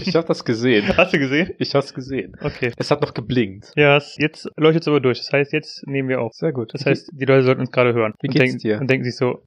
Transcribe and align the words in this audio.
Ich 0.00 0.14
habe 0.16 0.26
das 0.26 0.44
gesehen. 0.44 0.96
Hast 0.96 1.12
du 1.12 1.18
gesehen? 1.18 1.52
Ich 1.58 1.74
habe 1.74 1.84
es 1.84 1.94
gesehen. 1.94 2.34
Okay. 2.40 2.72
Es 2.76 2.90
hat 2.90 3.00
noch 3.02 3.14
geblinkt. 3.14 3.72
Ja, 3.76 3.96
es- 3.96 4.16
jetzt 4.18 4.48
leuchtet 4.56 4.82
es 4.82 4.88
aber 4.88 5.00
durch. 5.00 5.18
Das 5.18 5.32
heißt, 5.32 5.52
jetzt 5.52 5.86
nehmen 5.86 6.08
wir 6.08 6.20
auf. 6.20 6.32
Sehr 6.34 6.52
gut. 6.52 6.74
Das 6.74 6.84
heißt, 6.86 7.10
die 7.12 7.24
Leute 7.24 7.44
sollten 7.44 7.60
uns 7.60 7.70
gerade 7.70 7.94
hören. 7.94 8.14
Wie 8.20 8.28
und 8.28 8.32
geht's 8.34 8.44
denken, 8.44 8.58
dir? 8.58 8.80
Und 8.80 8.90
denken 8.90 9.04
sich 9.04 9.16
so, 9.16 9.46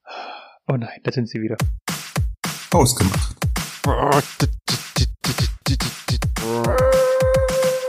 oh 0.67 0.75
nein, 0.77 0.99
da 1.04 1.12
sind 1.12 1.27
sie 1.27 1.41
wieder. 1.41 1.57
Ausgemacht. 2.71 3.35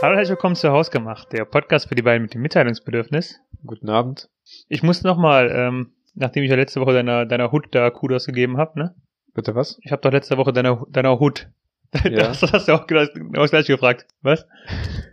Hallo 0.01 0.11
und 0.11 0.17
herzlich 0.17 0.29
willkommen 0.31 0.55
zu 0.55 0.69
Hausgemacht, 0.71 1.31
der 1.31 1.45
Podcast 1.45 1.87
für 1.87 1.95
die 1.95 2.01
beiden 2.01 2.23
mit 2.23 2.33
dem 2.33 2.41
Mitteilungsbedürfnis. 2.41 3.39
Guten 3.65 3.89
Abend. 3.89 4.27
Ich 4.67 4.83
muss 4.83 5.03
nochmal, 5.03 5.49
ähm, 5.55 5.93
nachdem 6.15 6.43
ich 6.43 6.49
ja 6.49 6.57
letzte 6.57 6.81
Woche 6.81 6.91
deiner, 6.93 7.25
deiner 7.25 7.53
Hood 7.53 7.67
da 7.71 7.89
Kudos 7.89 8.25
gegeben 8.25 8.57
habe, 8.57 8.77
ne? 8.77 8.95
Bitte 9.33 9.55
was? 9.55 9.79
Ich 9.83 9.91
habe 9.91 10.01
doch 10.01 10.11
letzte 10.11 10.37
Woche 10.37 10.51
deiner, 10.51 10.83
deiner 10.89 11.19
Hood. 11.21 11.47
Ja. 12.03 12.27
Das 12.27 12.41
hast 12.41 12.67
du 12.67 12.73
auch 12.73 12.87
genau 12.87 13.05
genau 13.13 13.41
das 13.41 13.51
gleiche 13.51 13.73
gefragt. 13.73 14.07
Was? 14.21 14.47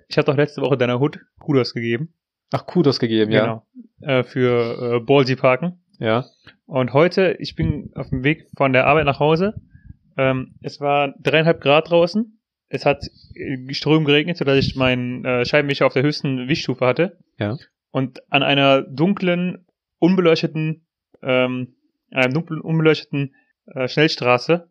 Ich 0.08 0.16
habe 0.18 0.26
doch 0.26 0.36
letzte 0.36 0.62
Woche 0.62 0.76
deiner 0.76 1.00
Hood 1.00 1.20
Kudos 1.38 1.74
gegeben. 1.74 2.14
Ach, 2.52 2.66
Kudos 2.66 2.98
gegeben, 2.98 3.30
ja. 3.30 3.42
Genau. 3.42 3.66
Äh, 4.00 4.24
für 4.24 4.96
äh, 4.96 5.00
Ballsy 5.00 5.36
Parken. 5.36 5.84
Ja. 5.98 6.26
Und 6.66 6.92
heute, 6.92 7.36
ich 7.38 7.54
bin 7.54 7.90
auf 7.94 8.08
dem 8.08 8.24
Weg 8.24 8.48
von 8.56 8.72
der 8.72 8.86
Arbeit 8.86 9.04
nach 9.04 9.20
Hause. 9.20 9.54
Ähm, 10.16 10.54
es 10.62 10.80
war 10.80 11.14
dreieinhalb 11.20 11.60
Grad 11.60 11.90
draußen. 11.90 12.40
Es 12.68 12.86
hat 12.86 13.04
äh, 13.34 13.72
ström 13.74 14.04
geregnet, 14.04 14.36
sodass 14.36 14.58
ich 14.58 14.76
meinen 14.76 15.24
äh, 15.24 15.44
Scheibenwischer 15.44 15.86
auf 15.86 15.92
der 15.92 16.02
höchsten 16.02 16.48
Wischstufe 16.48 16.86
hatte. 16.86 17.18
Ja. 17.38 17.56
Und 17.90 18.20
an 18.32 18.42
einer 18.42 18.82
dunklen, 18.82 19.66
unbeleuchteten, 19.98 20.86
ähm, 21.22 21.76
an 22.10 22.22
einem 22.24 22.34
dunklen, 22.34 22.60
unbeleuchteten 22.60 23.34
äh, 23.66 23.86
Schnellstraße 23.86 24.70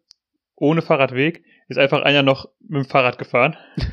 ohne 0.56 0.82
Fahrradweg 0.82 1.44
ist 1.70 1.78
einfach 1.78 2.02
einer 2.02 2.24
noch 2.24 2.50
mit 2.68 2.84
dem 2.84 2.90
Fahrrad 2.90 3.18
gefahren. 3.18 3.56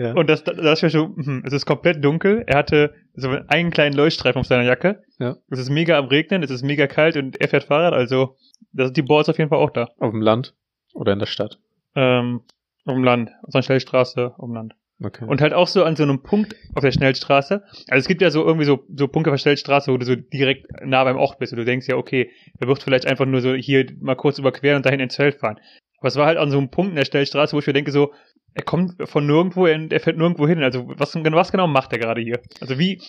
Ja. 0.00 0.12
Und 0.12 0.30
das, 0.30 0.44
das 0.44 0.82
ist 0.84 0.92
so, 0.92 1.06
hm, 1.16 1.42
es 1.44 1.52
ist 1.52 1.66
komplett 1.66 2.04
dunkel. 2.04 2.44
Er 2.46 2.58
hatte 2.58 2.94
so 3.14 3.30
einen 3.48 3.72
kleinen 3.72 3.96
Leuchtstreifen 3.96 4.38
auf 4.38 4.46
seiner 4.46 4.62
Jacke. 4.62 5.02
Ja. 5.18 5.38
Es 5.50 5.58
ist 5.58 5.70
mega 5.70 5.98
am 5.98 6.06
Regnen, 6.06 6.44
es 6.44 6.50
ist 6.50 6.62
mega 6.62 6.86
kalt 6.86 7.16
und 7.16 7.40
er 7.40 7.48
fährt 7.48 7.64
Fahrrad, 7.64 7.94
also 7.94 8.36
da 8.72 8.84
sind 8.84 8.96
die 8.96 9.02
Boards 9.02 9.28
auf 9.28 9.38
jeden 9.38 9.50
Fall 9.50 9.58
auch 9.58 9.70
da. 9.70 9.88
Auf 9.98 10.12
dem 10.12 10.22
Land 10.22 10.54
oder 10.94 11.12
in 11.12 11.18
der 11.18 11.26
Stadt. 11.26 11.58
Ähm, 11.96 12.42
auf 12.84 12.94
dem 12.94 13.02
Land, 13.02 13.30
auf 13.42 13.50
so 13.50 13.58
einer 13.58 13.64
Schnellstraße, 13.64 14.34
auf 14.38 14.44
dem 14.44 14.54
Land. 14.54 14.74
Okay. 15.02 15.24
Und 15.24 15.40
halt 15.40 15.52
auch 15.52 15.68
so 15.68 15.84
an 15.84 15.94
so 15.94 16.02
einem 16.02 16.22
Punkt 16.22 16.56
auf 16.74 16.82
der 16.82 16.90
Schnellstraße. 16.90 17.62
Also 17.88 18.00
es 18.00 18.08
gibt 18.08 18.20
ja 18.20 18.30
so 18.30 18.44
irgendwie 18.44 18.66
so, 18.66 18.84
so 18.94 19.06
Punkte 19.06 19.30
auf 19.30 19.34
der 19.34 19.42
Schnellstraße, 19.42 19.92
wo 19.92 19.96
du 19.96 20.04
so 20.04 20.16
direkt 20.16 20.66
nah 20.84 21.04
beim 21.04 21.16
Ort 21.16 21.38
bist 21.38 21.52
und 21.52 21.58
du 21.58 21.64
denkst 21.64 21.88
ja, 21.88 21.96
okay, 21.96 22.30
er 22.58 22.66
wird 22.66 22.82
vielleicht 22.82 23.06
einfach 23.06 23.26
nur 23.26 23.40
so 23.40 23.54
hier 23.54 23.86
mal 24.00 24.16
kurz 24.16 24.38
überqueren 24.38 24.76
und 24.76 24.86
dahin 24.86 25.00
ins 25.00 25.16
Feld 25.16 25.36
fahren. 25.36 25.58
Aber 25.98 26.08
es 26.08 26.16
war 26.16 26.26
halt 26.26 26.38
an 26.38 26.50
so 26.50 26.58
einem 26.58 26.70
Punkt 26.70 26.90
in 26.90 26.96
der 26.96 27.04
Schnellstraße, 27.04 27.54
wo 27.54 27.58
ich 27.60 27.66
mir 27.66 27.72
denke 27.72 27.90
so, 27.92 28.12
er 28.54 28.62
kommt 28.64 28.94
von 29.08 29.26
nirgendwo, 29.26 29.66
er, 29.66 29.90
er 29.90 30.00
fährt 30.00 30.16
nirgendwo 30.16 30.46
hin. 30.48 30.62
Also 30.62 30.88
was, 30.96 31.14
was 31.14 31.52
genau 31.52 31.66
macht 31.66 31.92
er 31.92 31.98
gerade 31.98 32.20
hier? 32.20 32.40
Also 32.60 32.78
wie, 32.78 33.00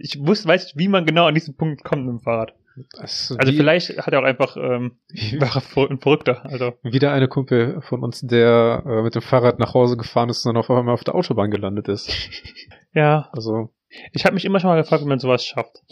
ich 0.00 0.18
wusste, 0.20 0.48
weiß 0.48 0.64
nicht, 0.64 0.78
wie 0.78 0.88
man 0.88 1.06
genau 1.06 1.26
an 1.26 1.34
diesen 1.34 1.56
Punkt 1.56 1.84
kommt 1.84 2.06
mit 2.06 2.12
dem 2.12 2.20
Fahrrad. 2.20 2.54
Das 2.98 3.34
Also 3.38 3.52
wie- 3.52 3.56
vielleicht 3.56 3.96
hat 3.98 4.12
er 4.12 4.20
auch 4.20 4.24
einfach, 4.24 4.56
ähm, 4.56 4.98
war 5.38 5.56
ein 5.90 5.98
Verrückter. 5.98 6.44
Also 6.44 6.74
wieder 6.82 7.12
eine 7.12 7.26
Kumpel 7.28 7.80
von 7.82 8.02
uns, 8.02 8.20
der 8.20 8.82
äh, 8.86 9.02
mit 9.02 9.14
dem 9.14 9.22
Fahrrad 9.22 9.58
nach 9.58 9.72
Hause 9.74 9.96
gefahren 9.96 10.28
ist 10.28 10.44
und 10.44 10.50
dann 10.54 10.60
auf 10.60 10.70
einmal 10.70 10.92
auf 10.94 11.04
der 11.04 11.14
Autobahn 11.14 11.50
gelandet 11.50 11.88
ist. 11.88 12.10
ja, 12.94 13.28
Also 13.32 13.70
ich 14.12 14.24
habe 14.24 14.34
mich 14.34 14.44
immer 14.44 14.60
schon 14.60 14.68
mal 14.70 14.80
gefragt, 14.80 15.02
wie 15.04 15.08
man 15.08 15.18
sowas 15.18 15.44
schafft. 15.44 15.82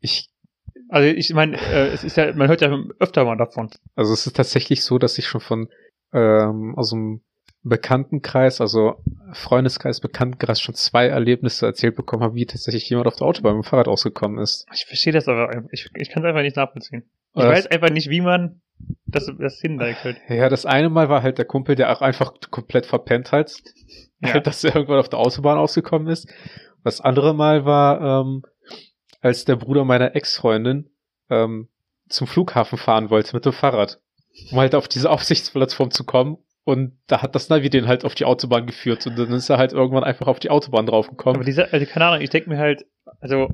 ich, 0.00 0.28
Also 0.92 1.08
ich 1.08 1.32
meine, 1.32 1.56
äh, 1.56 1.88
es 1.88 2.04
ist 2.04 2.18
ja, 2.18 2.34
man 2.34 2.48
hört 2.48 2.60
ja 2.60 2.70
öfter 2.98 3.24
mal 3.24 3.36
davon. 3.36 3.70
also 3.94 4.12
es 4.12 4.26
ist 4.26 4.36
tatsächlich 4.36 4.84
so, 4.84 4.98
dass 4.98 5.16
ich 5.16 5.26
schon 5.26 5.40
von 5.40 5.68
ähm, 6.12 6.74
aus 6.76 6.90
dem 6.90 7.22
Bekanntenkreis, 7.62 8.60
also 8.60 8.96
Freundeskreis, 9.32 10.00
Bekanntenkreis 10.00 10.60
schon 10.60 10.74
zwei 10.74 11.06
Erlebnisse 11.06 11.64
erzählt 11.64 11.96
bekommen 11.96 12.22
habe, 12.22 12.34
wie 12.34 12.44
tatsächlich 12.44 12.90
jemand 12.90 13.06
auf 13.06 13.16
der 13.16 13.26
Autobahn 13.26 13.56
mit 13.56 13.64
dem 13.64 13.68
Fahrrad 13.68 13.88
ausgekommen 13.88 14.38
ist. 14.38 14.66
Ich 14.74 14.84
verstehe 14.84 15.12
das 15.14 15.28
aber, 15.28 15.64
ich, 15.70 15.88
ich 15.94 16.10
kann 16.10 16.22
es 16.22 16.28
einfach 16.28 16.42
nicht 16.42 16.56
nachvollziehen. 16.56 17.04
Ich 17.34 17.40
Oder 17.40 17.50
weiß 17.52 17.68
einfach 17.68 17.88
nicht, 17.90 18.10
wie 18.10 18.20
man 18.20 18.60
das, 19.06 19.30
das 19.38 19.60
hindeckelt. 19.60 20.18
Ja, 20.28 20.50
das 20.50 20.66
eine 20.66 20.90
Mal 20.90 21.08
war 21.08 21.22
halt 21.22 21.38
der 21.38 21.46
Kumpel, 21.46 21.74
der 21.74 21.90
auch 21.96 22.02
einfach 22.02 22.34
komplett 22.50 22.84
verpennt 22.84 23.32
hat, 23.32 23.52
Ja. 24.20 24.40
dass 24.40 24.62
er 24.62 24.74
irgendwann 24.74 24.98
auf 24.98 25.08
der 25.08 25.20
Autobahn 25.20 25.56
ausgekommen 25.56 26.08
ist. 26.08 26.28
Das 26.84 27.00
andere 27.00 27.32
Mal 27.32 27.64
war, 27.64 28.22
ähm, 28.26 28.42
als 29.22 29.44
der 29.46 29.56
Bruder 29.56 29.84
meiner 29.86 30.14
Ex-Freundin 30.14 30.90
ähm, 31.30 31.68
zum 32.08 32.26
Flughafen 32.26 32.76
fahren 32.76 33.08
wollte 33.08 33.34
mit 33.34 33.46
dem 33.46 33.52
Fahrrad, 33.54 34.00
um 34.50 34.58
halt 34.58 34.74
auf 34.74 34.88
diese 34.88 35.08
Aufsichtsplattform 35.14 35.90
zu 35.90 36.04
kommen. 36.04 36.36
Und 36.64 36.92
da 37.08 37.22
hat 37.22 37.34
das 37.34 37.48
Navi 37.48 37.70
den 37.70 37.88
halt 37.88 38.04
auf 38.04 38.14
die 38.14 38.24
Autobahn 38.24 38.66
geführt 38.66 39.04
und 39.08 39.18
dann 39.18 39.32
ist 39.32 39.48
er 39.50 39.58
halt 39.58 39.72
irgendwann 39.72 40.04
einfach 40.04 40.28
auf 40.28 40.38
die 40.38 40.50
Autobahn 40.50 40.84
Aber 40.86 40.92
draufgekommen. 40.92 41.42
diese, 41.44 41.72
also 41.72 41.86
keine 41.86 42.04
Ahnung, 42.04 42.20
ich 42.20 42.30
denke 42.30 42.50
mir 42.50 42.58
halt, 42.58 42.84
also 43.20 43.48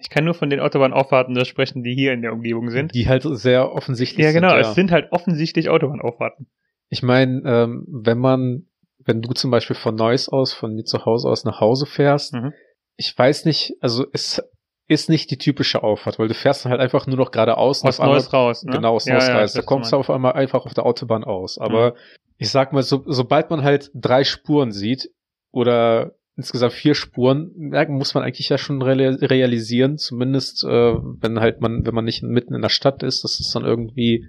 ich 0.00 0.10
kann 0.10 0.24
nur 0.24 0.34
von 0.34 0.50
den 0.50 0.58
Autobahnauffahrten 0.60 1.44
sprechen, 1.44 1.82
die 1.84 1.94
hier 1.94 2.12
in 2.12 2.22
der 2.22 2.32
Umgebung 2.32 2.70
sind. 2.70 2.94
Die 2.94 3.06
halt 3.08 3.22
sehr 3.24 3.72
offensichtlich 3.72 4.24
Ja, 4.26 4.32
genau, 4.32 4.50
sind. 4.50 4.60
es 4.60 4.74
sind 4.74 4.90
halt 4.90 5.12
offensichtlich 5.12 5.68
Autobahnauffahrten. 5.68 6.48
Ich 6.88 7.02
meine, 7.04 7.42
ähm, 7.46 7.86
wenn 7.88 8.18
man, 8.18 8.66
wenn 8.98 9.22
du 9.22 9.32
zum 9.32 9.52
Beispiel 9.52 9.76
von 9.76 9.94
Neuss 9.94 10.28
aus, 10.28 10.52
von 10.52 10.76
dir 10.76 10.84
zu 10.84 11.04
Hause 11.04 11.28
aus 11.28 11.44
nach 11.44 11.60
Hause 11.60 11.86
fährst, 11.86 12.34
Mhm. 12.34 12.52
ich 12.96 13.16
weiß 13.16 13.44
nicht, 13.44 13.74
also 13.80 14.04
es 14.12 14.42
ist 14.90 15.08
nicht 15.08 15.30
die 15.30 15.38
typische 15.38 15.84
Auffahrt, 15.84 16.18
weil 16.18 16.26
du 16.26 16.34
fährst 16.34 16.64
dann 16.64 16.72
halt 16.72 16.80
einfach 16.80 17.06
nur 17.06 17.16
noch 17.16 17.30
geradeaus. 17.30 17.84
Aus 17.84 18.00
Neues 18.00 18.32
raus, 18.32 18.64
ne? 18.64 18.72
Genau, 18.72 18.94
aus 18.94 19.06
Ja, 19.06 19.14
Neuss 19.14 19.28
ja, 19.28 19.38
raus. 19.38 19.52
Da 19.52 19.62
kommst 19.62 19.92
du 19.92 19.96
auf 19.96 20.10
einmal 20.10 20.32
einfach 20.32 20.66
auf 20.66 20.74
der 20.74 20.84
Autobahn 20.84 21.22
aus. 21.22 21.58
Aber 21.58 21.94
ich 22.38 22.50
sag 22.50 22.72
mal, 22.72 22.82
so, 22.82 23.04
sobald 23.06 23.50
man 23.50 23.62
halt 23.62 23.92
drei 23.94 24.24
Spuren 24.24 24.72
sieht 24.72 25.10
oder 25.52 26.16
insgesamt 26.36 26.72
vier 26.72 26.96
Spuren, 26.96 27.52
muss 27.88 28.14
man 28.14 28.24
eigentlich 28.24 28.48
ja 28.48 28.58
schon 28.58 28.82
reali- 28.82 29.30
realisieren, 29.30 29.96
zumindest 29.96 30.64
äh, 30.64 30.94
wenn 30.96 31.38
halt 31.38 31.60
man, 31.60 31.86
wenn 31.86 31.94
man 31.94 32.04
nicht 32.04 32.24
mitten 32.24 32.54
in 32.54 32.62
der 32.62 32.68
Stadt 32.68 33.04
ist, 33.04 33.22
dass 33.22 33.38
es 33.38 33.52
dann 33.52 33.64
irgendwie 33.64 34.26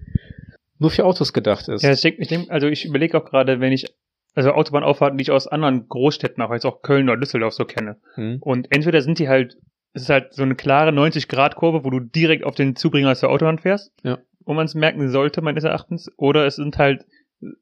nur 0.77 0.91
für 0.91 1.05
Autos 1.05 1.33
gedacht 1.33 1.69
ist. 1.69 1.81
Ja, 1.81 1.91
ich 1.91 2.01
denke, 2.01 2.21
ich 2.21 2.27
denk, 2.27 2.51
also 2.51 2.67
ich 2.67 2.85
überlege 2.85 3.17
auch 3.17 3.25
gerade, 3.25 3.59
wenn 3.61 3.71
ich, 3.71 3.95
also 4.35 4.51
Autobahnauffahrten, 4.51 5.17
die 5.17 5.23
ich 5.23 5.31
aus 5.31 5.47
anderen 5.47 5.87
Großstädten 5.87 6.43
auch, 6.43 6.53
jetzt 6.53 6.65
auch 6.65 6.83
Köln 6.83 7.09
oder 7.09 7.19
Düsseldorf 7.19 7.53
so 7.53 7.65
kenne. 7.65 7.97
Hm? 8.15 8.37
Und 8.41 8.67
entweder 8.75 9.01
sind 9.01 9.17
die 9.17 9.27
halt, 9.27 9.57
es 9.93 10.03
ist 10.03 10.09
halt 10.09 10.33
so 10.33 10.43
eine 10.43 10.55
klare 10.55 10.91
90-Grad-Kurve, 10.91 11.83
wo 11.83 11.89
du 11.89 11.99
direkt 11.99 12.43
auf 12.43 12.55
den 12.55 12.75
Zubringer 12.75 13.11
aus 13.11 13.19
der 13.19 13.29
Autobahn 13.29 13.59
fährst, 13.59 13.91
Ja. 14.03 14.19
wo 14.45 14.53
man 14.53 14.65
es 14.65 14.75
merken 14.75 15.09
sollte, 15.09 15.41
meines 15.41 15.63
Erachtens, 15.63 16.09
oder 16.17 16.45
es 16.45 16.55
sind 16.55 16.77
halt 16.77 17.05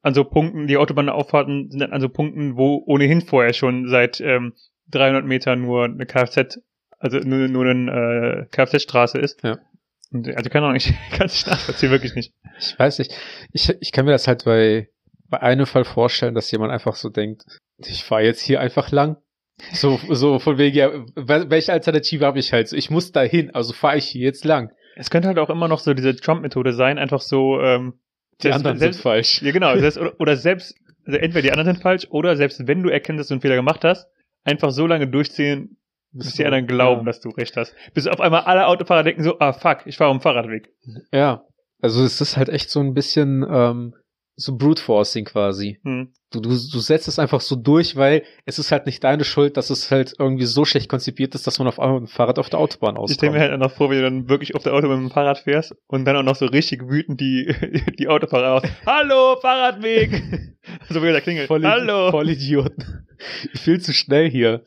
an 0.02 0.14
so 0.14 0.24
Punkten, 0.24 0.66
die 0.66 0.76
Autobahnauffahrten 0.76 1.70
sind 1.70 1.80
dann 1.80 1.92
an 1.92 2.00
so 2.00 2.08
Punkten, 2.08 2.56
wo 2.56 2.82
ohnehin 2.86 3.22
vorher 3.22 3.52
schon 3.54 3.88
seit 3.88 4.20
ähm, 4.20 4.52
300 4.90 5.24
Metern 5.24 5.62
nur 5.62 5.84
eine 5.84 6.04
Kfz, 6.06 6.60
also 6.98 7.18
nur, 7.18 7.48
nur 7.48 7.64
eine 7.66 8.46
äh, 8.50 8.54
Kfz-Straße 8.54 9.18
ist. 9.18 9.42
Ja. 9.42 9.58
Und, 10.12 10.28
also 10.36 10.50
keine 10.50 10.66
Ahnung, 10.66 10.76
ich 10.84 10.92
kann 11.12 11.26
es 11.26 11.32
nicht 11.34 11.46
nachvollziehen, 11.46 11.90
wirklich 11.90 12.14
nicht. 12.14 12.34
Ich 12.58 12.78
weiß 12.78 12.98
nicht. 12.98 13.12
Ich, 13.52 13.70
ich 13.80 13.92
kann 13.92 14.04
mir 14.04 14.12
das 14.12 14.28
halt 14.28 14.44
bei, 14.44 14.88
bei 15.28 15.40
einem 15.40 15.66
Fall 15.66 15.84
vorstellen, 15.84 16.34
dass 16.34 16.50
jemand 16.50 16.72
einfach 16.72 16.94
so 16.96 17.08
denkt, 17.08 17.44
ich 17.78 18.04
fahre 18.04 18.22
jetzt 18.24 18.42
hier 18.42 18.60
einfach 18.60 18.90
lang. 18.90 19.16
So, 19.72 19.98
so 20.08 20.38
von 20.38 20.58
wegen, 20.58 20.76
ja, 20.76 20.88
wel- 21.16 21.50
welche 21.50 21.72
Alternative 21.72 22.24
habe 22.26 22.38
ich 22.38 22.52
halt? 22.52 22.68
So, 22.68 22.76
Ich 22.76 22.90
muss 22.90 23.12
da 23.12 23.22
hin, 23.22 23.50
also 23.54 23.72
fahre 23.72 23.96
ich 23.98 24.06
hier 24.06 24.22
jetzt 24.22 24.44
lang. 24.44 24.70
Es 24.96 25.10
könnte 25.10 25.28
halt 25.28 25.38
auch 25.38 25.50
immer 25.50 25.68
noch 25.68 25.78
so 25.78 25.94
diese 25.94 26.14
Trump-Methode 26.16 26.72
sein, 26.72 26.98
einfach 26.98 27.20
so, 27.20 27.60
ähm, 27.60 27.94
Die 28.38 28.42
selbst- 28.44 28.56
anderen 28.56 28.78
selbst, 28.78 28.96
sind 28.96 29.02
falsch. 29.02 29.42
Ja, 29.42 29.52
genau. 29.52 29.76
Selbst, 29.78 29.98
oder, 29.98 30.12
oder 30.18 30.36
selbst, 30.36 30.74
also 31.06 31.18
entweder 31.18 31.42
die 31.42 31.52
anderen 31.52 31.74
sind 31.74 31.82
falsch, 31.82 32.06
oder 32.10 32.36
selbst 32.36 32.66
wenn 32.66 32.82
du 32.82 32.88
erkennst, 32.90 33.20
dass 33.20 33.28
du 33.28 33.34
einen 33.34 33.40
Fehler 33.40 33.56
gemacht 33.56 33.84
hast, 33.84 34.08
einfach 34.44 34.70
so 34.70 34.86
lange 34.86 35.06
durchziehen, 35.08 35.76
bis 36.12 36.34
die 36.34 36.44
anderen 36.44 36.66
glauben, 36.66 37.02
ja. 37.02 37.06
dass 37.06 37.20
du 37.20 37.28
recht 37.30 37.56
hast. 37.56 37.74
Bis 37.94 38.06
auf 38.08 38.20
einmal 38.20 38.42
alle 38.42 38.66
Autofahrer 38.66 39.04
denken 39.04 39.22
so, 39.22 39.38
ah 39.38 39.52
fuck, 39.52 39.82
ich 39.86 39.96
fahre 39.96 40.10
am 40.10 40.20
Fahrradweg. 40.20 40.68
Ja. 41.12 41.44
Also 41.80 42.02
es 42.04 42.20
ist 42.20 42.36
halt 42.36 42.48
echt 42.48 42.68
so 42.68 42.80
ein 42.80 42.92
bisschen 42.94 43.46
ähm, 43.48 43.94
so 44.40 44.56
Brute 44.56 44.82
Forcing 44.82 45.24
quasi. 45.24 45.78
Hm. 45.84 46.12
Du, 46.32 46.40
du, 46.40 46.48
du 46.50 46.54
setzt 46.56 47.08
es 47.08 47.18
einfach 47.18 47.40
so 47.40 47.56
durch, 47.56 47.96
weil 47.96 48.22
es 48.46 48.58
ist 48.58 48.70
halt 48.72 48.86
nicht 48.86 49.02
deine 49.02 49.24
Schuld, 49.24 49.56
dass 49.56 49.68
es 49.70 49.90
halt 49.90 50.14
irgendwie 50.18 50.44
so 50.44 50.64
schlecht 50.64 50.88
konzipiert 50.88 51.34
ist, 51.34 51.46
dass 51.46 51.58
man 51.58 51.66
auf 51.68 51.80
einmal 51.80 52.00
mit 52.00 52.08
dem 52.08 52.12
Fahrrad 52.12 52.38
auf 52.38 52.48
der 52.48 52.60
Autobahn 52.60 52.96
Ich 53.04 53.14
stelle 53.14 53.30
auskommt. 53.30 53.32
mir 53.32 53.40
halt 53.40 53.60
noch 53.60 53.72
vor, 53.72 53.90
wie 53.90 53.96
du 53.96 54.02
dann 54.02 54.28
wirklich 54.28 54.54
auf 54.54 54.62
der 54.62 54.72
Autobahn 54.74 55.02
mit 55.02 55.10
dem 55.10 55.14
Fahrrad 55.14 55.38
fährst 55.40 55.74
und 55.88 56.04
dann 56.04 56.16
auch 56.16 56.22
noch 56.22 56.36
so 56.36 56.46
richtig 56.46 56.88
wütend 56.88 57.20
die, 57.20 57.54
die 57.98 58.08
Autofahrer 58.08 58.54
aus. 58.54 58.62
Hallo, 58.86 59.36
Fahrradweg! 59.40 60.10
so 60.88 61.02
wie 61.02 61.06
der 61.06 61.20
klingelt. 61.20 61.48
Voll, 61.48 61.64
Hallo! 61.64 62.10
voll 62.10 62.30
Idioten. 62.30 63.06
Viel 63.54 63.80
zu 63.80 63.92
schnell 63.92 64.30
hier. 64.30 64.62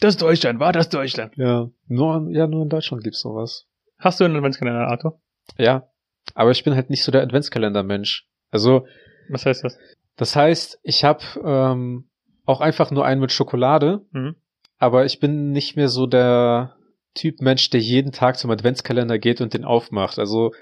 Das 0.00 0.14
ist 0.14 0.22
Deutschland, 0.22 0.60
war 0.60 0.72
das 0.72 0.90
Deutschland? 0.90 1.34
Ja, 1.36 1.70
nur, 1.88 2.28
ja, 2.30 2.46
nur 2.46 2.62
in 2.62 2.68
Deutschland 2.68 3.02
gibt's 3.02 3.20
sowas. 3.20 3.66
Hast 3.98 4.20
du 4.20 4.24
einen 4.24 4.36
Adventskalender, 4.36 4.86
Arthur? 4.88 5.20
Ja, 5.56 5.88
aber 6.34 6.50
ich 6.50 6.64
bin 6.64 6.74
halt 6.74 6.90
nicht 6.90 7.04
so 7.04 7.12
der 7.12 7.22
Adventskalender-Mensch. 7.22 8.26
Also, 8.50 8.86
Was 9.30 9.46
heißt 9.46 9.64
das? 9.64 9.78
das 10.16 10.36
heißt, 10.36 10.78
ich 10.82 11.04
habe 11.04 11.22
ähm, 11.44 12.08
auch 12.44 12.60
einfach 12.60 12.90
nur 12.90 13.04
einen 13.04 13.20
mit 13.20 13.32
Schokolade, 13.32 14.02
Mhm. 14.12 14.36
aber 14.78 15.04
ich 15.04 15.20
bin 15.20 15.50
nicht 15.50 15.76
mehr 15.76 15.88
so 15.88 16.06
der 16.06 16.76
Typ 17.14 17.40
Mensch, 17.40 17.68
der 17.70 17.80
jeden 17.80 18.12
Tag 18.12 18.38
zum 18.38 18.50
Adventskalender 18.50 19.18
geht 19.18 19.40
und 19.40 19.54
den 19.54 19.64
aufmacht. 19.64 20.18
Also 20.18 20.52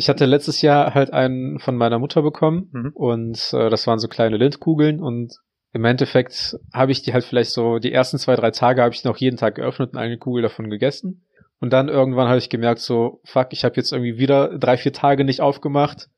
Ich 0.00 0.08
hatte 0.08 0.26
letztes 0.26 0.62
Jahr 0.62 0.94
halt 0.94 1.12
einen 1.12 1.58
von 1.58 1.76
meiner 1.76 1.98
Mutter 1.98 2.22
bekommen 2.22 2.68
Mhm. 2.72 2.90
und 2.94 3.52
äh, 3.52 3.68
das 3.68 3.86
waren 3.88 3.98
so 3.98 4.06
kleine 4.06 4.36
Lindkugeln 4.36 5.00
und 5.00 5.34
im 5.72 5.84
Endeffekt 5.84 6.56
habe 6.72 6.92
ich 6.92 7.02
die 7.02 7.12
halt 7.12 7.24
vielleicht 7.24 7.50
so, 7.50 7.78
die 7.78 7.92
ersten 7.92 8.16
zwei, 8.18 8.36
drei 8.36 8.50
Tage 8.52 8.80
habe 8.82 8.94
ich 8.94 9.02
noch 9.04 9.16
jeden 9.16 9.36
Tag 9.36 9.56
geöffnet 9.56 9.92
und 9.92 9.98
eine 9.98 10.16
Kugel 10.16 10.42
davon 10.42 10.70
gegessen. 10.70 11.24
Und 11.60 11.72
dann 11.72 11.88
irgendwann 11.88 12.28
habe 12.28 12.38
ich 12.38 12.50
gemerkt, 12.50 12.80
so, 12.80 13.20
fuck, 13.24 13.48
ich 13.50 13.64
habe 13.64 13.76
jetzt 13.76 13.92
irgendwie 13.92 14.18
wieder 14.18 14.58
drei, 14.58 14.76
vier 14.76 14.92
Tage 14.92 15.24
nicht 15.24 15.40
aufgemacht. 15.40 16.08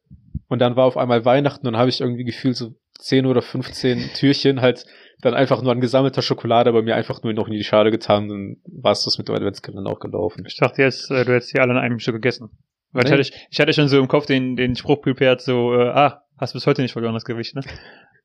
Und 0.49 0.59
dann 0.61 0.77
war 0.77 0.85
auf 0.85 0.97
einmal 0.97 1.25
Weihnachten 1.25 1.67
und 1.67 1.77
habe 1.77 1.89
ich 1.89 2.01
irgendwie 2.01 2.25
gefühlt 2.25 2.57
so 2.57 2.75
10 2.99 3.27
oder 3.27 3.41
15 3.41 4.11
Türchen 4.15 4.61
halt 4.61 4.85
dann 5.23 5.35
einfach 5.35 5.63
nur 5.63 5.73
an 5.73 5.81
gesammelter 5.81 6.23
Schokolade 6.23 6.73
bei 6.73 6.83
mir 6.83 6.97
einfach 6.97 7.23
nur 7.23 7.33
noch 7.33 7.47
in 7.47 7.53
die 7.53 7.65
Schale 7.65 7.91
getan. 7.91 8.29
Dann 8.29 8.57
war 8.67 8.93
es 8.93 9.05
das 9.05 9.19
mit 9.19 9.29
dem 9.29 9.35
Adventskalender 9.35 9.91
auch 9.91 10.01
gelaufen. 10.01 10.45
Ich 10.47 10.57
dachte 10.57 10.83
jetzt, 10.83 11.11
äh, 11.11 11.25
du 11.25 11.35
hättest 11.35 11.55
die 11.55 11.61
alle 11.61 11.73
an 11.73 11.79
einem 11.79 11.99
Stück 11.99 12.15
gegessen. 12.15 12.51
Weil 12.93 13.05
ich, 13.05 13.11
Nee. 13.11 13.19
hatte, 13.19 13.31
ich 13.51 13.61
hatte 13.61 13.73
schon 13.73 13.89
so 13.89 13.99
im 13.99 14.09
Kopf 14.09 14.27
den, 14.27 14.57
den 14.57 14.75
Spruch 14.77 15.01
prepared, 15.03 15.41
so, 15.41 15.75
äh, 15.75 15.89
ah, 15.89 16.23
hast 16.39 16.55
bis 16.55 16.67
heute 16.67 16.83
nicht 16.83 16.93
verloren, 16.93 17.15
das 17.15 17.25
Gewicht, 17.25 17.55
ne? 17.55 17.63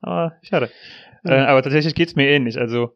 Aber 0.01 0.33
schade. 0.41 0.69
Mhm. 1.23 1.31
Äh, 1.31 1.35
aber 1.35 1.61
tatsächlich 1.61 1.95
geht's 1.95 2.15
mir 2.15 2.27
ähnlich. 2.29 2.57
Also, 2.57 2.95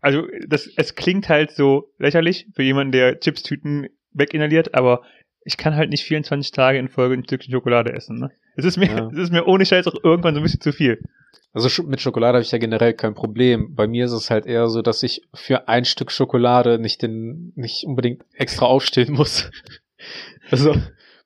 also 0.00 0.22
das, 0.46 0.68
es 0.76 0.94
klingt 0.94 1.28
halt 1.28 1.50
so 1.50 1.92
lächerlich 1.98 2.46
für 2.54 2.62
jemanden, 2.62 2.92
der 2.92 3.18
Chipstüten 3.20 3.88
weginhaliert, 4.12 4.74
aber 4.74 5.02
ich 5.44 5.56
kann 5.56 5.74
halt 5.76 5.90
nicht 5.90 6.04
24 6.04 6.52
Tage 6.52 6.78
in 6.78 6.88
Folge 6.88 7.14
ein 7.14 7.24
Stückchen 7.24 7.52
Schokolade 7.52 7.92
essen. 7.92 8.18
Ne? 8.18 8.30
Es 8.56 8.64
ist 8.64 8.76
mir, 8.76 8.86
Ja. 8.86 9.08
es 9.12 9.18
ist 9.18 9.32
mir 9.32 9.46
ohne 9.46 9.66
Scheiß 9.66 9.86
auch 9.88 10.02
irgendwann 10.02 10.34
so 10.34 10.40
ein 10.40 10.44
bisschen 10.44 10.60
zu 10.60 10.72
viel. 10.72 11.00
Also 11.52 11.82
mit 11.84 12.00
Schokolade 12.00 12.36
habe 12.36 12.42
ich 12.44 12.50
ja 12.50 12.58
generell 12.58 12.94
kein 12.94 13.14
Problem. 13.14 13.74
Bei 13.74 13.86
mir 13.86 14.06
ist 14.06 14.12
es 14.12 14.30
halt 14.30 14.46
eher 14.46 14.68
so, 14.68 14.82
dass 14.82 15.02
ich 15.02 15.22
für 15.34 15.68
ein 15.68 15.84
Stück 15.84 16.10
Schokolade 16.10 16.78
nicht 16.78 17.02
den, 17.02 17.52
nicht 17.54 17.84
unbedingt 17.84 18.24
extra 18.34 18.66
aufstehen 18.66 19.14
muss. 19.14 19.50
Also 20.50 20.74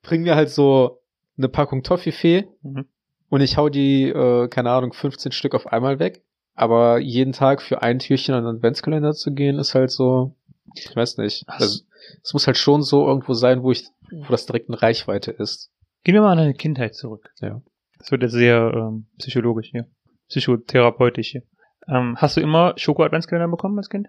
bring 0.03 0.23
mir 0.23 0.37
halt 0.37 0.51
so 0.51 1.01
eine 1.37 1.49
Packung 1.49 1.83
Toffifee 1.83 2.45
Mhm. 2.63 2.85
und 3.29 3.41
ich 3.41 3.57
hau 3.57 3.69
die, 3.69 4.05
äh, 4.09 4.47
keine 4.49 4.71
Ahnung, 4.71 4.93
15 4.93 5.33
Stück 5.33 5.55
auf 5.55 5.67
einmal 5.67 5.99
weg. 5.99 6.23
Aber 6.59 6.99
jeden 6.99 7.33
Tag 7.33 7.63
für 7.63 7.83
ein 7.83 8.01
Türchen 8.01 8.35
an 8.35 8.43
den 8.43 8.57
Adventskalender 8.57 9.13
zu 9.13 9.33
gehen, 9.33 9.61
ist 9.61 9.77
halt 9.77 9.93
so, 9.93 10.35
ich 10.75 10.95
weiß 10.95 11.19
nicht. 11.19 11.45
Also, 11.47 11.85
es 12.25 12.33
muss 12.33 12.49
halt 12.49 12.57
schon 12.57 12.83
so 12.83 13.07
irgendwo 13.07 13.35
sein, 13.35 13.63
wo 13.63 13.71
ich, 13.71 13.87
wo 14.11 14.33
das 14.33 14.45
direkt 14.45 14.69
in 14.69 14.75
Reichweite 14.75 15.31
ist. 15.31 15.71
Gehen 16.03 16.15
wir 16.17 16.23
mal 16.23 16.33
an 16.33 16.39
deine 16.39 16.55
Kindheit 16.55 16.97
zurück. 16.97 17.31
Ja. 17.41 17.63
Das 17.99 18.11
wird 18.11 18.23
jetzt 18.23 18.33
sehr 18.33 18.73
ähm, 18.75 19.07
psychologisch 19.19 19.69
hier. 19.71 19.87
Psychotherapeutisch 20.31 21.29
hier. 21.29 21.43
Ähm, 21.87 22.17
hast 22.17 22.37
du 22.37 22.41
immer 22.41 22.75
Schoko-Adventskalender 22.77 23.49
bekommen 23.49 23.79
als 23.79 23.89
Kind? 23.89 24.09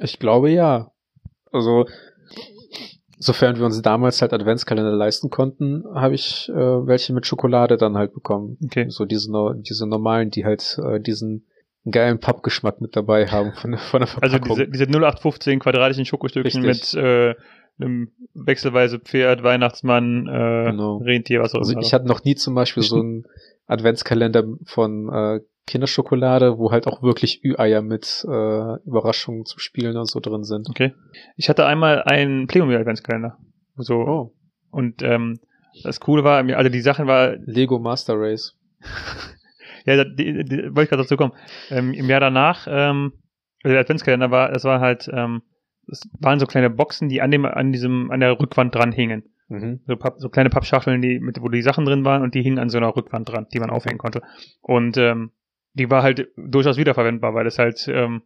Ich 0.00 0.18
glaube 0.18 0.50
ja. 0.50 0.90
Also, 1.52 1.86
sofern 3.24 3.56
wir 3.56 3.64
uns 3.64 3.80
damals 3.82 4.20
halt 4.22 4.32
Adventskalender 4.32 4.92
leisten 4.92 5.30
konnten, 5.30 5.84
habe 5.94 6.14
ich 6.14 6.48
äh, 6.48 6.54
welche 6.54 7.12
mit 7.12 7.26
Schokolade 7.26 7.76
dann 7.76 7.96
halt 7.96 8.12
bekommen. 8.14 8.58
Okay. 8.64 8.86
So 8.88 9.04
diese, 9.04 9.30
diese 9.58 9.86
normalen, 9.88 10.30
die 10.30 10.44
halt 10.44 10.78
äh, 10.84 11.00
diesen 11.00 11.46
geilen 11.90 12.18
Pappgeschmack 12.18 12.80
mit 12.80 12.96
dabei 12.96 13.26
haben 13.26 13.52
von, 13.52 13.76
von 13.76 14.00
der 14.00 14.08
Also 14.22 14.36
Verpackung. 14.38 14.56
diese, 14.56 14.68
diese 14.68 14.84
0815 14.84 15.58
quadratischen 15.60 16.04
Schokostückchen 16.06 16.64
Richtig. 16.64 16.94
mit 16.94 17.04
äh, 17.04 17.34
einem 17.78 18.10
wechselweise 18.34 18.98
Pferd, 19.00 19.42
Weihnachtsmann, 19.42 20.26
äh, 20.28 20.70
Genau. 20.70 20.98
Rentier, 20.98 21.40
was 21.40 21.54
auch 21.54 21.58
also 21.58 21.72
immer. 21.72 21.82
ich 21.82 21.92
hatte 21.92 22.06
noch 22.06 22.24
nie 22.24 22.36
zum 22.36 22.54
Beispiel 22.54 22.82
so 22.82 22.96
einen 23.00 23.26
Adventskalender 23.66 24.44
von 24.64 25.08
äh, 25.12 25.40
Kinderschokolade, 25.66 26.58
wo 26.58 26.70
halt 26.70 26.86
auch 26.86 27.02
wirklich 27.02 27.42
Ü-Eier 27.44 27.80
mit 27.82 28.24
äh, 28.28 28.76
Überraschungen 28.86 29.46
zum 29.46 29.58
Spielen 29.58 29.96
und 29.96 30.10
so 30.10 30.20
drin 30.20 30.44
sind. 30.44 30.68
okay. 30.68 30.94
Ich 31.36 31.48
hatte 31.48 31.64
einmal 31.66 32.02
einen 32.02 32.46
Playmobil 32.46 32.76
Adventskalender. 32.76 33.38
So. 33.76 33.94
Oh, 33.96 34.34
Und 34.70 35.02
ähm, 35.02 35.38
das 35.82 36.00
Coole 36.00 36.22
war, 36.22 36.42
mir- 36.42 36.58
also 36.58 36.70
die 36.70 36.80
Sachen 36.82 37.06
war, 37.06 37.36
Lego 37.36 37.78
Master 37.78 38.14
Race. 38.16 38.54
ja, 39.86 39.96
da- 39.96 40.04
die, 40.04 40.44
die, 40.44 40.56
wollte 40.64 40.82
ich 40.82 40.88
gerade 40.90 41.02
dazu 41.02 41.16
kommen. 41.16 41.32
Ähm, 41.70 41.92
Im 41.94 42.08
Jahr 42.08 42.20
danach, 42.20 42.66
ähm, 42.68 43.12
also 43.62 43.72
der 43.72 43.80
Adventskalender 43.80 44.30
war, 44.30 44.52
das 44.52 44.64
war 44.64 44.80
halt, 44.80 45.08
ähm, 45.12 45.42
das 45.86 46.02
waren 46.20 46.38
so 46.38 46.46
kleine 46.46 46.70
Boxen, 46.70 47.08
die 47.08 47.22
an 47.22 47.30
dem, 47.30 47.44
an 47.46 47.72
diesem, 47.72 48.10
an 48.10 48.20
der 48.20 48.38
Rückwand 48.38 48.74
dran 48.74 48.92
hingen. 48.92 49.24
Mhm. 49.48 49.80
so, 49.86 49.96
Papp, 49.96 50.14
so 50.18 50.28
kleine 50.30 50.50
Pappschachteln, 50.50 51.02
die, 51.02 51.20
mit, 51.20 51.40
wo 51.40 51.48
die 51.48 51.62
Sachen 51.62 51.84
drin 51.84 52.04
waren 52.04 52.22
und 52.22 52.34
die 52.34 52.42
hingen 52.42 52.58
an 52.58 52.70
so 52.70 52.78
einer 52.78 52.94
Rückwand 52.96 53.28
dran, 53.28 53.46
die 53.52 53.60
man 53.60 53.70
aufhängen 53.70 53.98
konnte. 53.98 54.22
Und 54.62 54.96
ähm, 54.96 55.32
die 55.74 55.90
war 55.90 56.02
halt 56.02 56.28
durchaus 56.36 56.76
wiederverwendbar, 56.76 57.34
weil 57.34 57.46
es 57.46 57.58
halt, 57.58 57.86
ähm, 57.88 58.22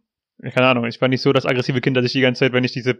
keine 0.53 0.67
Ahnung, 0.67 0.85
ich 0.85 1.01
war 1.01 1.07
nicht 1.09 1.21
so 1.21 1.33
das 1.33 1.45
aggressive 1.45 1.81
Kind, 1.81 1.97
dass 1.97 2.05
ich 2.05 2.13
die 2.13 2.21
ganze 2.21 2.39
Zeit, 2.39 2.53
wenn 2.53 2.63
ich 2.63 2.71
diese 2.71 2.99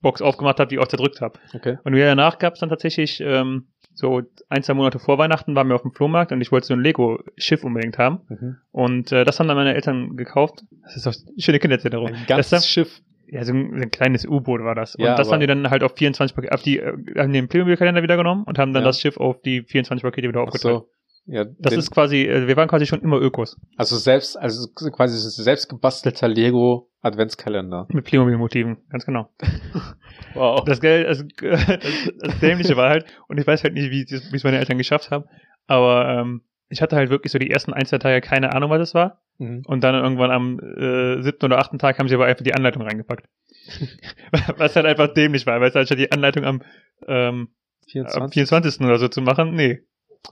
Box 0.00 0.20
aufgemacht 0.20 0.58
habe, 0.58 0.68
die 0.68 0.78
auch 0.80 0.88
zerdrückt 0.88 1.20
habe. 1.20 1.38
Okay. 1.54 1.78
Und 1.84 1.94
wieder 1.94 2.06
danach 2.06 2.38
gab 2.38 2.54
es 2.54 2.60
dann 2.60 2.70
tatsächlich 2.70 3.20
ähm, 3.20 3.68
so 3.94 4.22
ein, 4.48 4.62
zwei 4.64 4.74
Monate 4.74 4.98
vor 4.98 5.18
Weihnachten 5.18 5.54
waren 5.54 5.68
wir 5.68 5.76
auf 5.76 5.82
dem 5.82 5.92
Flohmarkt 5.92 6.32
und 6.32 6.40
ich 6.40 6.50
wollte 6.50 6.66
so 6.66 6.74
ein 6.74 6.80
Lego-Schiff 6.80 7.62
unbedingt 7.62 7.98
haben. 7.98 8.20
Mhm. 8.28 8.56
Und 8.72 9.12
äh, 9.12 9.24
das 9.24 9.38
haben 9.38 9.46
dann 9.46 9.56
meine 9.56 9.74
Eltern 9.74 10.16
gekauft. 10.16 10.64
Das 10.82 10.96
ist 10.96 11.06
doch 11.06 11.14
eine 11.14 11.40
schöne 11.40 11.58
Kindheitserinnerung. 11.60 12.08
Ein 12.08 12.14
Das 12.14 12.26
ganzes 12.26 12.52
war- 12.52 12.60
Schiff. 12.62 13.00
Ja, 13.32 13.44
so 13.44 13.52
ein, 13.54 13.70
so 13.70 13.82
ein 13.82 13.90
kleines 13.90 14.26
U-Boot 14.26 14.62
war 14.62 14.74
das. 14.74 14.94
Und 14.94 15.04
Ja, 15.04 15.16
das 15.16 15.32
haben 15.32 15.40
die 15.40 15.46
dann 15.46 15.70
halt 15.70 15.82
auf 15.82 15.94
24 15.96 16.34
Pakete, 16.34 16.52
auf 16.54 16.62
die, 16.62 16.78
äh, 16.78 16.92
haben 17.18 17.32
den 17.32 17.48
Playmobil-Kalender 17.48 18.02
wieder 18.02 18.16
genommen 18.16 18.44
und 18.44 18.58
haben 18.58 18.72
dann 18.74 18.82
Ja. 18.82 18.88
das 18.88 19.00
Schiff 19.00 19.16
auf 19.16 19.40
die 19.40 19.62
24 19.62 20.02
Pakete 20.02 20.28
wieder 20.28 20.42
aufgeteilt. 20.42 20.82
so. 20.84 20.88
Ja, 21.24 21.44
Das 21.60 21.74
ist 21.74 21.90
quasi, 21.92 22.22
äh, 22.24 22.48
wir 22.48 22.56
waren 22.56 22.68
quasi 22.68 22.84
schon 22.84 23.00
immer 23.00 23.16
Ökos 23.20 23.56
also 23.76 23.96
selbst, 23.96 24.36
also 24.36 24.66
quasi 24.74 25.16
selbst 25.42 25.68
gebastelter 25.68 26.26
Lego 26.26 26.90
Adventskalender. 27.00 27.86
mit 27.90 28.04
Playmobil-Motiven, 28.04 28.78
ganz 28.90 29.06
genau. 29.06 29.28
Wow. 30.34 30.64
Das, 30.64 30.80
Geld, 30.80 31.06
das, 31.08 31.24
das, 31.40 31.66
das 32.20 32.38
Dämliche 32.40 32.76
war 32.76 32.90
halt, 32.90 33.04
und 33.28 33.38
ich 33.38 33.46
weiß 33.46 33.62
halt 33.64 33.74
nicht, 33.74 33.90
wie 33.90 34.02
es 34.02 34.44
meine 34.44 34.58
Eltern 34.58 34.78
geschafft 34.78 35.10
haben, 35.10 35.24
aber 35.66 36.08
ähm, 36.08 36.42
ich 36.68 36.80
hatte 36.82 36.96
halt 36.96 37.10
wirklich 37.10 37.30
so 37.32 37.38
die 37.38 37.50
ersten 37.50 37.72
ein, 37.72 37.86
zwei 37.86 37.98
Tage 37.98 38.20
keine 38.20 38.52
Ahnung, 38.54 38.70
was 38.70 38.80
es 38.80 38.94
war. 38.94 39.21
Mhm. 39.38 39.62
Und 39.66 39.82
dann 39.82 39.94
irgendwann 39.94 40.30
am 40.30 40.58
äh, 40.60 41.22
siebten 41.22 41.46
oder 41.46 41.58
achten 41.58 41.78
Tag 41.78 41.98
haben 41.98 42.08
sie 42.08 42.14
aber 42.14 42.26
einfach 42.26 42.44
die 42.44 42.54
Anleitung 42.54 42.82
reingepackt. 42.82 43.26
was 44.56 44.76
halt 44.76 44.86
einfach 44.86 45.12
dämlich 45.14 45.46
war, 45.46 45.60
weil 45.60 45.68
es 45.68 45.74
halt 45.74 45.88
schon 45.88 45.96
die 45.96 46.12
Anleitung 46.12 46.44
am, 46.44 46.62
ähm, 47.06 47.48
am 47.94 48.30
24. 48.30 48.80
oder 48.80 48.98
so 48.98 49.08
zu 49.08 49.20
machen, 49.20 49.54
nee. 49.54 49.80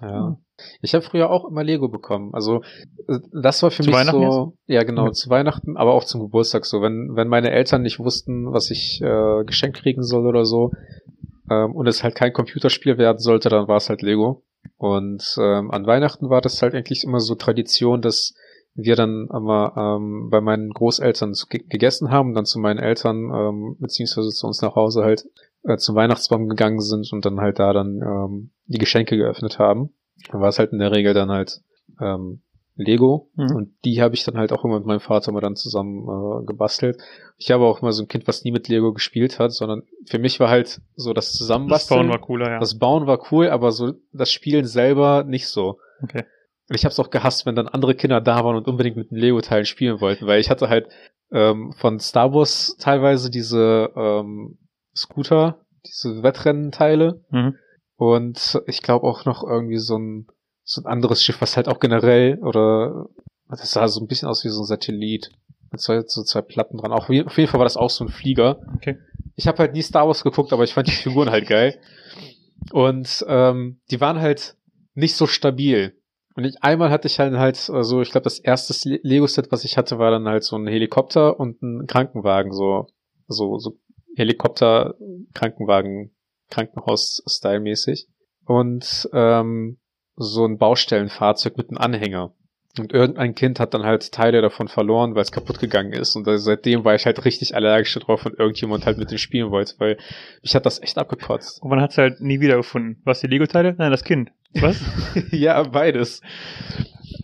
Ja. 0.00 0.36
Ich 0.82 0.94
habe 0.94 1.04
früher 1.04 1.30
auch 1.30 1.48
immer 1.48 1.64
Lego 1.64 1.88
bekommen. 1.88 2.30
Also 2.32 2.62
äh, 3.08 3.18
das 3.32 3.62
war 3.62 3.70
für 3.70 3.82
Zu 3.82 3.90
mich 3.90 3.98
so, 4.04 4.56
ja 4.66 4.84
genau, 4.84 5.06
Ja. 5.06 5.12
zu 5.12 5.30
Weihnachten, 5.30 5.76
aber 5.76 5.94
auch 5.94 6.04
zum 6.04 6.20
Geburtstag 6.20 6.64
so. 6.64 6.80
Wenn 6.80 7.16
wenn 7.16 7.28
meine 7.28 7.50
Eltern 7.50 7.82
nicht 7.82 7.98
wussten, 7.98 8.52
was 8.52 8.70
ich 8.70 9.00
äh, 9.02 9.44
geschenkt 9.44 9.78
kriegen 9.78 10.02
soll 10.02 10.26
oder 10.26 10.44
so, 10.44 10.70
ähm, 11.50 11.72
und 11.72 11.88
es 11.88 12.04
halt 12.04 12.14
kein 12.14 12.32
Computerspiel 12.32 12.98
werden 12.98 13.18
sollte, 13.18 13.48
dann 13.48 13.68
war 13.68 13.78
es 13.78 13.88
halt 13.88 14.02
Lego. 14.02 14.44
Und 14.76 15.36
ähm, 15.38 15.70
an 15.70 15.86
Weihnachten 15.86 16.30
war 16.30 16.40
das 16.40 16.62
halt 16.62 16.74
eigentlich 16.74 17.04
immer 17.04 17.20
so 17.20 17.34
Tradition, 17.34 18.00
dass 18.00 18.34
wir 18.74 18.96
dann 18.96 19.28
immer 19.32 19.74
ähm, 19.76 20.28
bei 20.30 20.40
meinen 20.40 20.70
Großeltern 20.70 21.34
gegessen 21.48 22.10
haben, 22.10 22.34
dann 22.34 22.44
zu 22.46 22.58
meinen 22.58 22.78
Eltern 22.78 23.30
ähm, 23.34 23.76
beziehungsweise 23.78 24.30
zu 24.30 24.46
uns 24.46 24.62
nach 24.62 24.74
Hause 24.76 25.02
halt 25.04 25.26
äh, 25.64 25.76
zum 25.76 25.94
Weihnachtsbaum 25.96 26.48
gegangen 26.48 26.80
sind 26.80 27.12
und 27.12 27.24
dann 27.24 27.40
halt 27.40 27.58
da 27.58 27.72
dann 27.72 28.00
ähm, 28.00 28.50
die 28.66 28.78
Geschenke 28.78 29.16
geöffnet 29.16 29.58
haben. 29.58 29.90
Dann 30.30 30.40
war 30.40 30.48
es 30.48 30.58
halt 30.58 30.72
in 30.72 30.78
der 30.78 30.92
Regel 30.92 31.14
dann 31.14 31.30
halt 31.30 31.60
ähm, 32.00 32.42
Lego 32.76 33.28
Mhm. 33.36 33.56
und 33.56 33.74
die 33.84 34.00
habe 34.00 34.14
ich 34.14 34.24
dann 34.24 34.38
halt 34.38 34.52
auch 34.52 34.64
immer 34.64 34.78
mit 34.78 34.86
meinem 34.86 35.00
Vater 35.00 35.32
mal 35.32 35.40
dann 35.40 35.56
zusammen 35.56 36.06
äh, 36.08 36.46
gebastelt. 36.46 36.96
Ich 37.36 37.50
habe 37.50 37.64
auch 37.64 37.82
immer 37.82 37.92
so 37.92 38.02
ein 38.02 38.08
Kind, 38.08 38.26
was 38.26 38.44
nie 38.44 38.52
mit 38.52 38.68
Lego 38.68 38.92
gespielt 38.94 39.38
hat, 39.38 39.52
sondern 39.52 39.82
für 40.06 40.18
mich 40.18 40.40
war 40.40 40.48
halt 40.48 40.80
so 40.94 41.12
das 41.12 41.26
Das 41.30 41.36
Zusammenbasteln. 41.38 42.00
Bauen 42.02 42.08
war 42.10 42.18
cooler, 42.20 42.50
ja. 42.52 42.58
Das 42.58 42.78
Bauen 42.78 43.06
war 43.06 43.20
cool, 43.32 43.48
aber 43.50 43.72
so 43.72 43.92
das 44.12 44.30
Spielen 44.32 44.64
selber 44.64 45.24
nicht 45.24 45.48
so. 45.48 45.78
Okay. 46.02 46.24
Und 46.70 46.76
ich 46.76 46.84
habe 46.84 46.92
es 46.92 47.00
auch 47.00 47.10
gehasst, 47.10 47.44
wenn 47.46 47.56
dann 47.56 47.68
andere 47.68 47.94
Kinder 47.96 48.20
da 48.20 48.44
waren 48.44 48.54
und 48.56 48.68
unbedingt 48.68 48.96
mit 48.96 49.10
den 49.10 49.18
Lego-Teilen 49.18 49.66
spielen 49.66 50.00
wollten, 50.00 50.26
weil 50.26 50.40
ich 50.40 50.48
hatte 50.50 50.68
halt 50.68 50.88
ähm, 51.32 51.72
von 51.76 51.98
Star 51.98 52.32
Wars 52.32 52.76
teilweise 52.78 53.28
diese 53.28 53.90
ähm, 53.96 54.56
Scooter, 54.96 55.58
diese 55.84 56.22
Wettrennenteile 56.22 57.24
Mhm. 57.30 57.56
und 57.96 58.62
ich 58.66 58.82
glaube 58.82 59.06
auch 59.06 59.24
noch 59.24 59.42
irgendwie 59.42 59.78
so 59.78 59.98
ein 59.98 60.26
so 60.62 60.80
ein 60.80 60.86
anderes 60.86 61.22
Schiff, 61.24 61.40
was 61.40 61.56
halt 61.56 61.66
auch 61.66 61.80
generell 61.80 62.38
oder 62.38 63.06
das 63.48 63.72
sah 63.72 63.88
so 63.88 64.00
ein 64.00 64.06
bisschen 64.06 64.28
aus 64.28 64.44
wie 64.44 64.48
so 64.50 64.62
ein 64.62 64.66
Satellit 64.66 65.32
mit 65.72 65.80
zwei, 65.80 66.02
so 66.06 66.22
zwei 66.22 66.42
Platten 66.42 66.78
dran. 66.78 66.92
Auch 66.92 67.08
auf 67.08 67.38
jeden 67.38 67.48
Fall 67.48 67.58
war 67.58 67.64
das 67.64 67.76
auch 67.76 67.90
so 67.90 68.04
ein 68.04 68.08
Flieger. 68.10 68.60
Okay. 68.76 68.96
Ich 69.34 69.48
habe 69.48 69.58
halt 69.58 69.72
nie 69.72 69.82
Star 69.82 70.06
Wars 70.06 70.22
geguckt, 70.22 70.52
aber 70.52 70.62
ich 70.62 70.74
fand 70.74 70.86
die 70.86 70.92
Figuren 70.92 71.30
halt 71.30 71.48
geil. 71.48 71.80
Und 72.72 73.24
ähm, 73.28 73.80
die 73.90 74.00
waren 74.00 74.20
halt 74.20 74.54
nicht 74.94 75.16
so 75.16 75.26
stabil. 75.26 75.96
Und 76.34 76.44
ich, 76.44 76.62
einmal 76.62 76.90
hatte 76.90 77.08
ich 77.08 77.18
halt 77.18 77.34
halt, 77.34 77.70
also 77.70 78.00
ich 78.00 78.10
glaube, 78.10 78.24
das 78.24 78.38
erste 78.38 78.88
Le- 78.88 79.00
Lego-Set, 79.02 79.50
was 79.50 79.64
ich 79.64 79.76
hatte, 79.76 79.98
war 79.98 80.10
dann 80.10 80.28
halt 80.28 80.44
so 80.44 80.56
ein 80.56 80.66
Helikopter 80.66 81.38
und 81.40 81.60
ein 81.62 81.86
Krankenwagen, 81.86 82.52
so, 82.52 82.86
so, 83.26 83.58
so 83.58 83.78
Helikopter, 84.16 84.94
Krankenwagen, 85.34 86.14
Krankenhaus-Style-mäßig. 86.50 88.08
Und 88.44 89.08
ähm, 89.12 89.78
so 90.16 90.44
ein 90.44 90.58
Baustellenfahrzeug 90.58 91.56
mit 91.56 91.70
einem 91.70 91.78
Anhänger. 91.78 92.34
Und 92.78 92.92
irgendein 92.92 93.34
Kind 93.34 93.58
hat 93.58 93.74
dann 93.74 93.84
halt 93.84 94.12
Teile 94.12 94.40
davon 94.42 94.68
verloren, 94.68 95.14
weil 95.14 95.22
es 95.22 95.32
kaputt 95.32 95.58
gegangen 95.58 95.92
ist. 95.92 96.14
Und 96.14 96.28
also 96.28 96.44
seitdem 96.44 96.84
war 96.84 96.94
ich 96.94 97.04
halt 97.04 97.24
richtig 97.24 97.56
allergisch 97.56 97.94
drauf, 97.94 98.24
wenn 98.24 98.34
irgendjemand 98.34 98.86
halt 98.86 98.96
mit 98.96 99.10
dem 99.10 99.18
spielen 99.18 99.50
wollte, 99.50 99.74
weil 99.78 99.98
mich 100.42 100.54
hat 100.54 100.66
das 100.66 100.80
echt 100.80 100.96
abgekotzt. 100.96 101.60
Und 101.62 101.70
man 101.70 101.80
hat 101.80 101.90
es 101.90 101.98
halt 101.98 102.20
nie 102.20 102.40
wiedergefunden. 102.40 103.02
Was, 103.04 103.20
die 103.20 103.26
Lego-Teile? 103.26 103.74
Nein, 103.76 103.90
das 103.90 104.04
Kind. 104.04 104.30
Was? 104.60 104.80
ja, 105.32 105.60
beides. 105.64 106.20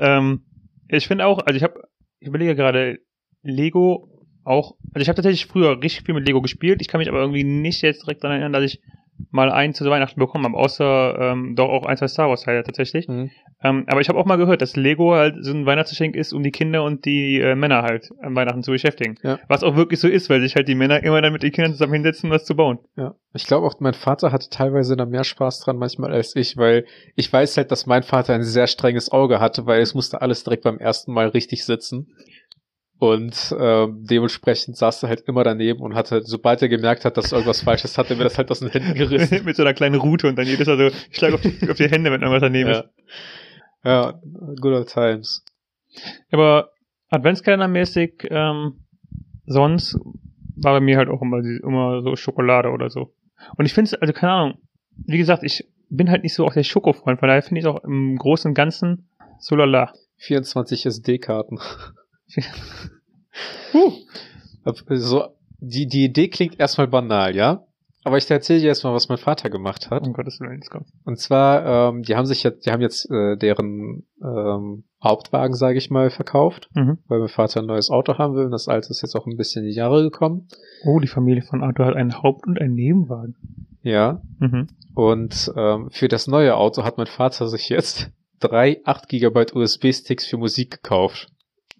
ähm, 0.00 0.42
ich 0.88 1.06
finde 1.06 1.26
auch, 1.26 1.38
also 1.38 1.56
ich 1.56 1.62
habe, 1.62 1.80
ich 2.18 2.26
überlege 2.26 2.56
gerade, 2.56 2.98
Lego 3.42 4.08
auch, 4.42 4.76
also 4.92 5.02
ich 5.02 5.08
habe 5.08 5.16
tatsächlich 5.16 5.46
früher 5.46 5.80
richtig 5.80 6.04
viel 6.04 6.14
mit 6.14 6.26
Lego 6.26 6.42
gespielt. 6.42 6.80
Ich 6.80 6.88
kann 6.88 6.98
mich 6.98 7.08
aber 7.08 7.20
irgendwie 7.20 7.44
nicht 7.44 7.82
jetzt 7.82 8.02
direkt 8.02 8.24
daran 8.24 8.40
erinnern, 8.40 8.52
dass 8.52 8.64
ich 8.64 8.80
mal 9.30 9.50
einen 9.50 9.74
zu 9.74 9.84
Weihnachten 9.84 10.20
bekommen 10.20 10.44
habe, 10.44 10.56
außer 10.56 11.18
ähm, 11.18 11.54
doch 11.56 11.68
auch 11.68 11.86
ein, 11.86 11.96
zwei 11.96 12.08
Star 12.08 12.28
Wars 12.28 12.42
Teile 12.42 12.62
tatsächlich. 12.62 13.08
Mhm. 13.08 13.30
Ähm, 13.62 13.84
aber 13.86 14.00
ich 14.00 14.08
habe 14.08 14.18
auch 14.18 14.26
mal 14.26 14.36
gehört, 14.36 14.62
dass 14.62 14.76
Lego 14.76 15.14
halt 15.14 15.36
so 15.40 15.52
ein 15.52 15.66
Weihnachtsgeschenk 15.66 16.14
ist, 16.14 16.32
um 16.32 16.42
die 16.42 16.50
Kinder 16.50 16.84
und 16.84 17.04
die 17.04 17.40
äh, 17.40 17.54
Männer 17.54 17.82
halt 17.82 18.10
an 18.20 18.34
Weihnachten 18.34 18.62
zu 18.62 18.70
beschäftigen. 18.70 19.16
Ja. 19.22 19.38
Was 19.48 19.62
auch 19.62 19.76
wirklich 19.76 20.00
so 20.00 20.08
ist, 20.08 20.28
weil 20.30 20.40
sich 20.40 20.56
halt 20.56 20.68
die 20.68 20.74
Männer 20.74 21.02
immer 21.02 21.22
dann 21.22 21.32
mit 21.32 21.42
den 21.42 21.52
Kindern 21.52 21.72
zusammen 21.72 21.94
hinsetzen, 21.94 22.30
um 22.30 22.34
was 22.34 22.44
zu 22.44 22.54
bauen. 22.54 22.78
Ja. 22.96 23.14
Ich 23.32 23.46
glaube 23.46 23.66
auch, 23.66 23.80
mein 23.80 23.94
Vater 23.94 24.32
hatte 24.32 24.48
teilweise 24.50 24.96
da 24.96 25.04
mehr 25.04 25.24
Spaß 25.24 25.60
dran 25.60 25.76
manchmal 25.76 26.12
als 26.12 26.36
ich, 26.36 26.56
weil 26.56 26.86
ich 27.14 27.32
weiß 27.32 27.56
halt, 27.56 27.70
dass 27.70 27.86
mein 27.86 28.02
Vater 28.02 28.34
ein 28.34 28.42
sehr 28.42 28.66
strenges 28.66 29.12
Auge 29.12 29.40
hatte, 29.40 29.66
weil 29.66 29.80
es 29.80 29.94
musste 29.94 30.22
alles 30.22 30.44
direkt 30.44 30.64
beim 30.64 30.78
ersten 30.78 31.12
Mal 31.12 31.28
richtig 31.28 31.64
sitzen. 31.64 32.08
Und 32.98 33.54
ähm, 33.58 34.06
dementsprechend 34.08 34.76
saß 34.78 35.02
er 35.02 35.10
halt 35.10 35.20
immer 35.22 35.44
daneben 35.44 35.80
und 35.80 35.94
hatte, 35.94 36.22
sobald 36.22 36.62
er 36.62 36.68
gemerkt 36.68 37.04
hat, 37.04 37.18
dass 37.18 37.30
irgendwas 37.30 37.60
falsch 37.60 37.84
ist, 37.84 37.98
hat 37.98 38.08
er 38.08 38.16
mir 38.16 38.24
das 38.24 38.38
halt 38.38 38.50
aus 38.50 38.60
den 38.60 38.70
Händen 38.70 38.94
gerissen. 38.94 39.40
mit 39.44 39.54
so 39.54 39.62
einer 39.62 39.74
kleinen 39.74 39.96
Route 39.96 40.28
und 40.28 40.36
dann 40.36 40.46
jedes 40.46 40.66
Mal 40.66 40.78
so, 40.78 40.86
ich 40.86 41.16
schlage 41.16 41.34
auf 41.34 41.42
die, 41.42 41.70
auf 41.70 41.76
die 41.76 41.90
Hände, 41.90 42.10
wenn 42.10 42.22
irgendwas 42.22 42.40
daneben 42.40 42.70
ja. 42.70 42.80
ist. 42.80 42.88
ja, 43.84 44.20
good 44.60 44.72
old 44.72 44.88
times. 44.88 45.44
Aber 46.30 46.70
Adventskalender-mäßig, 47.10 48.28
ähm, 48.30 48.80
sonst 49.44 49.98
war 50.56 50.72
bei 50.72 50.80
mir 50.80 50.96
halt 50.96 51.10
auch 51.10 51.20
immer, 51.20 51.38
immer 51.38 52.02
so 52.02 52.16
Schokolade 52.16 52.70
oder 52.70 52.88
so. 52.88 53.12
Und 53.58 53.66
ich 53.66 53.74
finde 53.74 53.90
es, 53.90 53.94
also 53.94 54.14
keine 54.14 54.32
Ahnung, 54.32 54.58
wie 55.04 55.18
gesagt, 55.18 55.42
ich 55.42 55.68
bin 55.90 56.10
halt 56.10 56.22
nicht 56.22 56.34
so 56.34 56.46
auch 56.46 56.54
der 56.54 56.64
Schokofreund, 56.64 57.20
von 57.20 57.28
daher 57.28 57.42
finde 57.42 57.60
ich 57.60 57.66
es 57.66 57.70
auch 57.70 57.84
im 57.84 58.16
Großen 58.16 58.50
und 58.50 58.54
Ganzen 58.54 59.08
so 59.38 59.54
lala. 59.54 59.92
24 60.16 60.86
SD-Karten. 60.86 61.58
Huh. 63.72 63.92
So, 64.88 65.24
die, 65.58 65.86
die 65.86 66.04
Idee 66.04 66.28
klingt 66.28 66.58
erstmal 66.58 66.88
banal, 66.88 67.34
ja? 67.36 67.62
Aber 68.04 68.18
ich 68.18 68.30
erzähle 68.30 68.60
dir 68.60 68.68
erstmal, 68.68 68.94
was 68.94 69.08
mein 69.08 69.18
Vater 69.18 69.50
gemacht 69.50 69.90
hat. 69.90 70.06
Um 70.06 70.12
Gottes 70.12 70.38
Willen, 70.38 70.54
jetzt 70.54 70.70
kommt. 70.70 70.86
Und 71.04 71.18
zwar, 71.18 71.90
ähm, 71.90 72.02
die 72.02 72.14
haben 72.14 72.26
sich 72.26 72.44
jetzt, 72.44 72.64
die 72.64 72.70
haben 72.70 72.80
jetzt 72.80 73.10
äh, 73.10 73.36
deren 73.36 74.04
ähm, 74.22 74.84
Hauptwagen, 75.02 75.54
sage 75.54 75.78
ich 75.78 75.90
mal, 75.90 76.10
verkauft, 76.10 76.68
Mhm. 76.74 76.98
weil 77.08 77.18
mein 77.18 77.28
Vater 77.28 77.60
ein 77.60 77.66
neues 77.66 77.90
Auto 77.90 78.16
haben 78.16 78.34
will. 78.36 78.44
Und 78.44 78.52
das 78.52 78.68
alte 78.68 78.90
ist 78.90 79.02
jetzt 79.02 79.16
auch 79.16 79.26
ein 79.26 79.36
bisschen 79.36 79.64
in 79.64 79.70
die 79.70 79.76
Jahre 79.76 80.02
gekommen. 80.04 80.46
Oh, 80.84 81.00
die 81.00 81.08
Familie 81.08 81.42
von 81.42 81.64
Arthur 81.64 81.86
hat 81.86 81.96
einen 81.96 82.22
Haupt- 82.22 82.46
und 82.46 82.60
einen 82.60 82.74
Nebenwagen. 82.74 83.34
Ja. 83.82 84.22
Mhm. 84.38 84.68
Und 84.94 85.52
ähm, 85.56 85.88
für 85.90 86.06
das 86.08 86.28
neue 86.28 86.56
Auto 86.56 86.84
hat 86.84 86.98
mein 86.98 87.06
Vater 87.08 87.48
sich 87.48 87.68
jetzt 87.68 88.10
drei 88.40 88.80
8 88.84 89.08
GB 89.08 89.46
USB-Sticks 89.52 90.26
für 90.26 90.36
Musik 90.38 90.80
gekauft. 90.82 91.28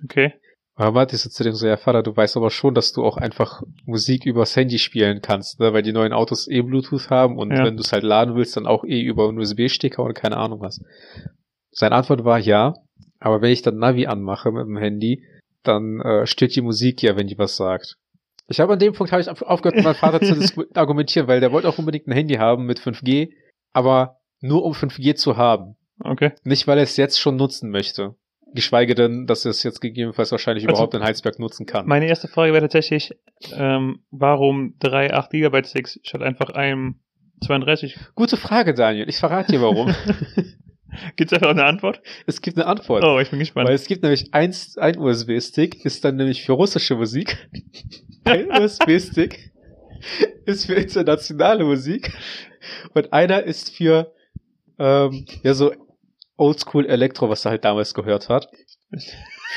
Okay. 0.04 0.34
Aber 0.78 1.10
ich 1.10 1.18
so 1.18 1.30
zu 1.30 1.42
dem 1.42 1.54
so, 1.54 1.66
ja 1.66 1.78
Vater, 1.78 2.02
du 2.02 2.14
weißt 2.14 2.36
aber 2.36 2.50
schon, 2.50 2.74
dass 2.74 2.92
du 2.92 3.02
auch 3.02 3.16
einfach 3.16 3.62
Musik 3.86 4.26
übers 4.26 4.54
Handy 4.56 4.78
spielen 4.78 5.22
kannst, 5.22 5.58
ne? 5.58 5.72
weil 5.72 5.82
die 5.82 5.92
neuen 5.92 6.12
Autos 6.12 6.48
eh 6.48 6.60
Bluetooth 6.60 7.08
haben 7.08 7.38
und 7.38 7.50
Ja. 7.50 7.64
wenn 7.64 7.76
du 7.78 7.82
es 7.82 7.92
halt 7.92 8.02
laden 8.02 8.34
willst, 8.34 8.56
dann 8.58 8.66
auch 8.66 8.84
eh 8.84 9.00
über 9.00 9.26
einen 9.28 9.38
USB-Sticker 9.38 10.04
oder 10.04 10.12
keine 10.12 10.36
Ahnung 10.36 10.60
was. 10.60 10.82
Seine 11.70 11.94
Antwort 11.94 12.24
war 12.24 12.38
ja, 12.38 12.74
aber 13.20 13.40
wenn 13.40 13.52
ich 13.52 13.62
dann 13.62 13.78
Navi 13.78 14.06
anmache 14.06 14.52
mit 14.52 14.66
dem 14.66 14.76
Handy, 14.76 15.24
dann 15.62 16.00
äh, 16.00 16.26
stört 16.26 16.54
die 16.54 16.60
Musik 16.62 17.02
ja, 17.02 17.16
wenn 17.16 17.26
die 17.26 17.38
was 17.38 17.56
sagt. 17.56 17.96
Ich 18.48 18.60
habe 18.60 18.74
an 18.74 18.78
dem 18.78 18.92
Punkt 18.92 19.12
habe 19.12 19.22
ich 19.22 19.30
auf- 19.30 19.42
aufgehört, 19.42 19.76
mit 19.76 19.84
meinem 19.84 19.94
Vater 19.94 20.20
zu 20.20 20.66
argumentieren, 20.74 21.26
weil 21.26 21.40
der 21.40 21.52
wollte 21.52 21.68
auch 21.70 21.78
unbedingt 21.78 22.06
ein 22.06 22.12
Handy 22.12 22.34
haben 22.34 22.66
mit 22.66 22.78
5G, 22.80 23.30
aber 23.72 24.18
nur 24.40 24.62
um 24.62 24.74
5G 24.74 25.14
zu 25.14 25.38
haben. 25.38 25.76
Okay. 26.00 26.32
Nicht, 26.44 26.66
weil 26.66 26.76
er 26.76 26.84
es 26.84 26.98
jetzt 26.98 27.18
schon 27.18 27.36
nutzen 27.36 27.70
möchte. 27.70 28.14
Geschweige 28.54 28.94
denn, 28.94 29.26
dass 29.26 29.44
er 29.44 29.50
es 29.50 29.62
jetzt 29.62 29.80
gegebenenfalls 29.80 30.30
wahrscheinlich 30.32 30.64
Also- 30.66 30.76
überhaupt 30.76 30.94
in 30.94 31.02
Heinsberg 31.02 31.38
nutzen 31.38 31.66
kann. 31.66 31.86
Meine 31.86 32.06
erste 32.06 32.28
Frage 32.28 32.52
wäre 32.52 32.62
tatsächlich, 32.62 33.12
ähm, 33.52 34.00
warum 34.10 34.74
drei 34.78 35.12
8 35.12 35.30
GB 35.30 35.64
Sticks 35.64 35.98
statt 36.02 36.22
einfach 36.22 36.50
einem 36.50 36.96
32? 37.44 37.96
Gute 38.14 38.36
Frage, 38.36 38.72
Daniel. 38.74 39.08
Ich 39.08 39.18
verrate 39.18 39.52
dir 39.52 39.60
warum. 39.60 39.94
Gibt's 41.16 41.32
einfach 41.34 41.50
eine 41.50 41.64
Antwort? 41.64 42.00
es 42.26 42.40
gibt 42.40 42.56
eine 42.56 42.66
Antwort. 42.66 43.04
Oh, 43.04 43.18
ich 43.20 43.28
bin 43.28 43.38
gespannt. 43.38 43.68
Weil 43.68 43.74
es 43.74 43.86
gibt 43.86 44.02
nämlich 44.02 44.32
eins, 44.32 44.78
ein 44.78 44.98
USB-Stick, 44.98 45.84
ist 45.84 46.04
dann 46.04 46.16
nämlich 46.16 46.44
für 46.44 46.52
russische 46.52 46.94
Musik. 46.96 47.36
Ein 48.24 48.50
USB-Stick 48.50 49.52
ist 50.46 50.66
für 50.66 50.74
internationale 50.74 51.64
Musik. 51.64 52.12
Und 52.94 53.12
einer 53.12 53.42
ist 53.44 53.76
für, 53.76 54.12
ähm, 54.78 55.26
ja, 55.42 55.54
so 55.54 55.72
Oldschool 56.36 56.86
Elektro, 56.86 57.28
was 57.28 57.44
er 57.44 57.52
halt 57.52 57.64
damals 57.64 57.94
gehört 57.94 58.28
hat. 58.28 58.48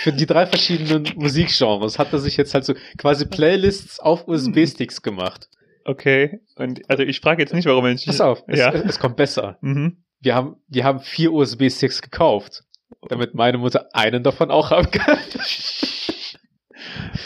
Für 0.02 0.12
die 0.14 0.26
drei 0.26 0.46
verschiedenen 0.46 1.04
Musikgenres 1.16 2.00
hat 2.00 2.14
er 2.14 2.20
sich 2.20 2.38
jetzt 2.38 2.54
halt 2.54 2.66
so 2.66 2.74
quasi 2.98 3.26
Playlists 3.26 4.00
auf 4.00 4.28
USB-Sticks 4.28 5.02
gemacht. 5.02 5.50
Okay. 5.86 6.40
Und 6.56 6.82
also 6.90 7.04
ich 7.04 7.20
frage 7.20 7.42
jetzt 7.42 7.54
nicht, 7.54 7.66
warum 7.66 7.86
er 7.86 7.94
nicht. 7.94 8.06
Pass 8.06 8.22
auf, 8.22 8.44
es, 8.48 8.60
Ja. 8.60 8.72
es 8.74 9.00
kommt 9.00 9.16
besser. 9.18 9.58
Mhm. 9.62 10.04
Wir 10.22 10.36
haben, 10.36 10.58
die 10.68 10.84
haben 10.84 11.00
vier 11.00 11.32
USB-Sticks 11.34 12.02
gekauft, 12.02 12.64
damit 13.08 13.34
meine 13.34 13.58
Mutter 13.58 13.88
einen 13.94 14.24
davon 14.24 14.52
auch 14.52 14.72
haben 14.72 14.92
kann. 14.92 15.18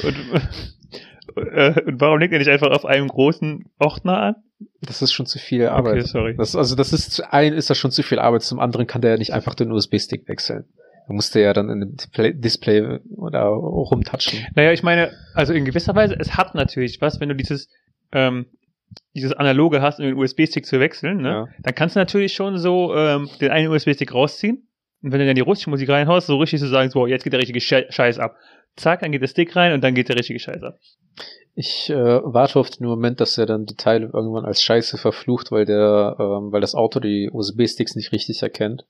Und, 0.04 0.16
äh, 1.54 1.82
und 1.86 2.02
warum 2.02 2.20
legt 2.20 2.34
er 2.34 2.40
nicht 2.40 2.50
einfach 2.50 2.72
auf 2.72 2.86
einem 2.86 3.08
großen 3.08 3.66
Ordner 3.80 4.18
an? 4.22 4.36
Das 4.82 5.02
ist 5.02 5.12
schon 5.14 5.26
zu 5.26 5.40
viel 5.40 5.68
Arbeit. 5.68 5.94
Okay, 6.00 6.08
sorry. 6.08 6.36
Das, 6.38 6.56
also 6.56 6.76
das 6.76 6.94
ist 6.94 7.12
zu 7.12 7.32
einen 7.32 7.56
ist 7.56 7.70
das 7.70 7.78
schon 7.78 7.92
zu 7.92 8.04
viel 8.04 8.20
Arbeit, 8.20 8.42
zum 8.44 8.60
anderen 8.60 8.88
kann 8.88 9.02
der 9.02 9.12
ja 9.12 9.18
nicht 9.18 9.34
einfach 9.34 9.56
den 9.56 9.72
USB-Stick 9.72 10.28
wechseln. 10.28 10.66
Da 11.08 11.14
musste 11.14 11.42
ja 11.42 11.52
dann 11.54 11.70
in 11.70 11.80
dem 11.82 11.96
Display, 11.96 12.34
Display 12.34 13.00
oder 13.18 13.44
rumtatschen. 13.48 14.40
Naja, 14.56 14.72
ich 14.72 14.84
meine, 14.84 15.12
also 15.34 15.52
in 15.54 15.66
gewisser 15.66 15.96
Weise, 15.96 16.16
es 16.18 16.38
hat 16.38 16.56
natürlich 16.56 17.02
was, 17.02 17.20
wenn 17.20 17.30
du 17.30 17.36
dieses, 17.36 17.70
ähm, 18.14 18.46
dieses 19.14 19.34
Analoge 19.34 19.82
hast, 19.82 20.00
um 20.00 20.06
den 20.06 20.16
USB-Stick 20.16 20.66
zu 20.66 20.80
wechseln, 20.80 21.18
ne? 21.18 21.30
Ja. 21.30 21.48
Dann 21.62 21.76
kannst 21.76 21.96
du 21.96 22.00
natürlich 22.00 22.34
schon 22.34 22.58
so 22.58 22.96
ähm, 22.96 23.30
den 23.42 23.52
einen 23.52 23.68
USB-Stick 23.70 24.14
rausziehen. 24.14 24.68
Und 25.02 25.12
wenn 25.12 25.20
du 25.20 25.26
dann 25.26 25.36
die 25.36 25.42
russische 25.42 25.70
Musik 25.70 25.90
reinhaust, 25.90 26.28
so 26.28 26.38
richtig 26.38 26.62
zu 26.62 26.68
sagen, 26.70 26.90
so, 26.90 27.06
jetzt 27.06 27.24
geht 27.26 27.34
der 27.34 27.40
richtige 27.42 27.60
Sche- 27.60 27.92
Scheiß 27.92 28.20
ab. 28.20 28.38
Zack, 28.76 29.02
dann 29.02 29.12
geht 29.12 29.22
der 29.22 29.28
Stick 29.28 29.56
rein 29.56 29.74
und 29.74 29.84
dann 29.84 29.94
geht 29.94 30.10
der 30.10 30.18
richtige 30.18 30.40
Scheiß 30.40 30.64
ab. 30.64 30.80
Ich 31.56 31.90
äh, 31.92 31.96
warte 31.96 32.60
auf 32.60 32.72
den 32.72 32.88
Moment, 32.88 33.22
dass 33.22 33.38
er 33.38 33.46
dann 33.46 33.66
die 33.66 33.76
Teile 33.76 34.10
irgendwann 34.12 34.46
als 34.46 34.64
Scheiße 34.64 34.98
verflucht, 34.98 35.52
weil 35.52 35.66
der, 35.66 36.16
ähm, 36.20 36.52
weil 36.52 36.62
das 36.62 36.74
Auto 36.74 37.00
die 37.00 37.30
USB-Sticks 37.32 37.96
nicht 37.96 38.12
richtig 38.12 38.42
erkennt 38.42 38.88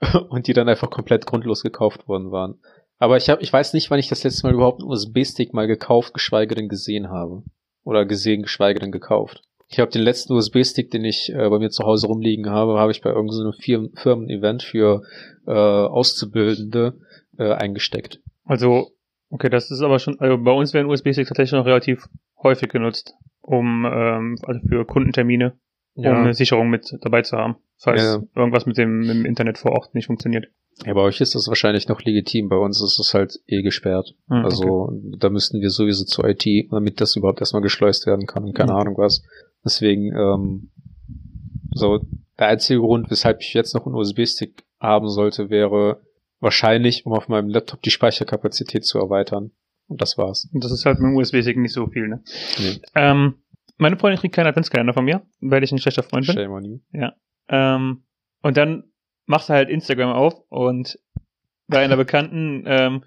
und 0.28 0.46
die 0.46 0.52
dann 0.52 0.68
einfach 0.68 0.90
komplett 0.90 1.24
grundlos 1.24 1.62
gekauft 1.62 2.06
worden 2.06 2.30
waren. 2.30 2.58
Aber 2.98 3.16
ich 3.16 3.30
habe, 3.30 3.42
ich 3.42 3.50
weiß 3.50 3.72
nicht, 3.72 3.90
wann 3.90 3.98
ich 3.98 4.08
das 4.08 4.24
letzte 4.24 4.46
Mal 4.46 4.52
überhaupt 4.52 4.80
einen 4.80 4.90
USB-Stick 4.90 5.54
mal 5.54 5.66
gekauft, 5.66 6.12
geschweige 6.12 6.54
denn 6.54 6.68
gesehen 6.68 7.08
habe 7.08 7.42
oder 7.82 8.04
gesehen, 8.04 8.42
geschweige 8.42 8.80
denn 8.80 8.92
gekauft. 8.92 9.42
Ich 9.68 9.78
habe 9.78 9.90
den 9.90 10.02
letzten 10.02 10.34
USB-Stick, 10.34 10.90
den 10.90 11.04
ich 11.04 11.32
äh, 11.32 11.48
bei 11.48 11.58
mir 11.58 11.70
zu 11.70 11.84
Hause 11.84 12.08
rumliegen 12.08 12.50
habe, 12.50 12.78
habe 12.78 12.92
ich 12.92 13.00
bei 13.00 13.10
irgendeinem 13.10 13.52
so 13.52 13.90
Firmen-Event 13.94 14.62
für 14.64 15.02
äh, 15.46 15.52
Auszubildende 15.52 16.98
äh, 17.38 17.52
eingesteckt. 17.52 18.20
Also, 18.50 18.90
okay, 19.28 19.48
das 19.48 19.70
ist 19.70 19.80
aber 19.80 20.00
schon, 20.00 20.18
also 20.18 20.36
bei 20.42 20.50
uns 20.50 20.74
werden 20.74 20.90
USB-Sticks 20.90 21.28
tatsächlich 21.28 21.52
noch 21.52 21.66
relativ 21.66 22.08
häufig 22.42 22.68
genutzt, 22.68 23.14
um, 23.42 23.86
ähm, 23.88 24.36
also 24.42 24.60
für 24.66 24.84
Kundentermine, 24.84 25.56
um 25.94 26.04
eine 26.06 26.34
Sicherung 26.34 26.68
mit 26.68 26.92
dabei 27.02 27.22
zu 27.22 27.36
haben, 27.36 27.56
falls 27.78 28.02
Ja. 28.02 28.22
irgendwas 28.34 28.66
mit 28.66 28.76
dem, 28.76 28.98
mit 28.98 29.10
dem 29.10 29.24
Internet 29.24 29.56
vor 29.58 29.70
Ort 29.70 29.94
nicht 29.94 30.06
funktioniert. 30.06 30.46
Ja, 30.84 30.94
bei 30.94 31.00
euch 31.02 31.20
ist 31.20 31.36
das 31.36 31.46
wahrscheinlich 31.46 31.86
noch 31.86 32.02
legitim. 32.02 32.48
Bei 32.48 32.56
uns 32.56 32.82
ist 32.82 32.98
es 32.98 33.14
halt 33.14 33.38
eh 33.46 33.62
gesperrt. 33.62 34.14
Hm, 34.28 34.38
okay. 34.38 34.44
Also 34.46 34.92
da 35.18 35.30
müssten 35.30 35.60
wir 35.60 35.70
sowieso 35.70 36.04
zur 36.04 36.24
IT, 36.24 36.44
damit 36.72 37.00
das 37.00 37.14
überhaupt 37.14 37.38
erstmal 37.40 37.62
geschleust 37.62 38.06
werden 38.08 38.26
kann 38.26 38.42
und 38.44 38.54
keine 38.54 38.72
Mhm. 38.72 38.78
Ahnung 38.78 38.94
was. 38.98 39.22
Deswegen, 39.64 40.12
ähm, 40.16 40.70
so 41.72 42.00
der 42.38 42.48
einzige 42.48 42.80
Grund, 42.80 43.10
weshalb 43.12 43.42
ich 43.42 43.54
jetzt 43.54 43.74
noch 43.76 43.86
einen 43.86 43.94
USB-Stick 43.94 44.64
haben 44.80 45.08
sollte, 45.08 45.50
wäre 45.50 46.00
wahrscheinlich, 46.40 47.06
um 47.06 47.12
auf 47.12 47.28
meinem 47.28 47.48
Laptop 47.48 47.82
die 47.82 47.90
Speicherkapazität 47.90 48.84
zu 48.84 48.98
erweitern. 48.98 49.52
Und 49.88 50.00
das 50.00 50.16
war's. 50.18 50.48
Und 50.52 50.64
das 50.64 50.72
ist 50.72 50.86
halt 50.86 50.98
mit 51.00 51.08
dem 51.10 51.16
USB-Stick 51.16 51.56
nicht 51.56 51.72
so 51.72 51.86
viel, 51.88 52.08
ne? 52.08 52.22
Nee. 52.58 52.80
Ähm, 52.94 53.34
meine 53.76 53.96
Freundin 53.96 54.20
kriegt 54.20 54.34
keinen 54.34 54.46
Adventskalender 54.46 54.94
von 54.94 55.04
mir, 55.04 55.22
weil 55.40 55.64
ich 55.64 55.72
ein 55.72 55.78
schlechter 55.78 56.02
Freund 56.02 56.26
bin. 56.26 56.36
Shame 56.36 56.52
on 56.52 56.64
you. 56.64 56.78
Ähm, 57.48 58.04
und 58.42 58.56
dann 58.56 58.84
machst 59.26 59.48
du 59.48 59.52
halt 59.54 59.68
Instagram 59.68 60.12
auf 60.12 60.34
und 60.48 60.98
bei 61.66 61.78
einer 61.84 61.96
Bekannten, 61.96 62.64
ähm, 62.66 63.04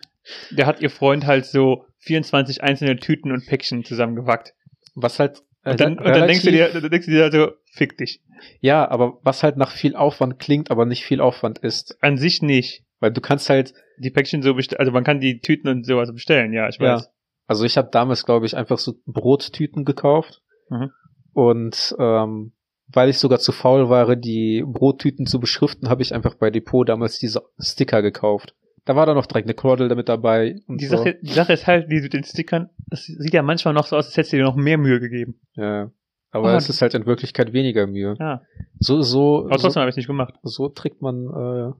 der 0.51 0.65
hat 0.65 0.81
ihr 0.81 0.89
Freund 0.89 1.25
halt 1.25 1.45
so 1.45 1.85
24 1.99 2.63
einzelne 2.63 2.97
Tüten 2.97 3.31
und 3.31 3.45
Päckchen 3.45 3.83
zusammengewackt. 3.83 4.53
Was 4.95 5.19
halt 5.19 5.41
äh, 5.63 5.71
Und 5.71 5.79
dann, 5.79 5.97
und 5.97 6.05
dann 6.07 6.27
denkst 6.27 6.43
du 6.43 6.51
dir, 6.51 6.69
dann 6.69 6.89
denkst 6.89 7.05
du 7.05 7.11
dir 7.11 7.23
halt 7.23 7.33
so, 7.33 7.51
fick 7.71 7.97
dich. 7.97 8.21
ja, 8.59 8.89
aber 8.89 9.19
was 9.23 9.43
halt 9.43 9.57
nach 9.57 9.71
viel 9.71 9.95
Aufwand 9.95 10.39
klingt, 10.39 10.71
aber 10.71 10.85
nicht 10.85 11.03
viel 11.05 11.21
Aufwand 11.21 11.59
ist. 11.59 11.97
An 12.01 12.17
sich 12.17 12.41
nicht. 12.41 12.82
Weil 13.03 13.11
du 13.11 13.19
kannst 13.19 13.49
halt, 13.49 13.73
Die 13.97 14.11
Päckchen 14.11 14.41
so 14.41 14.53
bestellen, 14.53 14.79
also 14.79 14.93
man 14.93 15.03
kann 15.03 15.19
die 15.19 15.41
Tüten 15.41 15.67
und 15.67 15.85
sowas 15.85 16.09
bestellen, 16.13 16.53
ja, 16.53 16.69
ich 16.69 16.77
Ja. 16.77 16.95
weiß. 16.95 17.09
also 17.47 17.65
ich 17.65 17.77
habe 17.77 17.89
damals, 17.91 18.25
glaube 18.25 18.45
ich, 18.45 18.55
einfach 18.55 18.77
so 18.77 18.93
Brottüten 19.05 19.83
gekauft. 19.83 20.41
Mhm. 20.69 20.89
Und 21.33 21.93
ähm, 21.99 22.53
weil 22.87 23.09
ich 23.09 23.17
sogar 23.19 23.39
zu 23.39 23.51
faul 23.51 23.89
war, 23.89 24.15
die 24.15 24.63
Brottüten 24.65 25.25
zu 25.25 25.41
beschriften, 25.41 25.89
habe 25.89 26.01
ich 26.01 26.13
einfach 26.15 26.35
bei 26.35 26.49
Depot 26.49 26.87
damals 26.87 27.19
diese 27.19 27.41
Sticker 27.59 28.01
gekauft. 28.01 28.55
Da 28.85 28.95
war 28.95 29.05
dann 29.05 29.15
noch 29.17 29.25
direkt 29.25 29.47
eine 29.47 29.53
Kordel 29.53 29.89
damit 29.89 30.07
dabei. 30.07 30.61
Die 30.69 30.85
so. 30.85 30.95
Sache, 30.95 31.17
die 31.21 31.33
Sache 31.33 31.51
ist 31.51 31.67
halt, 31.67 31.91
die 31.91 31.99
mit 31.99 32.13
den 32.13 32.23
Stickern, 32.23 32.69
das 32.87 33.03
sieht 33.03 33.33
ja 33.33 33.43
manchmal 33.43 33.73
noch 33.73 33.87
so 33.87 33.97
aus, 33.97 34.05
als 34.05 34.15
hättest 34.15 34.31
du 34.31 34.37
dir 34.37 34.43
noch 34.43 34.55
mehr 34.55 34.77
Mühe 34.77 35.01
gegeben. 35.01 35.41
Ja. 35.55 35.91
Aber 36.31 36.53
Oh, 36.53 36.55
es 36.55 36.69
ist 36.69 36.81
halt 36.81 36.93
in 36.93 37.05
Wirklichkeit 37.05 37.51
weniger 37.51 37.85
Mühe. 37.85 38.15
Ja. 38.17 38.41
So, 38.79 39.01
so, 39.01 39.45
Aber 39.45 39.57
so, 39.59 39.63
trotzdem 39.63 39.81
habe 39.81 39.89
ich 39.89 39.97
nicht 39.97 40.07
gemacht. 40.07 40.35
so 40.43 40.69
trägt 40.69 41.01
man. 41.01 41.25
Äh, 41.27 41.73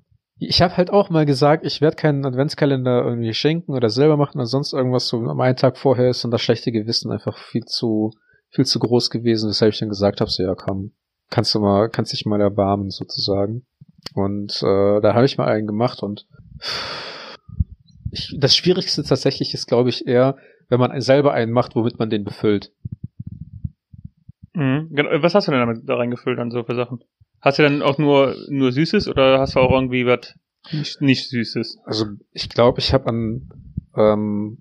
ich 0.48 0.62
habe 0.62 0.78
halt 0.78 0.90
auch 0.92 1.10
mal 1.10 1.26
gesagt, 1.26 1.66
ich 1.66 1.82
werde 1.82 1.96
keinen 1.96 2.26
Adventskalender 2.26 3.04
irgendwie 3.04 3.34
schenken 3.34 3.74
oder 3.74 3.90
selber 3.90 4.18
machen 4.18 4.38
oder 4.38 4.46
sonst 4.46 4.74
irgendwas. 4.74 5.08
So 5.08 5.18
am 5.18 5.40
einen 5.40 5.58
Tag 5.58 5.78
vorher 5.78 6.10
ist 6.10 6.24
dann 6.24 6.32
das 6.32 6.42
schlechte 6.42 6.72
Gewissen 6.72 7.12
einfach 7.12 7.38
viel 7.38 7.66
zu 7.66 8.12
viel 8.54 8.66
zu 8.66 8.80
groß 8.80 9.10
gewesen, 9.10 9.50
weshalb 9.50 9.74
ich 9.74 9.80
dann 9.80 9.90
gesagt 9.90 10.22
habe, 10.22 10.30
so 10.30 10.44
ja 10.44 10.54
komm, 10.56 10.92
kannst 11.30 11.54
du 11.56 11.60
mal, 11.60 11.90
kannst 11.90 12.14
dich 12.14 12.26
mal 12.26 12.40
erbarmen 12.40 12.92
sozusagen. 12.92 13.66
Und 14.14 14.62
äh, 14.62 15.02
da 15.02 15.14
habe 15.14 15.26
ich 15.26 15.38
mal 15.38 15.48
einen 15.48 15.66
gemacht 15.66 16.04
und 16.04 16.28
ich, 18.12 18.36
das 18.38 18.56
Schwierigste 18.56 19.04
tatsächlich 19.04 19.54
ist, 19.56 19.66
glaube 19.66 19.90
ich, 19.90 20.06
eher, 20.06 20.38
wenn 20.70 20.80
man 20.80 21.00
selber 21.02 21.34
einen 21.34 21.52
macht, 21.52 21.76
womit 21.76 21.98
man 21.98 22.12
den 22.12 22.24
befüllt. 22.24 22.72
Mhm. 24.54 24.90
Genau. 24.92 25.10
Was 25.22 25.36
hast 25.36 25.48
du 25.48 25.52
denn 25.52 25.60
damit 25.62 25.88
da 25.88 25.96
reingefüllt 25.96 26.40
an 26.40 26.52
so 26.52 26.64
für 26.64 26.76
Sachen? 26.76 27.04
Hast 27.42 27.60
du 27.60 27.64
dann 27.64 27.82
auch 27.82 27.98
nur, 27.98 28.36
nur 28.50 28.72
Süßes 28.72 29.08
oder 29.08 29.40
hast 29.40 29.56
du 29.56 29.60
auch 29.60 29.72
irgendwie 29.72 30.06
was 30.06 30.34
nicht, 30.72 31.02
nicht 31.02 31.30
Süßes? 31.30 31.80
Also 31.86 32.06
ich 32.32 32.50
glaube, 32.50 32.80
ich 32.80 32.94
habe 32.94 33.08
an 33.08 33.50
ähm, 33.96 34.58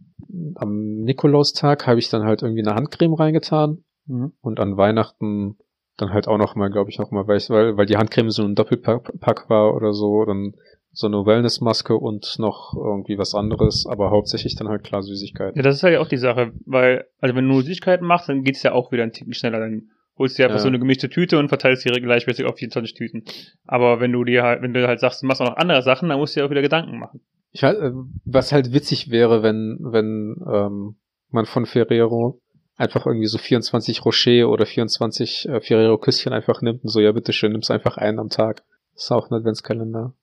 am 0.57 1.03
Nikolaustag 1.05 1.87
habe 1.87 1.99
ich 1.99 2.09
dann 2.09 2.25
halt 2.25 2.43
irgendwie 2.43 2.63
eine 2.63 2.75
Handcreme 2.75 3.15
reingetan 3.15 3.85
Mhm. 4.07 4.33
und 4.41 4.59
an 4.59 4.77
Weihnachten 4.77 5.57
dann 5.97 6.13
halt 6.13 6.27
auch 6.27 6.37
noch 6.39 6.57
mal, 6.57 6.71
glaube 6.71 6.91
ich, 6.91 6.99
noch 6.99 7.13
mal, 7.13 7.29
weil, 7.29 7.37
ich, 7.37 7.49
weil, 7.51 7.77
weil 7.77 7.87
die 7.87 7.97
Handcreme 7.97 8.31
so 8.31 8.43
ein 8.43 8.57
Doppelpack 8.57 9.13
Pack 9.21 9.49
war 9.49 9.77
oder 9.77 9.93
so, 9.93 10.25
dann 10.25 10.55
so 10.93 11.07
eine 11.07 11.25
Wellnessmaske 11.25 11.97
und 11.97 12.39
noch 12.39 12.75
irgendwie 12.77 13.17
was 13.19 13.35
anderes, 13.35 13.87
aber 13.89 14.11
hauptsächlich 14.11 14.57
dann 14.57 14.69
halt 14.69 14.85
klar 14.85 15.03
Süßigkeiten. 15.03 15.57
Ja, 15.57 15.63
das 15.63 15.77
ist 15.77 15.83
halt 15.83 15.97
auch 15.97 16.09
die 16.09 16.19
Sache, 16.19 16.53
weil, 16.67 17.07
also 17.21 17.35
wenn 17.35 17.47
du 17.47 17.53
nur 17.53 17.63
Süßigkeiten 17.63 18.07
machst, 18.07 18.29
dann 18.29 18.43
geht's 18.45 18.63
ja 18.63 18.73
auch 18.73 18.93
wieder 18.93 19.03
einen 19.03 19.13
Ticken 19.13 19.33
schneller. 19.33 19.59
Dann 19.61 19.91
holst 20.19 20.39
du 20.39 20.43
dir 20.43 20.47
einfach 20.47 20.59
Ja. 20.59 20.63
so 20.63 20.69
eine 20.69 20.79
gemischte 20.79 21.09
Tüte 21.09 21.39
und 21.39 21.49
verteilst 21.49 21.85
die 21.85 21.89
gleichmäßig 21.89 22.45
auf 22.45 22.57
24 22.57 22.95
Tüten. 22.95 23.25
Aber 23.67 24.01
wenn 24.01 24.13
du 24.13 24.23
dir 24.25 24.43
halt, 24.43 24.61
wenn 24.63 24.75
du 24.75 24.87
halt 24.87 25.01
sagst, 25.01 25.23
du 25.23 25.27
machst 25.27 25.41
auch 25.41 25.47
noch 25.49 25.57
andere 25.57 25.83
Sachen, 25.83 26.11
dann 26.11 26.19
musst 26.19 26.37
du 26.37 26.41
dir 26.41 26.47
auch 26.47 26.51
wieder 26.51 26.63
Gedanken 26.63 26.99
machen. 26.99 27.21
Ich 27.53 27.63
äh, 27.63 27.91
was 28.25 28.53
halt 28.53 28.73
witzig 28.73 29.11
wäre, 29.11 29.43
wenn, 29.43 29.79
wenn 29.81 30.37
ähm, 30.47 30.97
man 31.31 31.47
von 31.47 31.65
Ferrero 31.65 32.41
einfach 32.77 33.07
irgendwie 33.07 33.27
so 33.27 33.39
24 33.39 34.05
Rocher 34.05 34.49
oder 34.49 34.67
24 34.67 35.49
äh, 35.49 35.61
Ferrero 35.61 35.97
Küsschen 35.99 36.33
einfach 36.33 36.61
nimmt 36.63 36.83
und 36.85 36.91
so, 36.91 37.01
ja 37.01 37.13
bitteschön, 37.13 37.53
nimm's 37.53 37.71
einfach 37.71 37.97
einen 37.97 38.19
am 38.19 38.29
Tag. 38.29 38.63
Das 38.95 39.05
ist 39.05 39.11
auch 39.13 39.31
ein 39.31 39.35
Adventskalender. 39.35 40.15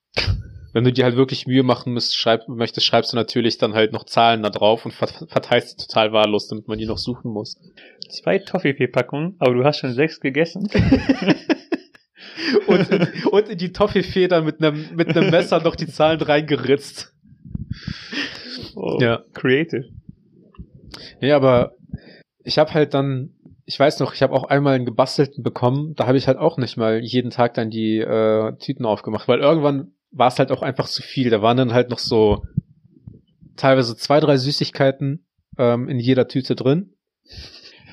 Wenn 0.74 0.84
du 0.84 0.92
dir 0.92 1.04
halt 1.06 1.16
wirklich 1.16 1.48
Mühe 1.48 1.64
machen 1.64 1.94
müsst, 1.94 2.16
schreib, 2.16 2.48
möchtest, 2.48 2.86
schreibst 2.86 3.12
du 3.14 3.16
natürlich 3.18 3.58
dann 3.58 3.74
halt 3.74 3.92
noch 3.92 4.04
Zahlen 4.06 4.44
da 4.44 4.50
drauf 4.50 4.86
und 4.86 4.94
vert- 4.94 5.28
verteilst 5.28 5.80
die 5.82 5.86
total 5.88 6.12
wahllos, 6.14 6.48
damit 6.48 6.68
man 6.68 6.78
die 6.78 6.86
noch 6.86 6.98
suchen 7.00 7.32
muss. 7.32 7.58
Zwei 8.10 8.40
Toffifee-Packungen, 8.40 9.36
aber 9.40 9.54
du 9.56 9.64
hast 9.64 9.80
schon 9.80 9.94
sechs 9.94 10.20
gegessen. 10.20 10.70
Und, 12.68 12.90
in- 12.90 13.08
und 13.32 13.50
in 13.50 13.58
die 13.58 13.72
Toffifee-Feder 13.72 14.42
mit 14.42 14.62
einem 14.64 14.96
mit 14.96 15.16
einem 15.16 15.30
Messer 15.30 15.62
noch 15.62 15.76
die 15.76 15.88
Zahlen 15.88 16.22
reingeritzt. 16.22 17.14
Oh, 18.76 18.98
Ja. 19.02 19.24
Creative. 19.34 19.86
Nee, 21.22 21.32
aber 21.32 21.74
ich 22.44 22.58
habe 22.58 22.74
halt 22.74 22.94
dann, 22.94 23.34
ich 23.66 23.80
weiß 23.80 24.00
noch, 24.00 24.14
ich 24.14 24.22
habe 24.22 24.34
auch 24.34 24.46
einmal 24.46 24.76
einen 24.76 24.86
gebastelten 24.86 25.44
bekommen, 25.44 25.94
da 25.96 26.08
habe 26.08 26.18
ich 26.18 26.28
halt 26.28 26.38
auch 26.38 26.58
nicht 26.58 26.78
mal 26.78 27.00
jeden 27.00 27.30
Tag 27.30 27.54
dann 27.56 27.70
die 27.70 27.98
äh, 28.00 28.54
Tüten 28.58 28.86
aufgemacht, 28.86 29.28
weil 29.28 29.40
irgendwann 29.40 29.92
war 30.12 30.28
es 30.28 30.40
halt 30.40 30.52
auch 30.52 30.62
einfach 30.62 30.88
zu 30.88 31.02
viel. 31.02 31.30
Da 31.30 31.42
waren 31.42 31.58
dann 31.58 31.74
halt 31.74 31.90
noch 31.90 32.00
so 32.00 32.44
teilweise 33.56 33.96
zwei, 33.96 34.20
drei 34.20 34.38
Süßigkeiten 34.38 35.26
ähm, 35.58 35.90
in 35.90 36.00
jeder 36.00 36.28
Tüte 36.28 36.56
drin. 36.56 36.94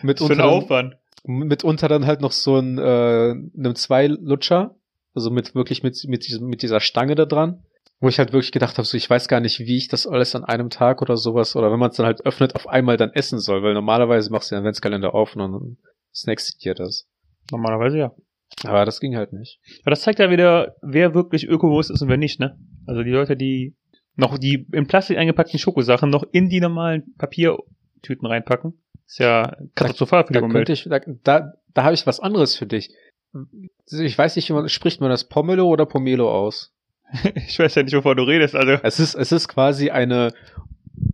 Was 0.03 0.23
für 0.27 0.37
dann, 0.37 0.41
Aufwand. 0.41 0.97
mitunter 1.25 1.89
dann 1.89 2.07
halt 2.07 2.21
noch 2.21 2.33
so 2.33 2.57
ein 2.59 2.79
äh, 2.79 3.33
einem 3.33 3.75
Zwei-Lutscher, 3.75 4.77
also 5.15 5.31
mit 5.31 5.55
wirklich 5.55 5.83
mit, 5.83 6.03
mit, 6.07 6.27
diesem, 6.27 6.47
mit 6.47 6.63
dieser 6.63 6.81
Stange 6.81 7.15
da 7.15 7.25
dran. 7.27 7.63
Wo 7.99 8.09
ich 8.09 8.19
halt 8.19 8.35
wirklich 8.35 8.53
gedacht 8.53 8.77
habe, 8.77 8.87
so 8.87 8.95
ich 8.99 9.09
weiß 9.09 9.27
gar 9.27 9.41
nicht, 9.41 9.59
wie 9.61 9.79
ich 9.79 9.89
das 9.89 10.07
alles 10.07 10.35
an 10.35 10.45
einem 10.45 10.69
Tag 10.69 11.01
oder 11.01 11.17
sowas, 11.17 11.57
oder 11.57 11.73
wenn 11.73 11.79
man 11.79 11.91
es 11.91 11.97
dann 11.97 12.05
halt 12.05 12.27
öffnet, 12.27 12.55
auf 12.55 12.69
einmal 12.69 12.99
dann 12.99 13.11
essen 13.11 13.39
soll, 13.39 13.63
weil 13.63 13.73
normalerweise 13.73 14.31
machst 14.31 14.51
du 14.51 14.55
den 14.55 14.59
Adventskalender 14.59 15.15
auf 15.15 15.35
und 15.35 15.41
dann 15.41 15.77
snackst 16.15 16.53
du 16.53 16.59
dir 16.59 16.75
das. 16.75 17.09
Normalerweise 17.51 17.97
ja. 17.97 18.13
Aber 18.65 18.85
das 18.85 19.01
ging 19.01 19.17
halt 19.17 19.33
nicht. 19.33 19.61
Aber 19.83 19.91
das 19.91 20.03
zeigt 20.03 20.19
ja 20.19 20.31
wieder, 20.31 20.77
wer 20.83 21.15
wirklich 21.15 21.47
ökobewusst 21.47 21.91
ist 21.91 22.03
und 22.03 22.09
wer 22.09 22.17
nicht, 22.17 22.41
ne? 22.41 22.59
Also 22.87 23.03
die 23.03 23.11
Leute, 23.11 23.37
die 23.37 23.75
noch 24.15 24.39
die 24.39 24.67
in 24.73 24.87
Plastik 24.87 25.19
eingepackten 25.19 25.59
Schokosachen 25.59 26.09
noch 26.11 26.25
in 26.33 26.49
die 26.49 26.61
normalen 26.61 27.15
Papiertüten 27.19 28.27
reinpacken, 28.27 28.81
ist 29.07 29.19
ja 29.19 29.57
katastrophal 29.75 30.27
für 30.27 30.33
die 30.33 30.39
Da 30.39 30.45
Umwelt. 30.45 30.69
ich, 30.71 30.85
da, 30.89 31.01
da, 31.23 31.53
da 31.75 31.85
habe 31.85 31.95
ich 31.95 32.07
was 32.07 32.19
anderes 32.21 32.57
für 32.57 32.67
dich. 32.67 32.95
Ich 33.91 34.17
weiß 34.17 34.37
nicht, 34.37 34.49
man, 34.51 34.69
spricht 34.69 35.01
man 35.01 35.11
das 35.11 35.29
Pomelo 35.29 35.69
oder 35.69 35.87
Pomelo 35.87 36.31
aus? 36.31 36.73
Ich 37.35 37.59
weiß 37.59 37.75
ja 37.75 37.83
nicht, 37.83 37.95
wovon 37.95 38.17
du 38.17 38.25
redest, 38.25 38.57
also. 38.57 38.73
Es 38.83 38.99
ist, 38.99 39.15
es 39.15 39.31
ist 39.33 39.49
quasi 39.49 39.91
eine, 39.91 40.33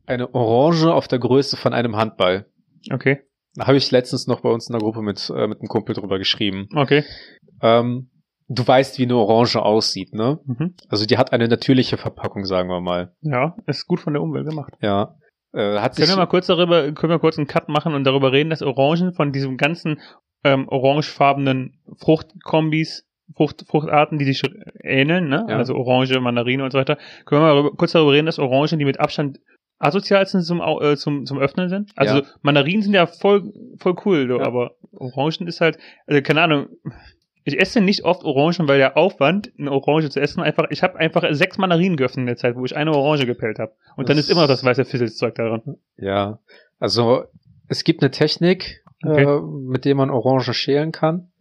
eine 0.07 0.33
Orange 0.35 0.93
auf 0.93 1.09
der 1.09 1.19
Größe 1.19 1.57
von 1.57 1.75
einem 1.75 1.97
Handball. 1.97 2.47
Okay, 2.91 3.21
Da 3.55 3.67
habe 3.67 3.77
ich 3.77 3.91
letztens 3.91 4.27
noch 4.27 4.41
bei 4.41 4.49
uns 4.49 4.69
in 4.69 4.73
der 4.73 4.81
Gruppe 4.81 5.03
mit, 5.03 5.31
äh, 5.35 5.47
mit 5.47 5.61
einem 5.61 5.69
Kumpel 5.69 5.95
drüber 5.95 6.19
geschrieben. 6.19 6.69
okay. 6.75 7.05
Ähm, 7.61 8.11
du 8.49 8.67
weißt, 8.67 8.99
wie 8.99 9.05
eine 9.05 9.17
Orange 9.17 9.63
aussieht, 9.63 10.15
ne? 10.15 10.41
Mhm. 10.45 10.75
Also 10.89 11.07
die 11.07 11.19
hat 11.19 11.33
eine 11.33 11.49
natürliche 11.49 11.97
Verpackung, 11.97 12.45
sagen 12.45 12.69
wir 12.69 12.81
mal. 12.81 13.15
Ja, 13.21 13.57
ist 13.67 13.87
gut 13.87 14.01
von 14.01 14.13
der 14.13 14.23
Umwelt 14.23 14.49
gemacht. 14.49 14.73
Ja. 14.81 15.17
Äh, 15.53 15.79
hat 15.79 15.95
sich, 15.95 16.05
Können 16.05 16.17
wir 16.17 16.23
mal 16.23 16.27
kurz 16.27 16.47
darüber, 16.47 16.93
können 16.93 17.13
wir 17.13 17.19
kurz 17.19 17.39
einen 17.39 17.47
Cut 17.47 17.69
machen 17.69 17.95
und 17.95 18.05
darüber 18.05 18.33
reden, 18.33 18.51
dass 18.51 18.63
Orangen 18.63 19.13
von 19.13 19.33
diesem 19.33 19.57
ganzen 19.57 20.01
ähm, 20.45 20.69
orangefarbenen 20.69 21.79
Fruchtkombis, 21.99 23.07
Frucht, 23.37 23.65
Fruchtarten, 23.67 24.19
die 24.19 24.25
sich 24.25 24.43
ähneln, 24.83 25.29
ne? 25.29 25.47
Ja. 25.49 25.57
Also 25.57 25.75
Orange, 25.75 26.19
Mandarine 26.21 26.65
und 26.65 26.73
so 26.73 26.79
weiter. 26.79 26.97
Können 27.25 27.43
wir 27.43 27.47
mal 27.47 27.55
darüber, 27.55 27.77
kurz 27.77 27.93
darüber 27.93 28.13
reden, 28.13 28.27
dass 28.27 28.39
Orangen, 28.39 28.79
die 28.79 28.85
mit 28.85 29.01
Abstand 29.01 29.39
asozialsten 29.83 30.43
zum, 30.43 30.61
Au- 30.61 30.81
äh, 30.81 30.97
zum, 30.97 31.27
zum 31.27 31.39
Öffnen 31.39 31.69
sind. 31.69 31.91
Also 31.97 32.19
Ja. 32.19 32.23
Mandarinen 32.43 32.83
sind 32.83 32.95
ja 32.95 33.07
voll, 33.07 33.53
voll 33.79 33.97
cool, 34.05 34.27
so, 34.29 34.39
Ja. 34.39 34.45
aber 34.47 34.73
Orangen 34.97 35.47
ist 35.49 35.61
halt, 35.61 35.79
also 36.07 36.23
keine 36.23 36.43
Ahnung. 36.43 36.67
Ich 37.45 37.59
esse 37.61 37.81
nicht 37.81 38.05
oft 38.05 38.23
Orangen, 38.23 38.69
weil 38.69 38.79
der 38.79 38.97
Aufwand, 38.97 39.51
eine 39.59 39.73
Orange 39.73 40.11
zu 40.11 40.21
essen, 40.21 40.41
einfach, 40.43 40.67
ich 40.71 40.85
habe 40.85 40.97
einfach 40.99 41.25
sechs 41.33 41.59
Mandarinen 41.59 41.97
geöffnet 41.97 42.23
in 42.23 42.27
der 42.27 42.37
Zeit, 42.37 42.55
wo 42.55 42.65
ich 42.65 42.77
eine 42.77 42.93
Orange 42.93 43.27
gepellt 43.27 43.59
habe. 43.59 43.73
Und 43.97 44.09
dann 44.09 44.17
Das- 44.17 44.27
ist 44.27 44.31
immer 44.31 44.43
noch 44.43 44.49
das 44.49 44.63
weiße 44.65 44.85
Fizzelszeug 44.85 45.35
daran. 45.35 45.77
ja. 45.97 46.39
Also 46.79 47.25
es 47.69 47.83
gibt 47.85 48.03
eine 48.03 48.11
Technik, 48.13 48.85
Okay. 49.05 49.25
äh, 49.25 49.41
mit 49.41 49.85
der 49.85 49.97
man 49.97 50.11
Orangen 50.11 50.55
schälen 50.55 50.93
kann. 50.93 51.32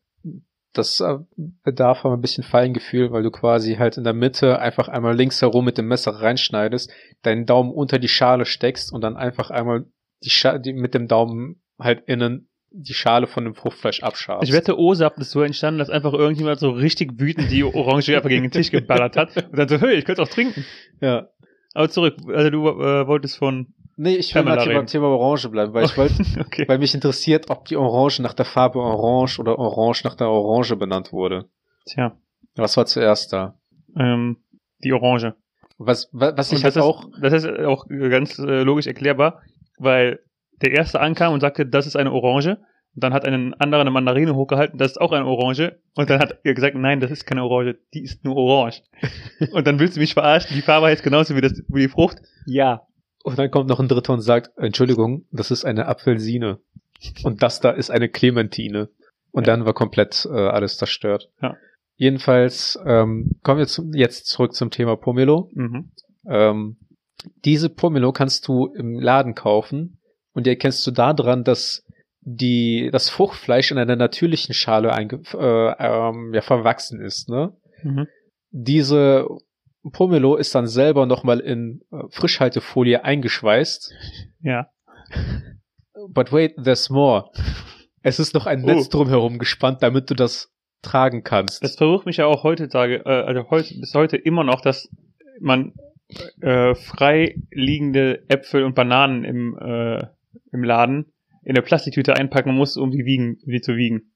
Das 0.73 1.01
äh, 1.01 1.17
bedarf 1.63 2.05
aber 2.05 2.15
ein 2.15 2.21
bisschen 2.21 2.43
Feingefühl, 2.43 3.11
weil 3.11 3.23
du 3.23 3.31
quasi 3.31 3.75
halt 3.75 3.97
in 3.97 4.05
der 4.05 4.13
Mitte 4.13 4.59
einfach 4.59 4.87
einmal 4.87 5.15
links 5.15 5.41
herum 5.41 5.65
mit 5.65 5.77
dem 5.77 5.87
Messer 5.87 6.11
reinschneidest, 6.11 6.91
deinen 7.23 7.45
Daumen 7.45 7.71
unter 7.71 7.99
die 7.99 8.07
Schale 8.07 8.45
steckst 8.45 8.93
und 8.93 9.01
dann 9.01 9.17
einfach 9.17 9.49
einmal 9.49 9.85
die, 10.23 10.29
Scha 10.29 10.57
die 10.57 10.73
mit 10.73 10.93
dem 10.93 11.07
Daumen 11.07 11.61
halt 11.77 12.03
innen 12.07 12.47
die 12.73 12.93
Schale 12.93 13.27
von 13.27 13.43
dem 13.43 13.53
Fruchtfleisch 13.53 14.01
abschabst. 14.01 14.47
Ich 14.47 14.55
wette, 14.55 14.79
OSAP 14.79 15.17
ist 15.17 15.31
so 15.31 15.41
entstanden, 15.41 15.79
dass 15.79 15.89
einfach 15.89 16.13
irgendjemand 16.13 16.59
so 16.59 16.69
richtig 16.69 17.19
wütend 17.19 17.51
die 17.51 17.65
Orange 17.65 18.15
einfach 18.15 18.29
gegen 18.29 18.43
den 18.43 18.51
Tisch 18.51 18.71
geballert 18.71 19.17
hat 19.17 19.35
und 19.35 19.57
dann 19.57 19.67
so, 19.67 19.77
hey, 19.77 19.95
ich 19.95 20.05
könnte 20.05 20.21
auch 20.21 20.29
trinken. 20.29 20.65
ja. 21.01 21.27
Aber 21.73 21.89
zurück, 21.89 22.15
also 22.27 22.49
du 22.49 22.67
äh, 22.67 23.07
wolltest 23.07 23.37
von, 23.37 23.73
Nee, 24.03 24.15
ich 24.15 24.33
will 24.33 24.41
mal 24.41 24.57
Thema, 24.57 24.71
reden. 24.71 24.87
Thema 24.87 25.07
Orange 25.09 25.49
bleiben, 25.49 25.75
weil 25.75 25.85
ich 25.85 25.95
wollte, 25.95 26.15
okay. 26.39 26.67
weil 26.67 26.79
mich 26.79 26.95
interessiert, 26.95 27.51
ob 27.51 27.65
die 27.65 27.77
Orange 27.77 28.23
nach 28.23 28.33
der 28.33 28.45
Farbe 28.45 28.79
Orange 28.79 29.39
oder 29.39 29.59
Orange 29.59 30.03
nach 30.05 30.15
der 30.15 30.27
Orange 30.27 30.75
benannt 30.75 31.13
wurde. 31.13 31.45
Tja, 31.85 32.17
Was 32.55 32.77
war 32.77 32.87
zuerst 32.87 33.31
da? 33.31 33.59
ähm, 33.95 34.37
die 34.83 34.91
Orange. 34.91 35.35
Was, 35.77 36.09
was, 36.13 36.35
was 36.35 36.51
ich 36.51 36.63
halt 36.63 36.75
das, 36.75 36.83
auch, 36.83 37.09
ist, 37.09 37.21
das 37.21 37.33
ist 37.33 37.45
auch 37.59 37.85
ganz 37.87 38.39
äh, 38.39 38.63
logisch 38.63 38.87
erklärbar, 38.87 39.43
weil 39.77 40.19
der 40.63 40.71
erste 40.71 40.99
ankam 40.99 41.33
und 41.33 41.41
sagte, 41.41 41.67
das 41.67 41.85
ist 41.85 41.95
eine 41.95 42.11
Orange. 42.11 42.57
Und 42.93 43.03
dann 43.03 43.13
hat 43.13 43.25
ein 43.25 43.53
anderer 43.53 43.81
eine 43.81 43.91
Mandarine 43.91 44.35
hochgehalten, 44.35 44.79
das 44.79 44.93
ist 44.93 44.97
auch 44.97 45.11
eine 45.11 45.27
Orange. 45.27 45.79
Und 45.93 46.09
dann 46.09 46.19
hat 46.19 46.39
er 46.43 46.53
gesagt, 46.55 46.75
nein, 46.75 47.01
das 47.01 47.11
ist 47.11 47.25
keine 47.25 47.43
Orange, 47.43 47.77
die 47.93 48.01
ist 48.01 48.25
nur 48.25 48.35
orange. 48.35 48.81
und 49.51 49.67
dann 49.67 49.79
willst 49.79 49.95
du 49.95 49.99
mich 49.99 50.15
verarschen, 50.15 50.55
die 50.55 50.63
Farbe 50.63 50.87
heißt 50.87 51.03
genauso 51.03 51.35
wie, 51.35 51.41
das, 51.41 51.61
wie 51.67 51.81
die 51.81 51.87
Frucht? 51.87 52.17
Ja. 52.47 52.87
Und 53.23 53.37
dann 53.39 53.51
kommt 53.51 53.69
noch 53.69 53.79
ein 53.79 53.87
Dritter 53.87 54.13
und 54.13 54.21
sagt, 54.21 54.51
Entschuldigung, 54.57 55.25
das 55.31 55.51
ist 55.51 55.65
eine 55.65 55.87
Apfelsine. 55.87 56.59
Und 57.23 57.41
das 57.41 57.59
da 57.59 57.71
ist 57.71 57.89
eine 57.91 58.09
Clementine. 58.09 58.89
Und 59.31 59.47
Ja. 59.47 59.53
dann 59.55 59.65
war 59.65 59.73
komplett 59.73 60.27
äh, 60.31 60.35
alles 60.37 60.77
zerstört. 60.77 61.29
Ja. 61.41 61.55
Jedenfalls 61.95 62.79
ähm, 62.85 63.31
kommen 63.43 63.59
wir 63.59 63.67
zum, 63.67 63.93
jetzt 63.93 64.25
zurück 64.27 64.53
zum 64.53 64.71
Thema 64.71 64.95
Pomelo. 64.97 65.49
Mhm. 65.53 65.91
Ähm, 66.27 66.77
diese 67.45 67.69
Pomelo 67.69 68.11
kannst 68.11 68.47
du 68.47 68.67
im 68.67 68.99
Laden 68.99 69.35
kaufen 69.35 69.99
und 70.33 70.45
die 70.45 70.49
erkennst 70.51 70.85
du 70.87 70.91
daran, 70.91 71.43
dass 71.43 71.85
die 72.21 72.89
das 72.91 73.09
Fruchtfleisch 73.09 73.71
in 73.71 73.77
einer 73.77 73.95
natürlichen 73.95 74.53
Schale 74.53 74.89
äh, 74.91 75.73
ähm, 75.79 76.33
ja, 76.33 76.41
verwachsen 76.41 77.01
ist. 77.01 77.29
Ne? 77.29 77.55
Mhm. 77.83 78.07
Diese 78.51 79.27
Pomelo 79.91 80.35
ist 80.35 80.53
dann 80.53 80.67
selber 80.67 81.05
nochmal 81.05 81.39
in 81.39 81.81
äh, 81.91 81.97
Frischhaltefolie 82.09 83.03
eingeschweißt. 83.03 83.93
Ja. 84.41 84.69
But 86.09 86.31
wait, 86.31 86.55
there's 86.63 86.89
more. 86.89 87.31
Es 88.03 88.19
ist 88.19 88.33
noch 88.33 88.45
ein 88.45 88.63
Oh. 88.63 88.67
Netz 88.67 88.89
drumherum 88.89 89.39
gespannt, 89.39 89.81
damit 89.81 90.09
du 90.09 90.15
das 90.15 90.51
tragen 90.81 91.23
kannst. 91.23 91.63
Das 91.63 91.75
verwirrt 91.75 92.05
mich 92.05 92.17
ja 92.17 92.25
auch 92.25 92.43
heutzutage, 92.43 93.05
äh, 93.05 93.09
also 93.09 93.49
heute, 93.49 93.75
bis 93.79 93.93
heute 93.93 94.17
immer 94.17 94.43
noch, 94.43 94.61
dass 94.61 94.89
man 95.39 95.73
äh, 96.41 96.75
frei 96.75 97.35
liegende 97.51 98.23
Äpfel 98.27 98.63
und 98.63 98.75
Bananen 98.75 99.23
im, 99.23 99.57
äh, 99.57 100.05
im 100.51 100.63
Laden 100.63 101.11
in 101.43 101.55
eine 101.55 101.61
Plastiktüte 101.61 102.15
einpacken 102.15 102.53
muss, 102.53 102.77
um 102.77 102.91
die 102.91 103.05
wiegen, 103.05 103.37
die 103.45 103.61
zu 103.61 103.75
wiegen. 103.75 104.11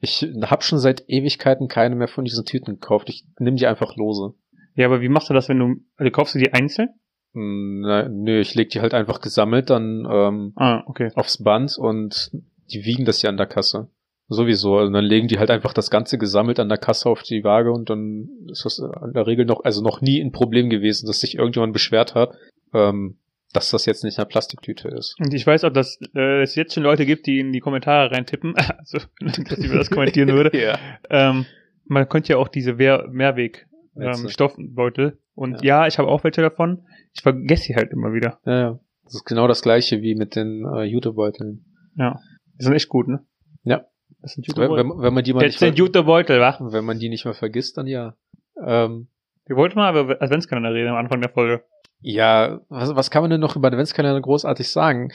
Ich 0.00 0.26
habe 0.42 0.62
schon 0.62 0.78
seit 0.78 1.04
Ewigkeiten 1.08 1.68
keine 1.68 1.94
mehr 1.94 2.08
von 2.08 2.24
diesen 2.24 2.44
Tüten 2.44 2.74
gekauft. 2.74 3.08
Ich 3.08 3.24
nehme 3.38 3.56
die 3.56 3.66
einfach 3.66 3.96
lose. 3.96 4.34
Ja, 4.78 4.86
aber 4.86 5.00
wie 5.00 5.08
machst 5.08 5.28
du 5.28 5.34
das, 5.34 5.48
wenn 5.48 5.58
du, 5.58 5.74
also 5.96 6.10
kaufst 6.12 6.36
du 6.36 6.38
die 6.38 6.52
einzeln? 6.52 6.90
Hm, 7.34 7.80
Na, 7.80 8.08
nö, 8.08 8.38
ich 8.38 8.54
leg 8.54 8.70
die 8.70 8.80
halt 8.80 8.94
einfach 8.94 9.20
gesammelt 9.20 9.70
dann 9.70 10.06
ähm, 10.08 10.52
Ah, 10.54 10.84
okay. 10.86 11.10
aufs 11.16 11.42
Band 11.42 11.76
und 11.76 12.30
die 12.70 12.84
wiegen 12.84 13.04
das 13.04 13.20
ja 13.22 13.28
an 13.28 13.36
der 13.36 13.48
Kasse. 13.48 13.88
Sowieso. 14.28 14.78
Und 14.78 14.92
dann 14.92 15.04
legen 15.04 15.26
die 15.26 15.40
halt 15.40 15.50
einfach 15.50 15.72
das 15.72 15.90
Ganze 15.90 16.16
gesammelt 16.16 16.60
an 16.60 16.68
der 16.68 16.78
Kasse 16.78 17.08
auf 17.08 17.22
die 17.24 17.42
Waage 17.42 17.72
und 17.72 17.90
dann 17.90 18.28
ist 18.52 18.64
das 18.66 18.78
in 18.78 19.14
der 19.14 19.26
Regel 19.26 19.46
noch, 19.46 19.64
also 19.64 19.82
noch 19.82 20.00
nie 20.00 20.20
ein 20.20 20.30
Problem 20.30 20.70
gewesen, 20.70 21.06
dass 21.06 21.18
sich 21.18 21.34
irgendjemand 21.36 21.72
beschwert 21.72 22.14
hat, 22.14 22.36
ähm, 22.72 23.18
dass 23.52 23.70
das 23.70 23.84
jetzt 23.84 24.04
nicht 24.04 24.18
eine 24.18 24.26
Plastiktüte 24.26 24.88
ist. 24.90 25.16
Und 25.18 25.34
ich 25.34 25.44
weiß 25.44 25.64
auch, 25.64 25.72
dass 25.72 25.98
äh, 26.14 26.42
es 26.42 26.54
jetzt 26.54 26.74
schon 26.74 26.84
Leute 26.84 27.04
gibt, 27.04 27.26
die 27.26 27.40
in 27.40 27.52
die 27.52 27.60
Kommentare 27.60 28.12
reintippen, 28.12 28.54
also, 28.78 28.98
dass 29.20 29.58
ich 29.58 29.72
das 29.72 29.90
kommentieren 29.90 30.28
würde. 30.28 30.56
ja. 30.62 30.78
Ähm, 31.10 31.46
man 31.86 32.08
könnte 32.08 32.34
ja 32.34 32.36
auch 32.36 32.48
diese 32.48 32.78
Wehr 32.78 33.08
Mehrweg 33.10 33.67
ähm. 34.00 34.28
Stoffbeutel. 34.28 35.18
Und 35.34 35.62
ja, 35.62 35.86
ich 35.86 35.98
habe 35.98 36.08
auch 36.08 36.24
welche 36.24 36.42
davon. 36.42 36.84
Ich 37.14 37.22
vergesse 37.22 37.64
sie 37.64 37.76
halt 37.76 37.92
immer 37.92 38.12
wieder. 38.12 38.38
Ja, 38.44 38.60
ja. 38.60 38.80
Das 39.04 39.14
ist 39.14 39.24
genau 39.24 39.48
das 39.48 39.62
gleiche 39.62 40.02
wie 40.02 40.14
mit 40.14 40.36
den 40.36 40.64
äh, 40.66 40.82
Jutebeuteln. 40.82 41.64
Ja. 41.96 42.18
Die 42.60 42.64
sind 42.64 42.74
echt 42.74 42.88
gut, 42.88 43.08
ne? 43.08 43.24
Ja. 43.62 43.86
Das 44.20 44.32
sind 44.32 44.46
Wenn, 44.48 44.54
Jutebeutel. 44.62 44.90
wenn, 44.90 45.02
wenn 45.02 45.14
man 45.14 45.24
die 45.24 45.32
mal 45.32 45.40
Das 45.40 45.52
nicht 45.52 45.58
sind 45.60 45.78
Jutebeutel, 45.78 46.40
wa? 46.40 46.58
wenn 46.60 46.84
man 46.84 46.98
die 46.98 47.08
nicht 47.08 47.24
mehr 47.24 47.34
vergisst, 47.34 47.78
dann 47.78 47.86
ja. 47.86 48.16
Ähm, 48.62 49.08
Wir 49.46 49.56
wollten 49.56 49.78
mal 49.78 49.96
über 49.96 50.20
Adventskalender 50.20 50.74
reden 50.74 50.88
am 50.88 50.96
Anfang 50.96 51.20
der 51.20 51.30
Folge. 51.30 51.64
Ja, 52.00 52.60
was, 52.68 52.94
was 52.94 53.10
kann 53.10 53.22
man 53.22 53.30
denn 53.30 53.40
noch 53.40 53.56
über 53.56 53.68
Adventskalender 53.68 54.20
großartig 54.20 54.70
sagen? 54.70 55.10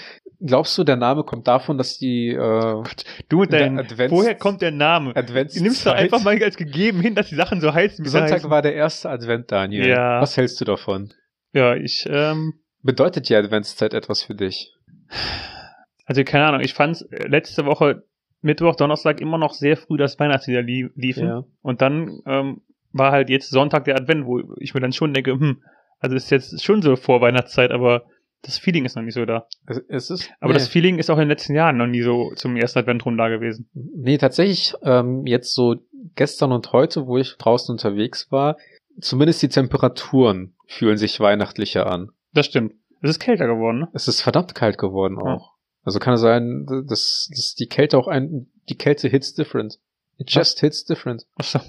Glaubst 0.45 0.77
du, 0.77 0.83
der 0.83 0.97
Name 0.97 1.23
kommt 1.23 1.47
davon, 1.47 1.77
dass 1.77 1.97
die 1.97 2.29
äh, 2.29 2.83
Du 3.29 3.39
mit 3.39 3.53
deinem, 3.53 3.79
Advents- 3.79 4.11
woher 4.11 4.35
kommt 4.35 4.61
der 4.61 4.71
Name? 4.71 5.15
Advents 5.15 5.53
Du 5.55 5.63
nimmst 5.63 5.85
doch 5.85 5.93
einfach 5.93 6.21
mal 6.23 6.41
als 6.43 6.57
gegeben 6.57 6.99
hin, 6.99 7.15
dass 7.15 7.29
die 7.29 7.35
Sachen 7.35 7.61
so 7.61 7.73
heißen, 7.73 8.03
wie 8.03 8.09
Sonntag 8.09 8.33
heißen. 8.33 8.49
war 8.49 8.61
der 8.61 8.75
erste 8.75 9.09
Advent, 9.09 9.49
Daniel. 9.51 9.87
Ja. 9.87 10.19
Was 10.21 10.35
hältst 10.35 10.59
du 10.59 10.65
davon? 10.65 11.13
Ja, 11.53 11.75
ich, 11.75 12.05
ähm, 12.09 12.55
Bedeutet 12.81 13.29
die 13.29 13.35
Adventszeit 13.35 13.93
etwas 13.93 14.21
für 14.23 14.35
dich? 14.35 14.73
also 16.05 16.23
keine 16.25 16.45
Ahnung, 16.47 16.61
ich 16.61 16.73
fand's 16.73 17.01
äh, 17.03 17.27
letzte 17.27 17.65
Woche 17.65 18.03
Mittwoch, 18.41 18.75
Donnerstag 18.75 19.21
immer 19.21 19.37
noch 19.37 19.53
sehr 19.53 19.77
früh 19.77 19.95
das 19.97 20.19
Weihnachtslieder 20.19 20.61
lie 20.61 20.89
liefen. 20.95 21.27
Ja. 21.27 21.43
Und 21.61 21.81
dann 21.81 22.19
ähm, 22.25 22.61
war 22.91 23.11
halt 23.13 23.29
jetzt 23.29 23.49
Sonntag 23.51 23.85
der 23.85 23.95
Advent, 23.95 24.25
wo 24.25 24.41
ich 24.57 24.73
mir 24.73 24.81
dann 24.81 24.91
schon 24.91 25.13
denke, 25.13 25.31
hm, 25.31 25.63
also 26.03 26.17
ist 26.17 26.29
jetzt 26.31 26.61
schon 26.61 26.81
so 26.81 26.97
vor 26.97 27.21
Weihnachtszeit, 27.21 27.71
aber 27.71 28.03
das 28.41 28.57
Feeling 28.57 28.83
ist 28.83 28.97
noch 28.97 29.03
nicht 29.03 29.13
so 29.13 29.25
da. 29.25 29.47
Es, 29.67 29.81
es 29.87 30.09
ist. 30.09 30.29
Aber 30.41 30.51
nee. 30.51 30.59
das 30.59 30.67
Feeling 30.67 30.99
ist 30.99 31.09
auch 31.09 31.15
in 31.15 31.21
den 31.21 31.29
letzten 31.29 31.55
Jahren 31.55 31.77
noch 31.77 31.87
nie 31.87 32.01
so 32.01 32.33
zum 32.35 32.57
ersten 32.57 32.79
Advent 32.79 33.05
rum 33.05 33.17
da 33.17 33.29
gewesen. 33.29 33.69
Nee, 33.73 34.17
tatsächlich, 34.17 34.73
ähm, 34.83 35.25
jetzt 35.25 35.53
so 35.53 35.77
gestern 36.15 36.51
und 36.51 36.73
heute, 36.73 37.07
wo 37.07 37.17
ich 37.17 37.37
draußen 37.37 37.71
unterwegs 37.71 38.31
war, 38.31 38.57
zumindest 38.99 39.41
die 39.41 39.47
Temperaturen 39.47 40.55
fühlen 40.67 40.97
sich 40.97 41.21
weihnachtlicher 41.21 41.87
an. 41.87 42.11
Das 42.33 42.47
stimmt. 42.47 42.73
Es 43.01 43.11
ist 43.11 43.19
kälter 43.19 43.47
geworden, 43.47 43.79
ne? 43.79 43.87
Es 43.93 44.09
ist 44.09 44.21
verdammt 44.21 44.53
kalt 44.55 44.77
geworden 44.77 45.17
Ja. 45.23 45.35
auch. 45.35 45.53
Also 45.85 45.99
kann 45.99 46.15
es 46.15 46.21
sein, 46.21 46.65
dass, 46.87 47.29
dass 47.33 47.55
die 47.55 47.67
Kälte 47.67 47.97
auch 47.97 48.07
ein, 48.07 48.51
die 48.67 48.75
Kälte 48.75 49.07
hits 49.07 49.33
different. 49.33 49.79
It 50.17 50.29
just 50.29 50.59
hits 50.59 50.83
different. 50.83 51.25
Achso. 51.35 51.61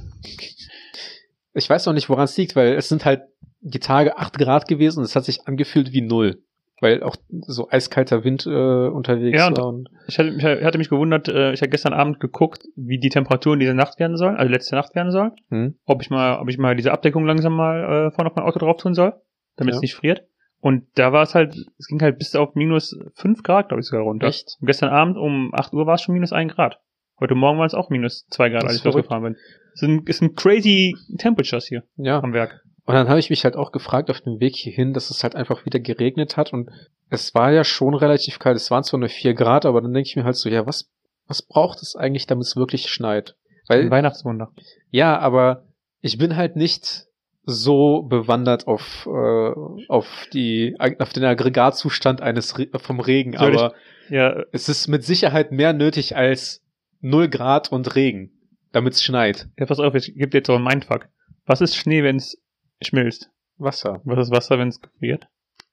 Ich 1.53 1.71
weiß 1.71 1.87
noch 1.87 1.93
nicht, 1.93 2.09
woran 2.09 2.25
es 2.25 2.37
liegt, 2.37 2.57
weil 2.57 2.75
es 2.75 2.89
sind 2.89 3.05
halt 3.05 3.23
die 3.65 3.81
Tage 3.81 4.19
acht 4.19 4.39
Grad 4.39 4.69
gewesen 4.69 5.01
und 5.01 5.05
es 5.05 5.17
hat 5.17 5.25
sich 5.25 5.47
angefühlt 5.47 5.93
wie 5.93 6.03
null. 6.03 6.43
Weil 6.81 7.03
auch 7.03 7.17
so 7.47 7.69
eiskalter 7.71 8.25
Wind 8.25 8.47
äh, 8.47 8.89
unterwegs 8.89 9.39
Ja, 9.39 9.47
und- 9.47 9.59
war. 9.59 9.69
Und, 9.69 9.89
Ich 10.09 10.19
hatte, 10.19 10.29
ich 10.31 10.45
hatte 10.65 10.77
mich 10.79 10.91
gewundert, 10.91 11.29
äh, 11.29 11.53
ich 11.53 11.61
habe 11.63 11.71
gestern 11.71 11.93
Abend 11.95 12.19
geguckt, 12.21 12.65
wie 12.77 12.99
die 12.99 13.09
Temperaturen 13.11 13.61
diese 13.61 13.75
Nacht 13.75 13.99
werden 14.01 14.17
sollen, 14.17 14.37
also 14.37 14.53
letzte 14.53 14.75
Nacht 14.75 14.95
werden 14.95 15.13
sollen. 15.13 15.33
hm? 15.51 15.77
Ob 15.87 16.03
ich 16.03 16.11
mal, 16.11 16.41
ob 16.41 16.49
ich 16.51 16.59
mal 16.59 16.75
diese 16.77 16.93
Abdeckung 16.93 17.25
langsam 17.27 17.55
mal 17.55 18.09
äh, 18.09 18.11
vorne 18.11 18.29
auf 18.31 18.37
mein 18.37 18.45
Auto 18.45 18.59
drauf 18.59 18.77
tun 18.77 18.93
soll, 18.95 19.15
damit 19.57 19.73
Ja. 19.75 19.77
es 19.79 19.83
nicht 19.83 19.95
friert. 19.95 20.25
Und 20.61 20.85
da 20.97 21.13
war 21.13 21.23
es 21.23 21.35
halt, 21.35 21.55
es 21.79 21.87
ging 21.87 22.03
halt 22.03 22.19
bis 22.19 22.35
auf 22.35 22.55
minus 22.55 22.99
fünf 23.15 23.43
Grad, 23.43 23.69
glaube 23.69 23.81
ich, 23.81 23.87
sogar 23.87 24.03
runter. 24.05 24.27
Echt? 24.27 24.57
Und 24.61 24.67
gestern 24.67 24.89
Abend 24.91 25.17
um 25.17 25.51
8 25.55 25.73
Uhr 25.75 25.87
war 25.87 25.95
es 25.95 26.03
schon 26.03 26.15
minus 26.15 26.33
ein 26.33 26.49
Grad. 26.49 26.81
Heute 27.21 27.35
Morgen 27.37 27.59
waren 27.59 27.67
es 27.67 27.75
auch 27.75 27.89
minus 27.91 28.27
zwei 28.29 28.49
Grad, 28.49 28.63
Das 28.65 28.71
als 28.71 28.79
ich 28.79 28.85
losgefahren 28.85 29.23
bin. 29.23 29.37
Es 29.75 29.81
sind, 29.81 30.09
es 30.09 30.19
sind 30.19 30.37
crazy 30.37 30.97
Temperatures 31.19 31.67
hier 31.67 31.85
Ja. 31.97 32.21
am 32.21 32.33
Werk. 32.33 32.64
Und 32.87 32.95
dann 32.95 33.09
habe 33.09 33.19
ich 33.19 33.31
mich 33.31 33.45
halt 33.45 33.57
auch 33.57 33.73
gefragt 33.73 34.11
auf 34.11 34.21
dem 34.21 34.41
Weg 34.41 34.57
hierhin, 34.57 34.93
dass 34.93 35.11
es 35.11 35.23
halt 35.23 35.35
einfach 35.37 35.65
wieder 35.65 35.81
geregnet 35.81 36.37
hat 36.37 36.53
und 36.53 36.71
es 37.11 37.35
war 37.35 37.51
ja 37.53 37.65
schon 37.65 37.95
relativ 37.95 38.39
kalt. 38.39 38.57
Es 38.57 38.71
waren 38.71 38.85
zwar 38.85 39.01
nur 39.01 39.09
vier 39.09 39.35
Grad, 39.35 39.65
aber 39.65 39.81
dann 39.81 39.93
denke 39.95 40.09
ich 40.09 40.17
mir 40.17 40.25
halt 40.25 40.37
so, 40.37 40.49
ja, 40.51 40.67
was, 40.67 40.91
was 41.27 41.43
braucht 41.43 41.81
es 41.83 41.97
eigentlich, 41.97 42.27
damit 42.27 42.47
es 42.47 42.57
wirklich 42.57 42.89
schneit? 42.91 43.37
Ein 43.69 43.85
Weil, 43.85 43.91
Weihnachtswunder. 43.91 44.53
ja, 44.91 45.19
aber 45.19 45.65
ich 46.03 46.19
bin 46.19 46.37
halt 46.37 46.57
nicht 46.57 47.07
so 47.47 48.03
bewandert 48.03 48.67
auf, 48.67 49.07
äh, 49.07 49.53
auf 49.89 50.27
die, 50.33 50.77
auf 50.99 51.13
den 51.13 51.25
Aggregatzustand 51.25 52.21
eines 52.21 52.59
Re 52.59 52.69
vom 52.77 53.01
Regen, 53.01 53.37
Soll 53.37 53.55
ich- 53.55 53.59
aber 53.61 53.75
Ja, 54.11 54.43
es 54.53 54.69
ist 54.69 54.89
mit 54.89 55.05
Sicherheit 55.05 55.53
mehr 55.53 55.73
nötig 55.73 56.17
als 56.17 56.63
null 57.01 57.29
Grad 57.29 57.73
und 57.73 57.95
Regen, 57.97 58.33
damit 58.73 58.95
es 58.95 59.03
schneit. 59.03 59.49
ja, 59.59 59.65
pass 59.67 59.79
auf, 59.81 59.95
ich 59.95 60.15
gebe 60.15 60.29
dir 60.29 60.39
jetzt 60.39 60.47
so 60.49 60.55
einen 60.55 60.65
Mindfuck. 60.65 61.09
Was 61.47 61.61
ist 61.63 61.77
Schnee, 61.77 62.03
wenn 62.03 62.17
es 62.17 62.39
schmilzt? 62.85 63.31
Wasser, 63.57 64.01
Was 64.05 64.29
ist 64.29 64.35
Wasser, 64.35 64.59
wenn 64.59 64.69
es 64.69 64.81
gefriert? 64.81 65.29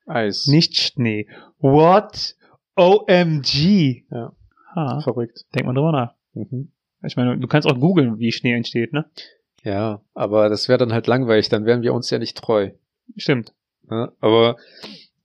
Eis. 0.06 0.48
Nicht 0.48 0.78
Schnee. 0.78 1.28
What? 1.60 2.36
OMG. 2.76 4.04
Ja. 4.12 4.34
Ha, 4.76 5.02
verrückt. 5.02 5.46
denk 5.56 5.66
mal 5.66 5.74
drüber 5.74 5.92
nach. 5.92 6.16
Mhm. 6.34 6.72
Ich 7.04 7.18
meine, 7.18 7.38
du 7.38 7.48
kannst 7.48 7.68
auch 7.68 7.80
googeln, 7.80 8.20
wie 8.20 8.32
Schnee 8.32 8.54
entsteht, 8.54 8.94
ne? 8.94 9.06
Ja, 9.64 10.02
aber 10.14 10.50
das 10.50 10.68
wäre 10.70 10.78
dann 10.80 10.94
halt 10.94 11.08
langweilig, 11.08 11.50
dann 11.50 11.66
wären 11.66 11.82
wir 11.82 11.94
uns 11.94 12.10
ja 12.10 12.20
nicht 12.20 12.38
treu. 12.38 12.72
Stimmt. 13.18 13.54
Ne? 13.90 14.12
Aber 14.20 14.56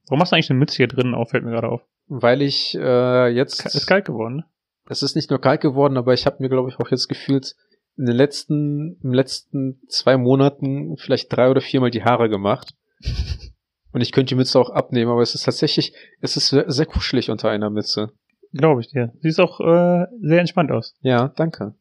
Warum 0.08 0.20
hast 0.20 0.32
du 0.32 0.36
eigentlich 0.36 0.50
eine 0.50 0.58
Mütze 0.58 0.76
hier 0.76 0.88
drin 0.88 1.14
auf? 1.14 1.30
Fällt 1.30 1.44
mir 1.44 1.50
gerade 1.52 1.68
auf. 1.68 1.82
weil 2.08 2.42
ich 2.42 2.74
äh, 2.74 3.28
jetzt, 3.28 3.64
Ist 3.66 3.86
kalt 3.86 4.04
geworden, 4.04 4.36
ne? 4.36 4.44
es 4.88 5.02
ist 5.02 5.16
nicht 5.16 5.30
nur 5.30 5.40
kalt 5.40 5.60
geworden, 5.60 5.96
aber 5.96 6.14
ich 6.14 6.26
habe 6.26 6.36
mir, 6.42 6.48
glaube 6.48 6.68
ich, 6.70 6.78
auch 6.78 6.90
jetzt 6.90 7.08
gefühlt 7.08 7.56
in 7.96 8.06
den 8.06 8.16
letzten, 8.16 8.98
im 9.02 9.12
letzten 9.12 9.80
zwei 9.88 10.16
Monaten 10.16 10.96
vielleicht 10.96 11.32
drei 11.32 11.50
oder 11.50 11.60
viermal 11.60 11.90
die 11.90 12.04
Haare 12.04 12.28
gemacht. 12.28 12.74
Und 13.92 14.02
ich 14.02 14.12
könnte 14.12 14.30
die 14.30 14.34
Mütze 14.34 14.58
auch 14.58 14.68
abnehmen, 14.68 15.10
aber 15.10 15.22
es 15.22 15.34
ist 15.34 15.44
tatsächlich, 15.44 15.94
es 16.20 16.36
ist 16.36 16.48
sehr, 16.48 16.70
sehr 16.70 16.84
kuschelig 16.84 17.30
unter 17.30 17.48
einer 17.48 17.70
Mütze. 17.70 18.12
Glaube 18.52 18.82
ich 18.82 18.88
dir. 18.88 19.12
Siehst 19.20 19.40
auch 19.40 19.60
äh, 19.60 20.06
sehr 20.20 20.40
entspannt 20.40 20.70
aus. 20.70 20.94
Ja, 21.00 21.28
danke. 21.28 21.74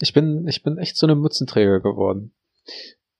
Ich 0.00 0.12
bin, 0.14 0.46
ich 0.46 0.62
bin 0.62 0.78
echt 0.78 0.96
so 0.96 1.06
eine 1.06 1.16
Mützenträger 1.16 1.80
geworden. 1.80 2.32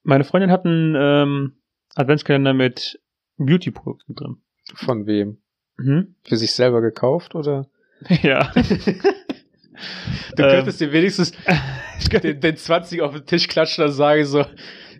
Meine 0.03 0.23
Freundin 0.23 0.49
hat 0.49 0.65
einen 0.65 0.95
ähm, 0.97 1.61
Adventskalender 1.95 2.53
mit 2.53 2.99
Beauty-Produkten 3.37 4.15
drin. 4.15 4.37
Von 4.73 5.05
wem? 5.05 5.37
Mhm. 5.77 6.15
Für 6.23 6.37
sich 6.37 6.53
selber 6.53 6.81
gekauft 6.81 7.35
oder? 7.35 7.67
Ja. 8.23 8.51
Du 10.35 10.43
Ähm. 10.43 10.49
könntest 10.49 10.79
dir 10.81 10.91
wenigstens 10.91 11.31
den, 12.23 12.39
den 12.39 12.57
20 12.57 13.01
auf 13.01 13.13
den 13.13 13.25
Tisch 13.25 13.47
klatschen 13.47 13.83
und 13.85 13.91
sagen 13.91 14.25
so, 14.25 14.45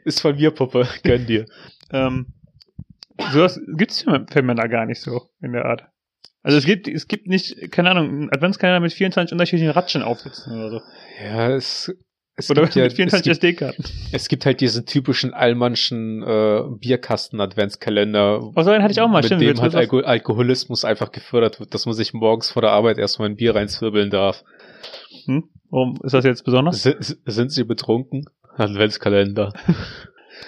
ist 0.05 0.21
von 0.21 0.35
mir, 0.35 0.51
Puppe, 0.51 0.87
gönn 1.03 1.25
dir. 1.25 1.45
ähm, 1.91 2.27
sowas 3.33 3.59
gibt's 3.77 4.01
für, 4.03 4.25
für 4.31 4.41
Männer 4.41 4.67
gar 4.69 4.85
nicht 4.85 5.01
so 5.01 5.21
in 5.41 5.51
der 5.53 5.65
Art. 5.65 5.83
Also 6.41 6.57
es 6.57 6.65
gibt, 6.65 6.87
es 6.87 7.07
gibt 7.07 7.27
nicht, 7.27 7.71
keine 7.71 7.91
Ahnung, 7.91 8.09
einen 8.09 8.29
Adventskalender 8.33 8.79
mit 8.79 8.93
24 8.93 9.33
unterschiedlichen 9.33 9.71
Ratschen 9.71 10.01
aufsitzen 10.03 10.53
oder 10.53 10.69
so. 10.71 10.81
Ja, 11.21 11.49
es, 11.53 11.93
es, 12.37 12.49
Oder 12.49 12.61
gibt 12.61 12.75
ja, 12.75 12.83
mit 12.83 12.91
es, 12.93 12.95
24 12.95 13.23
gibt, 13.25 13.43
SD-Karten. 13.43 13.83
es 14.13 14.29
gibt 14.29 14.45
halt 14.45 14.61
diesen 14.61 14.85
typischen 14.85 15.33
allmannschen 15.33 16.23
äh, 16.23 16.61
Bierkasten-Adventskalender, 16.79 18.41
Oh, 18.55 18.61
so 18.63 18.69
einen 18.71 18.83
hatte 18.83 18.93
ich 18.93 19.01
auch 19.01 19.09
mal, 19.09 19.17
mit 19.17 19.25
stimmt. 19.25 19.41
dem 19.41 19.49
jetzt 19.49 19.61
halt 19.61 19.75
Alko 19.75 19.99
Alkoholismus 19.99 20.85
einfach 20.85 21.11
gefördert 21.11 21.59
wird, 21.59 21.73
dass 21.73 21.85
man 21.85 21.95
sich 21.95 22.13
morgens 22.13 22.51
vor 22.51 22.61
der 22.61 22.71
Arbeit 22.71 22.97
erstmal 22.97 23.29
ein 23.29 23.35
Bier 23.35 23.55
reinzwirbeln 23.55 24.09
darf. 24.09 24.43
Hm? 25.25 25.49
Warum 25.69 25.97
ist 26.03 26.13
das 26.13 26.25
jetzt 26.25 26.43
besonders? 26.43 26.85
S 26.85 27.19
sind 27.25 27.51
sie 27.51 27.63
betrunken? 27.63 28.25
Adventskalender. 28.57 29.53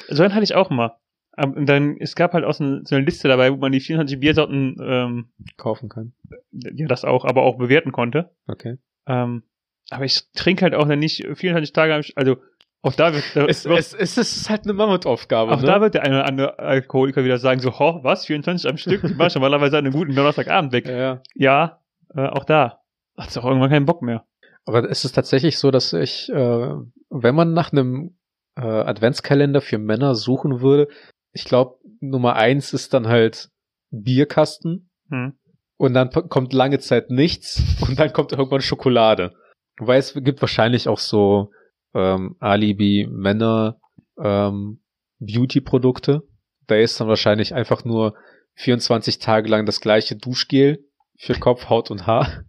So 0.07 0.23
einen 0.23 0.33
hatte 0.33 0.43
ich 0.43 0.55
auch 0.55 0.69
mal. 0.69 0.97
Und 1.37 1.67
dann, 1.67 1.97
es 1.99 2.15
gab 2.15 2.33
halt 2.33 2.45
auch 2.45 2.53
so 2.53 2.63
eine, 2.63 2.81
so 2.85 2.95
eine 2.95 3.05
Liste 3.05 3.27
dabei, 3.27 3.51
wo 3.51 3.57
man 3.57 3.71
die 3.71 3.79
24 3.79 4.19
Biersorten, 4.19 4.77
ähm, 4.81 5.31
Kaufen 5.57 5.89
kann. 5.89 6.13
ja, 6.51 6.87
das 6.87 7.03
auch, 7.03 7.25
aber 7.25 7.43
auch 7.43 7.57
bewerten 7.57 7.91
konnte. 7.91 8.31
Okay. 8.47 8.77
Ähm, 9.07 9.43
aber 9.89 10.05
ich 10.05 10.31
trinke 10.33 10.63
halt 10.63 10.75
auch 10.75 10.87
dann 10.87 10.99
nicht 10.99 11.25
24 11.25 11.73
Tage, 11.73 12.01
also 12.15 12.37
auch 12.81 12.93
da 12.93 13.13
wird, 13.13 13.23
da, 13.35 13.45
Es, 13.45 13.65
es, 13.65 13.93
es 13.93 14.17
ist 14.17 14.49
halt 14.49 14.63
eine 14.63 14.73
Mammutaufgabe, 14.73 15.51
auch 15.51 15.61
ne? 15.61 15.67
da 15.67 15.81
wird 15.81 15.93
der 15.93 16.03
eine 16.03 16.15
oder 16.15 16.27
andere 16.27 16.59
Alkoholiker 16.59 17.23
wieder 17.23 17.37
sagen, 17.37 17.59
so, 17.59 17.77
ho, 17.79 17.99
was, 18.03 18.25
24 18.25 18.69
am 18.69 18.77
Stück? 18.77 19.01
Die 19.01 19.13
machst 19.13 19.35
normalerweise 19.35 19.77
an 19.77 19.85
einem 19.85 19.93
guten 19.93 20.15
Donnerstagabend 20.15 20.73
weg. 20.73 20.87
ja, 20.87 20.97
ja. 20.97 21.21
Ja, 21.35 21.79
äh, 22.15 22.27
auch 22.27 22.43
da. 22.43 22.80
Hat's 23.21 23.37
auch 23.37 23.45
irgendwann 23.45 23.69
keinen 23.69 23.85
Bock 23.85 24.01
mehr. 24.01 24.25
Aber 24.65 24.89
es 24.89 25.05
ist 25.05 25.13
tatsächlich 25.13 25.57
so, 25.57 25.71
dass 25.71 25.93
ich, 25.93 26.29
äh, 26.29 26.75
wenn 27.09 27.35
man 27.35 27.53
nach 27.53 27.71
einem 27.71 28.17
äh, 28.55 28.61
Adventskalender 28.61 29.61
für 29.61 29.77
Männer 29.77 30.15
suchen 30.15 30.61
würde, 30.61 30.87
ich 31.33 31.45
glaube, 31.45 31.77
Nummer 31.99 32.35
eins 32.35 32.73
ist 32.73 32.93
dann 32.93 33.07
halt 33.07 33.49
Bierkasten 33.91 34.89
Hm. 35.09 35.33
und 35.77 35.93
dann 35.93 36.09
kommt 36.09 36.53
lange 36.53 36.79
Zeit 36.79 37.09
nichts 37.09 37.61
und 37.87 37.99
dann 37.99 38.13
kommt 38.13 38.31
irgendwann 38.31 38.61
Schokolade. 38.61 39.33
Wobei 39.77 39.97
es 39.97 40.13
gibt 40.13 40.41
wahrscheinlich 40.41 40.87
auch 40.87 40.99
so 40.99 41.51
ähm, 41.93 42.35
Alibi-Männer 42.39 43.79
ähm, 44.17 44.81
Beauty-Produkte. 45.19 46.23
Da 46.67 46.75
ist 46.75 46.99
dann 46.99 47.07
wahrscheinlich 47.07 47.53
einfach 47.53 47.83
nur 47.83 48.15
24 48.55 49.19
Tage 49.19 49.49
lang 49.49 49.65
das 49.65 49.81
gleiche 49.81 50.15
Duschgel 50.15 50.85
für 51.17 51.33
Kopf, 51.33 51.69
Haut 51.69 51.91
und 51.91 52.07
Haar. 52.07 52.45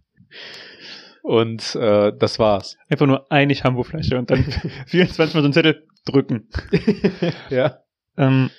Und 1.21 1.75
äh, 1.75 2.11
das 2.17 2.37
war's. 2.39 2.77
Einfach 2.89 3.05
nur 3.05 3.31
eine 3.31 3.55
Shampoo-Flasche 3.55 4.17
und 4.17 4.29
dann 4.29 4.43
24 4.87 5.35
mal 5.35 5.41
so 5.41 5.45
einen 5.45 5.53
Zettel 5.53 5.87
drücken. 6.05 6.49
ja. 7.49 7.79
Ähm, 8.17 8.49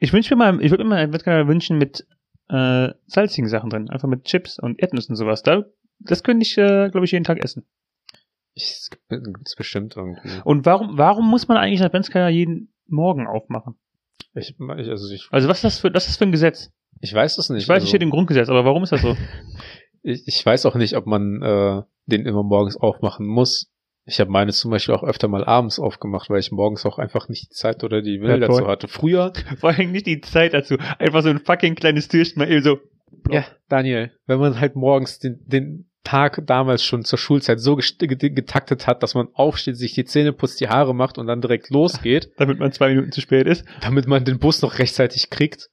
ich 0.00 0.12
wünsche 0.12 0.34
mir 0.34 0.38
mal, 0.52 0.62
ich 0.62 0.70
würde 0.70 0.82
mir 0.84 0.90
mal 0.90 0.96
einen 0.96 1.08
Adventskalender 1.08 1.48
wünschen 1.48 1.78
mit 1.78 2.04
äh, 2.48 2.88
salzigen 3.06 3.48
Sachen 3.48 3.70
drin. 3.70 3.90
Einfach 3.90 4.08
mit 4.08 4.24
Chips 4.24 4.58
und 4.58 4.80
Erdnüssen 4.80 5.12
und 5.12 5.16
sowas. 5.16 5.42
Da, 5.44 5.64
das 6.00 6.24
könnte 6.24 6.44
ich, 6.44 6.58
äh, 6.58 6.88
glaube 6.90 7.04
ich, 7.04 7.12
jeden 7.12 7.24
Tag 7.24 7.38
essen. 7.42 7.64
Ich, 8.54 8.64
es 8.64 8.90
gibt- 8.90 9.24
gibt's 9.24 9.54
bestimmt 9.56 9.96
irgendwie. 9.96 10.28
Und 10.44 10.66
warum, 10.66 10.98
warum 10.98 11.28
muss 11.30 11.46
man 11.48 11.56
eigentlich 11.56 11.80
einen 11.80 11.86
Adventskalender 11.86 12.30
jeden 12.30 12.72
Morgen 12.88 13.26
aufmachen? 13.28 13.76
Ich, 14.34 14.56
ich, 14.58 14.88
also 14.90 15.12
ich, 15.14 15.28
Also 15.30 15.48
was 15.48 15.58
ist 15.58 15.64
das 15.64 15.78
für, 15.78 15.94
was 15.94 16.04
ist 16.04 16.10
das 16.10 16.16
für 16.16 16.24
ein 16.24 16.32
Gesetz? 16.32 16.70
ich 17.00 17.12
weiß 17.14 17.38
es 17.38 17.50
nicht. 17.50 17.62
Ich 17.62 17.68
weiß, 17.68 17.76
also, 17.76 17.84
es 17.84 17.88
steht 17.90 18.02
im 18.02 18.10
Grundgesetz, 18.10 18.48
aber 18.48 18.64
warum 18.64 18.82
ist 18.82 18.90
das 18.92 19.02
so? 19.02 19.16
ich, 20.04 20.22
ich 20.26 20.46
weiß 20.46 20.66
auch 20.66 20.76
nicht, 20.76 20.96
ob 20.96 21.06
man 21.06 21.42
äh, 21.42 21.82
den 22.06 22.26
immer 22.26 22.42
morgens 22.42 22.76
aufmachen 22.76 23.26
muss. 23.26 23.70
Ich 24.06 24.20
habe 24.20 24.30
meine 24.30 24.52
zum 24.52 24.70
Beispiel 24.70 24.94
auch 24.94 25.02
öfter 25.02 25.28
mal 25.28 25.44
abends 25.44 25.78
aufgemacht, 25.78 26.28
weil 26.28 26.38
ich 26.40 26.52
morgens 26.52 26.84
auch 26.84 26.98
einfach 26.98 27.28
nicht 27.30 27.44
die 27.50 27.54
Zeit 27.54 27.82
oder 27.82 28.02
die 28.02 28.20
Wille 28.20 28.38
Ja, 28.38 28.46
dazu 28.46 28.66
hatte. 28.66 28.86
Früher, 28.86 29.32
Vor 29.58 29.70
allem 29.70 29.92
nicht 29.92 30.06
die 30.06 30.20
Zeit 30.20 30.52
dazu. 30.52 30.76
Einfach 30.98 31.22
so 31.22 31.30
ein 31.30 31.38
fucking 31.40 31.74
kleines 31.74 32.08
Türchen 32.08 32.38
mal 32.38 32.50
eben 32.50 32.62
so. 32.62 32.78
ja, 33.30 33.46
Daniel, 33.70 34.12
wenn 34.26 34.38
man 34.40 34.60
halt 34.60 34.76
morgens 34.76 35.18
den, 35.20 35.40
den 35.46 35.90
Tag 36.04 36.42
damals 36.46 36.84
schon 36.84 37.02
zur 37.02 37.18
Schulzeit 37.18 37.60
so 37.60 37.76
getaktet 37.76 38.86
hat, 38.86 39.02
dass 39.02 39.14
man 39.14 39.28
aufsteht, 39.32 39.78
sich 39.78 39.94
die 39.94 40.04
Zähne 40.04 40.34
putzt, 40.34 40.60
die 40.60 40.68
Haare 40.68 40.94
macht 40.94 41.16
und 41.16 41.26
dann 41.26 41.40
direkt 41.40 41.70
losgeht, 41.70 42.30
Damit 42.36 42.58
man 42.58 42.72
zwei 42.72 42.90
Minuten 42.90 43.10
zu 43.10 43.22
spät 43.22 43.46
ist. 43.46 43.64
damit 43.80 44.06
man 44.06 44.26
den 44.26 44.38
Bus 44.38 44.60
noch 44.60 44.78
rechtzeitig 44.78 45.30
kriegt, 45.30 45.70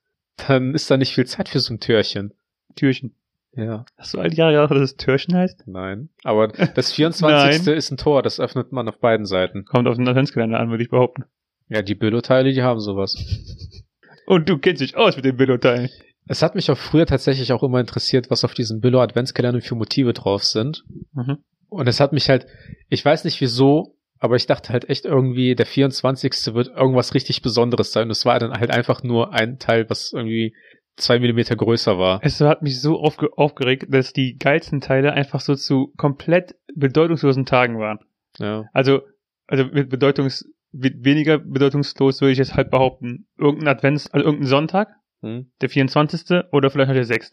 dann 0.47 0.73
ist 0.73 0.89
da 0.89 0.95
nicht 0.95 1.13
viel 1.13 1.25
Zeit 1.25 1.49
für 1.49 1.59
so 1.59 1.73
ein 1.73 1.81
Türchen. 1.81 2.33
Türchen. 2.77 3.13
Ja, 3.53 3.85
Hast 3.97 4.13
du 4.13 4.19
all 4.19 4.29
die 4.29 4.37
Jahre 4.37 4.53
gedacht, 4.53 4.71
dass 4.71 4.91
es 4.91 4.95
Türchen 4.95 5.35
heißt? 5.35 5.63
nein. 5.67 6.09
Aber 6.23 6.47
das 6.47 6.93
24. 6.93 7.67
ist 7.67 7.91
ein 7.91 7.97
Tor, 7.97 8.23
das 8.23 8.39
öffnet 8.39 8.71
man 8.71 8.87
auf 8.87 8.99
beiden 8.99 9.25
Seiten. 9.25 9.65
Kommt 9.65 9.87
auf 9.87 9.97
den 9.97 10.07
Adventskalender 10.07 10.59
an, 10.59 10.69
würde 10.69 10.83
ich 10.83 10.89
behaupten. 10.89 11.25
Ja, 11.67 11.81
die 11.81 11.95
Billo-Teile, 11.95 12.53
die 12.53 12.63
haben 12.63 12.79
sowas. 12.79 13.15
Und 14.25 14.47
du 14.49 14.57
kennst 14.57 14.81
dich 14.81 14.95
aus 14.95 15.15
mit 15.15 15.25
den 15.25 15.35
Billo-Teilen. 15.37 15.89
Es 16.27 16.41
hat 16.41 16.55
mich 16.55 16.71
auch 16.71 16.77
früher 16.77 17.05
tatsächlich 17.05 17.51
auch 17.51 17.63
immer 17.63 17.79
interessiert, 17.79 18.29
was 18.29 18.45
auf 18.45 18.53
diesen 18.53 18.79
Billo 18.79 19.01
Adventskalendern 19.01 19.61
für 19.61 19.75
Motive 19.75 20.13
drauf 20.13 20.43
sind. 20.43 20.85
Mhm. 21.13 21.39
Und 21.67 21.87
es 21.87 21.99
hat 21.99 22.13
mich 22.13 22.29
halt, 22.29 22.47
ich 22.89 23.03
weiß 23.03 23.23
nicht 23.25 23.41
wieso, 23.41 23.95
aber 24.19 24.35
ich 24.35 24.45
dachte 24.45 24.71
halt 24.71 24.87
echt 24.89 25.05
irgendwie, 25.05 25.55
der 25.55 25.65
24. 25.65 26.53
wird 26.53 26.67
irgendwas 26.67 27.13
richtig 27.15 27.41
Besonderes 27.41 27.91
sein. 27.91 28.03
Und 28.05 28.11
es 28.11 28.25
war 28.25 28.37
dann 28.39 28.51
halt 28.51 28.71
einfach 28.71 29.03
nur 29.03 29.33
ein 29.33 29.57
Teil, 29.59 29.89
was 29.89 30.13
irgendwie 30.13 30.53
zwei 31.01 31.19
Millimeter 31.19 31.55
größer 31.55 31.97
war. 31.99 32.19
Es 32.23 32.39
hat 32.41 32.61
mich 32.61 32.79
so 32.81 32.99
aufge 32.99 33.29
aufgeregt, 33.37 33.87
dass 33.89 34.13
die 34.13 34.37
geilsten 34.37 34.81
Teile 34.81 35.13
einfach 35.13 35.41
so 35.41 35.55
zu 35.55 35.93
komplett 35.97 36.55
bedeutungslosen 36.75 37.45
Tagen 37.45 37.79
waren. 37.79 37.99
Ja. 38.37 38.65
Also, 38.73 39.01
also 39.47 39.65
mit 39.65 39.89
bedeutungs, 39.89 40.49
mit 40.71 41.03
weniger 41.03 41.37
bedeutungslos 41.37 42.21
würde 42.21 42.31
ich 42.31 42.37
jetzt 42.37 42.55
halt 42.55 42.71
behaupten, 42.71 43.27
irgendein 43.37 43.67
Advents, 43.75 44.09
also 44.13 44.25
irgendein 44.25 44.47
Sonntag, 44.47 44.89
Hm. 45.21 45.51
der 45.61 45.69
24. 45.69 46.45
oder 46.51 46.69
vielleicht 46.71 46.87
noch 46.87 46.95
der 46.95 47.05
6. 47.05 47.31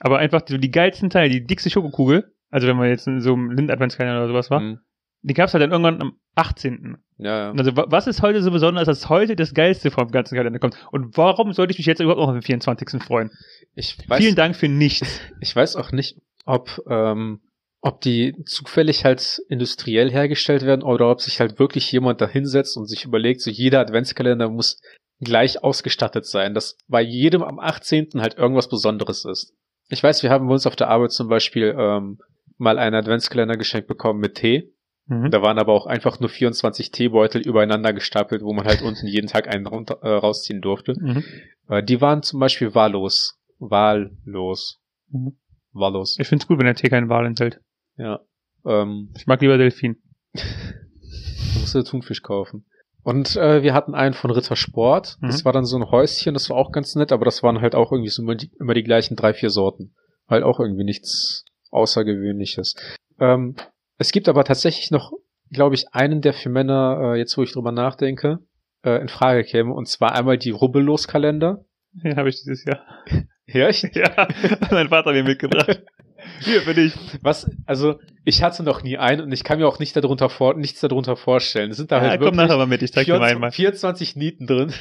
Aber 0.00 0.18
einfach 0.18 0.40
so 0.48 0.56
die 0.56 0.70
geilsten 0.70 1.10
Teile, 1.10 1.28
die 1.28 1.44
dickste 1.44 1.68
Schokokugel, 1.70 2.32
also 2.50 2.66
wenn 2.68 2.76
man 2.76 2.88
jetzt 2.88 3.06
in 3.06 3.20
so 3.20 3.34
einem 3.34 3.50
Lind-Adventskalender 3.50 4.20
oder 4.20 4.28
sowas 4.28 4.50
war, 4.50 4.60
Hm. 4.60 4.78
Die 5.22 5.34
gab's 5.34 5.52
halt 5.54 5.62
dann 5.62 5.70
irgendwann 5.72 6.00
am 6.00 6.12
18. 6.36 6.96
Ja, 7.18 7.38
ja. 7.38 7.50
Also 7.52 7.76
wa- 7.76 7.86
was 7.88 8.06
ist 8.06 8.22
heute 8.22 8.42
so 8.42 8.50
besonders, 8.50 8.86
dass 8.86 9.08
heute 9.08 9.34
das 9.36 9.52
Geilste 9.54 9.90
vom 9.90 10.10
ganzen 10.10 10.36
Kalender 10.36 10.58
kommt? 10.60 10.76
Und 10.92 11.16
warum 11.16 11.52
sollte 11.52 11.72
ich 11.72 11.78
mich 11.78 11.86
jetzt 11.86 12.00
überhaupt 12.00 12.20
noch 12.20 12.28
auf 12.28 12.34
den 12.34 12.42
24. 12.42 13.02
freuen? 13.02 13.30
Ich 13.74 13.96
weiß, 14.08 14.18
Vielen 14.18 14.36
Dank 14.36 14.54
für 14.56 14.68
nichts. 14.68 15.20
ich 15.40 15.54
weiß 15.54 15.76
auch 15.76 15.90
nicht, 15.92 16.18
ob, 16.44 16.80
ähm, 16.88 17.40
ob 17.80 18.00
die 18.00 18.34
zufällig 18.46 19.04
halt 19.04 19.40
industriell 19.48 20.10
hergestellt 20.10 20.62
werden 20.62 20.82
oder 20.82 21.10
ob 21.10 21.20
sich 21.20 21.40
halt 21.40 21.58
wirklich 21.58 21.90
jemand 21.90 22.20
da 22.20 22.28
hinsetzt 22.28 22.76
und 22.76 22.86
sich 22.86 23.04
überlegt, 23.04 23.40
so 23.40 23.50
jeder 23.50 23.80
Adventskalender 23.80 24.48
muss 24.48 24.80
gleich 25.20 25.64
ausgestattet 25.64 26.26
sein, 26.26 26.54
dass 26.54 26.76
bei 26.86 27.02
jedem 27.02 27.42
am 27.42 27.58
18. 27.58 28.10
halt 28.20 28.38
irgendwas 28.38 28.68
Besonderes 28.68 29.24
ist. 29.24 29.52
Ich 29.88 30.02
weiß, 30.02 30.22
wir 30.22 30.30
haben 30.30 30.46
bei 30.46 30.52
uns 30.54 30.66
auf 30.66 30.76
der 30.76 30.88
Arbeit 30.90 31.10
zum 31.12 31.28
Beispiel 31.28 31.74
ähm, 31.76 32.18
mal 32.56 32.78
einen 32.78 32.94
Adventskalender 32.94 33.56
geschenkt 33.56 33.88
bekommen 33.88 34.20
mit 34.20 34.36
Tee. 34.36 34.72
Mhm. 35.08 35.30
Da 35.30 35.42
waren 35.42 35.58
aber 35.58 35.72
auch 35.72 35.86
einfach 35.86 36.20
nur 36.20 36.28
24 36.28 36.90
Teebeutel 36.90 37.40
übereinander 37.40 37.92
gestapelt, 37.92 38.42
wo 38.42 38.52
man 38.52 38.66
halt 38.66 38.82
unten 38.82 39.06
jeden 39.06 39.26
Tag 39.26 39.48
einen 39.48 39.66
runter, 39.66 39.98
äh, 40.02 40.08
rausziehen 40.08 40.60
durfte. 40.60 40.94
Mhm. 40.98 41.24
Äh, 41.68 41.82
die 41.82 42.00
waren 42.00 42.22
zum 42.22 42.38
Beispiel 42.40 42.74
wahllos. 42.74 43.38
Wahllos. 43.58 44.80
Mhm. 45.10 45.36
Wahllos. 45.72 46.16
Ich 46.20 46.28
find's 46.28 46.46
gut, 46.46 46.58
wenn 46.58 46.66
der 46.66 46.74
Tee 46.74 46.88
keinen 46.88 47.08
Wal 47.08 47.26
enthält. 47.26 47.60
Ja. 47.96 48.20
Ähm, 48.66 49.10
Ich 49.16 49.26
mag 49.26 49.40
lieber 49.40 49.58
Delfin. 49.58 49.96
du 50.34 51.60
musst 51.60 51.74
dir 51.74 51.84
Thunfisch 51.84 52.22
kaufen. 52.22 52.64
Und 53.02 53.36
äh, 53.36 53.62
wir 53.62 53.72
hatten 53.74 53.94
einen 53.94 54.12
von 54.14 54.30
Rittersport. 54.30 55.16
Das 55.22 55.40
Mhm. 55.40 55.44
war 55.46 55.52
dann 55.52 55.64
so 55.64 55.76
ein 55.76 55.90
Häuschen, 55.90 56.34
das 56.34 56.50
war 56.50 56.56
auch 56.58 56.72
ganz 56.72 56.94
nett, 56.94 57.12
aber 57.12 57.24
das 57.24 57.42
waren 57.42 57.60
halt 57.60 57.74
auch 57.74 57.92
irgendwie 57.92 58.10
so 58.10 58.22
immer 58.22 58.34
die, 58.34 58.50
immer 58.60 58.74
die 58.74 58.82
gleichen 58.82 59.16
drei, 59.16 59.32
vier 59.32 59.50
Sorten. 59.50 59.94
Halt 60.28 60.42
auch 60.44 60.60
irgendwie 60.60 60.84
nichts 60.84 61.44
Außergewöhnliches. 61.70 62.74
Ähm, 63.18 63.56
es 63.98 64.12
gibt 64.12 64.28
aber 64.28 64.44
tatsächlich 64.44 64.90
noch, 64.90 65.12
glaube 65.50 65.74
ich, 65.74 65.92
einen, 65.92 66.20
der 66.20 66.32
für 66.32 66.48
Männer, 66.48 67.14
äh, 67.14 67.18
jetzt 67.18 67.36
wo 67.36 67.42
ich 67.42 67.52
drüber 67.52 67.72
nachdenke, 67.72 68.38
äh, 68.84 69.00
in 69.00 69.08
Frage 69.08 69.44
käme. 69.44 69.72
Und 69.72 69.88
zwar 69.88 70.14
einmal 70.14 70.38
die 70.38 70.50
Rubbellos-Kalender. 70.50 71.64
Den 71.92 72.16
habe 72.16 72.28
ich 72.28 72.36
dieses 72.36 72.64
Jahr. 72.64 72.84
Ja, 73.50 73.70
ich, 73.70 73.80
Ja, 73.94 74.28
mein 74.70 74.90
Vater 74.90 75.12
mir 75.12 75.24
mitgebracht. 75.24 75.82
Hier 76.40 76.60
für 76.60 76.74
dich. 76.74 76.92
Was, 77.22 77.50
also 77.64 77.98
ich 78.26 78.42
hatte 78.42 78.62
noch 78.62 78.82
nie 78.82 78.98
einen 78.98 79.22
und 79.22 79.32
ich 79.32 79.42
kann 79.42 79.58
mir 79.58 79.66
auch 79.66 79.78
nicht 79.78 79.96
darunter 79.96 80.28
vor, 80.28 80.52
nichts 80.54 80.80
darunter 80.80 81.16
vorstellen. 81.16 81.70
Es 81.70 81.78
sind 81.78 81.90
da 81.90 81.96
Ja, 81.96 82.10
halt 82.10 82.20
komm 82.20 82.26
wirklich 82.26 82.36
nachher 82.36 82.58
mal 82.58 82.66
mit, 82.66 82.82
ich 82.82 82.92
zeig 82.92 83.06
dir 83.06 83.18
mal 83.18 83.28
24, 83.28 83.36
einmal. 83.36 83.52
24 83.52 84.16
Nieten 84.16 84.46
drin. 84.46 84.74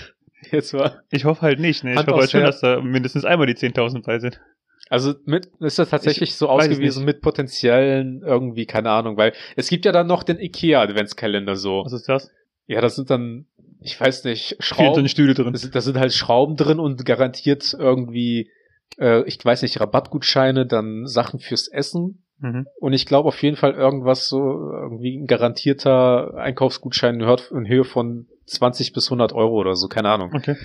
Jetzt 0.51 0.73
war. 0.73 1.01
Ich 1.11 1.23
hoffe 1.23 1.43
halt 1.43 1.59
nicht, 1.61 1.85
ne? 1.85 1.91
Ich 1.91 1.97
Hand 1.97 2.09
hoffe 2.09 2.19
halt 2.19 2.31
schon, 2.31 2.41
dass 2.41 2.59
da 2.59 2.81
mindestens 2.81 3.23
einmal 3.23 3.47
die 3.47 3.55
10.000 3.55 4.03
bei 4.03 4.19
sind. 4.19 4.41
Also 4.89 5.13
mit 5.25 5.47
ist 5.59 5.79
das 5.79 5.89
tatsächlich 5.89 6.35
so 6.35 6.47
weiß 6.47 6.65
es 6.65 6.71
ausgewiesen 6.71 7.05
mit 7.05 7.21
potenziellen 7.21 8.21
irgendwie, 8.23 8.65
keine 8.65 8.89
Ahnung, 8.89 9.17
weil 9.17 9.33
es 9.55 9.69
gibt 9.69 9.85
ja 9.85 9.91
dann 9.91 10.07
noch 10.07 10.23
den 10.23 10.39
IKEA 10.39 10.81
Adventskalender 10.81 11.55
so. 11.55 11.83
Was 11.85 11.93
ist 11.93 12.09
das? 12.09 12.31
Ja, 12.67 12.81
das 12.81 12.95
sind 12.95 13.09
dann, 13.09 13.45
ich 13.81 13.99
weiß 13.99 14.23
nicht, 14.25 14.57
24 14.59 14.65
Schrauben. 14.65 15.07
Stühle 15.07 15.33
drin. 15.33 15.53
Das 15.53 15.61
sind, 15.61 15.75
das 15.75 15.85
sind 15.85 15.97
halt 15.97 16.13
Schrauben 16.13 16.55
drin 16.55 16.79
und 16.79 17.05
garantiert 17.05 17.75
irgendwie, 17.77 18.51
äh, 18.99 19.23
ich 19.23 19.43
weiß 19.43 19.61
nicht, 19.61 19.79
Rabattgutscheine, 19.79 20.65
dann 20.65 21.07
Sachen 21.07 21.39
fürs 21.39 21.67
Essen. 21.67 22.23
Mhm. 22.39 22.67
Und 22.79 22.93
ich 22.93 23.05
glaube 23.05 23.29
auf 23.29 23.41
jeden 23.41 23.55
Fall 23.55 23.73
irgendwas 23.73 24.27
so, 24.27 24.39
irgendwie 24.39 25.17
ein 25.17 25.27
garantierter 25.27 26.35
Einkaufsgutschein 26.35 27.23
hört 27.23 27.51
in 27.51 27.67
Höhe 27.67 27.83
von 27.83 28.27
20 28.45 28.93
bis 28.93 29.07
100 29.07 29.33
Euro 29.33 29.55
oder 29.55 29.75
so, 29.75 29.87
keine 29.87 30.09
Ahnung. 30.09 30.31
Okay. 30.33 30.55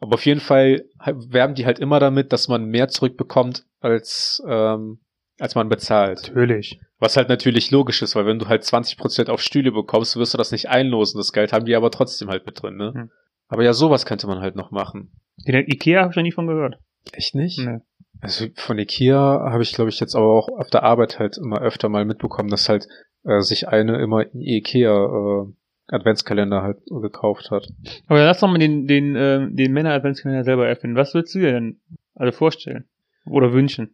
Aber 0.00 0.14
auf 0.14 0.26
jeden 0.26 0.40
Fall 0.40 0.84
werben 1.04 1.54
die 1.54 1.66
halt 1.66 1.78
immer 1.78 2.00
damit, 2.00 2.32
dass 2.32 2.48
man 2.48 2.66
mehr 2.66 2.88
zurückbekommt, 2.88 3.64
als, 3.80 4.42
ähm, 4.48 5.00
als 5.38 5.54
man 5.54 5.68
bezahlt. 5.68 6.28
Natürlich. 6.28 6.80
Was 6.98 7.16
halt 7.16 7.28
natürlich 7.28 7.70
logisch 7.70 8.02
ist, 8.02 8.14
weil 8.16 8.26
wenn 8.26 8.38
du 8.38 8.48
halt 8.48 8.62
20% 8.62 9.28
auf 9.28 9.40
Stühle 9.40 9.72
bekommst, 9.72 10.16
wirst 10.16 10.34
du 10.34 10.38
das 10.38 10.52
nicht 10.52 10.68
einlosen. 10.68 11.18
Das 11.18 11.32
Geld 11.32 11.52
haben 11.52 11.66
die 11.66 11.76
aber 11.76 11.90
trotzdem 11.90 12.28
halt 12.28 12.46
mit 12.46 12.62
drin, 12.62 12.76
ne? 12.76 12.92
Hm. 12.94 13.10
Aber 13.48 13.62
ja, 13.62 13.72
sowas 13.72 14.06
könnte 14.06 14.26
man 14.26 14.40
halt 14.40 14.56
noch 14.56 14.70
machen. 14.70 15.12
Ikea 15.46 16.00
habe 16.00 16.10
ich 16.10 16.16
noch 16.16 16.22
nie 16.22 16.32
von 16.32 16.46
gehört. 16.46 16.78
Echt 17.12 17.34
nicht? 17.34 17.58
Nee. 17.58 17.78
Also 18.20 18.46
von 18.54 18.78
Ikea 18.78 19.50
habe 19.50 19.62
ich, 19.62 19.72
glaube 19.72 19.90
ich, 19.90 20.00
jetzt 20.00 20.14
aber 20.14 20.32
auch 20.32 20.48
auf 20.48 20.70
der 20.70 20.82
Arbeit 20.82 21.18
halt 21.18 21.36
immer 21.38 21.60
öfter 21.60 21.88
mal 21.88 22.04
mitbekommen, 22.04 22.48
dass 22.48 22.68
halt 22.68 22.88
äh, 23.24 23.40
sich 23.40 23.68
eine 23.68 24.00
immer 24.00 24.22
in 24.22 24.40
Ikea 24.40 25.04
äh, 25.04 25.52
Adventskalender 25.88 26.62
halt 26.62 26.78
gekauft 26.86 27.50
hat. 27.50 27.68
Aber 28.06 28.24
lass 28.24 28.40
doch 28.40 28.48
mal 28.48 28.58
den, 28.58 28.86
den, 28.86 29.14
ähm, 29.16 29.54
den 29.54 29.72
Männer-Adventskalender 29.72 30.44
selber 30.44 30.66
erfinden. 30.66 30.96
Was 30.96 31.14
würdest 31.14 31.34
du 31.34 31.40
dir 31.40 31.52
denn 31.52 31.80
also 32.14 32.36
vorstellen? 32.36 32.84
Oder 33.26 33.52
wünschen? 33.52 33.90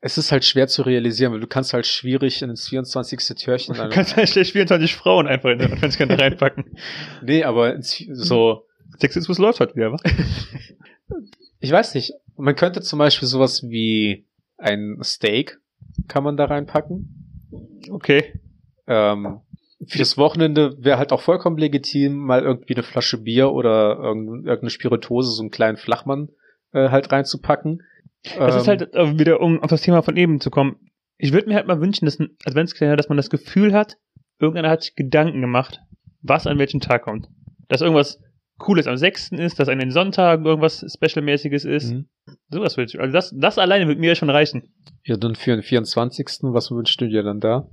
Es 0.00 0.16
ist 0.16 0.30
halt 0.30 0.44
schwer 0.44 0.68
zu 0.68 0.82
realisieren, 0.82 1.32
weil 1.32 1.40
du 1.40 1.46
kannst 1.46 1.72
halt 1.72 1.86
schwierig 1.86 2.40
ins 2.42 2.68
24. 2.68 3.18
Türchen 3.36 3.74
Du 3.74 3.88
kannst 3.88 4.16
halt 4.16 4.28
schlecht 4.28 4.52
24 4.52 4.94
Frauen 4.94 5.26
einfach 5.26 5.50
in 5.50 5.58
den 5.58 5.72
Adventskalender 5.72 6.22
reinpacken. 6.22 6.64
Nee, 7.22 7.44
aber 7.44 7.74
ins, 7.74 8.04
so, 8.12 8.66
Sexismus 8.98 9.38
läuft 9.38 9.60
halt 9.60 9.76
wieder, 9.76 9.92
was? 9.92 10.02
ich 11.60 11.70
weiß 11.70 11.94
nicht. 11.94 12.12
Man 12.36 12.54
könnte 12.54 12.80
zum 12.80 12.98
Beispiel 12.98 13.26
sowas 13.26 13.64
wie 13.64 14.26
ein 14.56 14.98
Steak 15.02 15.58
kann 16.06 16.24
man 16.24 16.36
da 16.36 16.44
reinpacken. 16.44 17.80
Okay. 17.90 18.40
Ähm, 18.86 19.40
fürs 19.86 20.16
Wochenende 20.18 20.76
wäre 20.78 20.98
halt 20.98 21.12
auch 21.12 21.20
vollkommen 21.20 21.56
legitim, 21.58 22.16
mal 22.16 22.42
irgendwie 22.42 22.74
eine 22.74 22.82
Flasche 22.82 23.18
Bier 23.18 23.52
oder 23.52 23.96
irgend- 23.98 24.44
irgendeine 24.46 24.70
Spirituose, 24.70 25.30
so 25.30 25.42
einen 25.42 25.50
kleinen 25.50 25.76
Flachmann 25.76 26.28
äh, 26.72 26.88
halt 26.90 27.10
reinzupacken. 27.12 27.82
Es 28.24 28.32
ist 28.56 28.62
Ähm, 28.62 28.66
halt 28.66 28.94
äh, 28.94 29.18
wieder, 29.18 29.40
um 29.40 29.62
auf 29.62 29.70
das 29.70 29.82
Thema 29.82 30.02
von 30.02 30.16
eben 30.16 30.40
zu 30.40 30.50
kommen. 30.50 30.76
Ich 31.16 31.32
würde 31.32 31.48
mir 31.48 31.54
halt 31.54 31.66
mal 31.66 31.80
wünschen, 31.80 32.04
dass 32.06 32.18
ein 32.18 32.36
Adventskalender, 32.44 32.96
dass 32.96 33.08
man 33.08 33.16
das 33.16 33.30
Gefühl 33.30 33.72
hat, 33.72 33.96
irgendeiner 34.40 34.70
hat 34.70 34.82
sich 34.82 34.94
Gedanken 34.96 35.40
gemacht, 35.40 35.80
was 36.22 36.46
an 36.46 36.58
welchem 36.58 36.80
Tag 36.80 37.02
kommt. 37.02 37.28
Dass 37.68 37.80
irgendwas 37.80 38.20
Cooles 38.58 38.88
am 38.88 38.96
6. 38.96 39.30
ist, 39.32 39.60
dass 39.60 39.68
an 39.68 39.78
den 39.78 39.92
Sonntagen 39.92 40.44
irgendwas 40.44 40.84
Specialmäßiges 40.96 41.64
ist. 41.64 41.92
Mhm. 41.92 42.08
Sowas 42.50 42.76
würde 42.76 42.90
ich. 42.92 43.00
Also 43.00 43.12
das, 43.12 43.32
das 43.36 43.58
alleine 43.58 43.86
würde 43.86 44.00
mir 44.00 44.16
schon 44.16 44.30
reichen. 44.30 44.74
Ja, 45.04 45.16
dann 45.16 45.36
für 45.36 45.52
den 45.52 45.62
24. 45.62 46.26
Was 46.42 46.70
wünschst 46.72 47.00
du 47.00 47.06
dir 47.08 47.22
dann 47.22 47.38
da? 47.38 47.68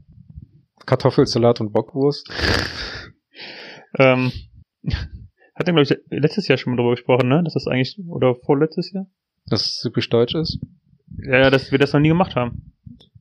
Kartoffelsalat 0.85 1.61
und 1.61 1.71
Bockwurst? 1.73 2.29
Ähm, 3.97 4.31
hat 5.55 5.65
glaube 5.65 5.81
ich, 5.83 5.93
letztes 6.09 6.47
Jahr 6.47 6.57
schon 6.57 6.73
mal 6.73 6.77
drüber 6.77 6.91
gesprochen, 6.91 7.29
ne? 7.29 7.41
Dass 7.43 7.53
das 7.53 7.67
eigentlich, 7.67 7.97
oder 8.07 8.35
vorletztes 8.35 8.91
Jahr? 8.91 9.07
Dass 9.47 9.65
es 9.65 9.79
typisch 9.79 10.09
deutsch 10.09 10.35
ist? 10.35 10.59
Ja, 11.23 11.39
ja, 11.39 11.49
dass 11.49 11.71
wir 11.71 11.79
das 11.79 11.93
noch 11.93 11.99
nie 11.99 12.09
gemacht 12.09 12.35
haben. 12.35 12.73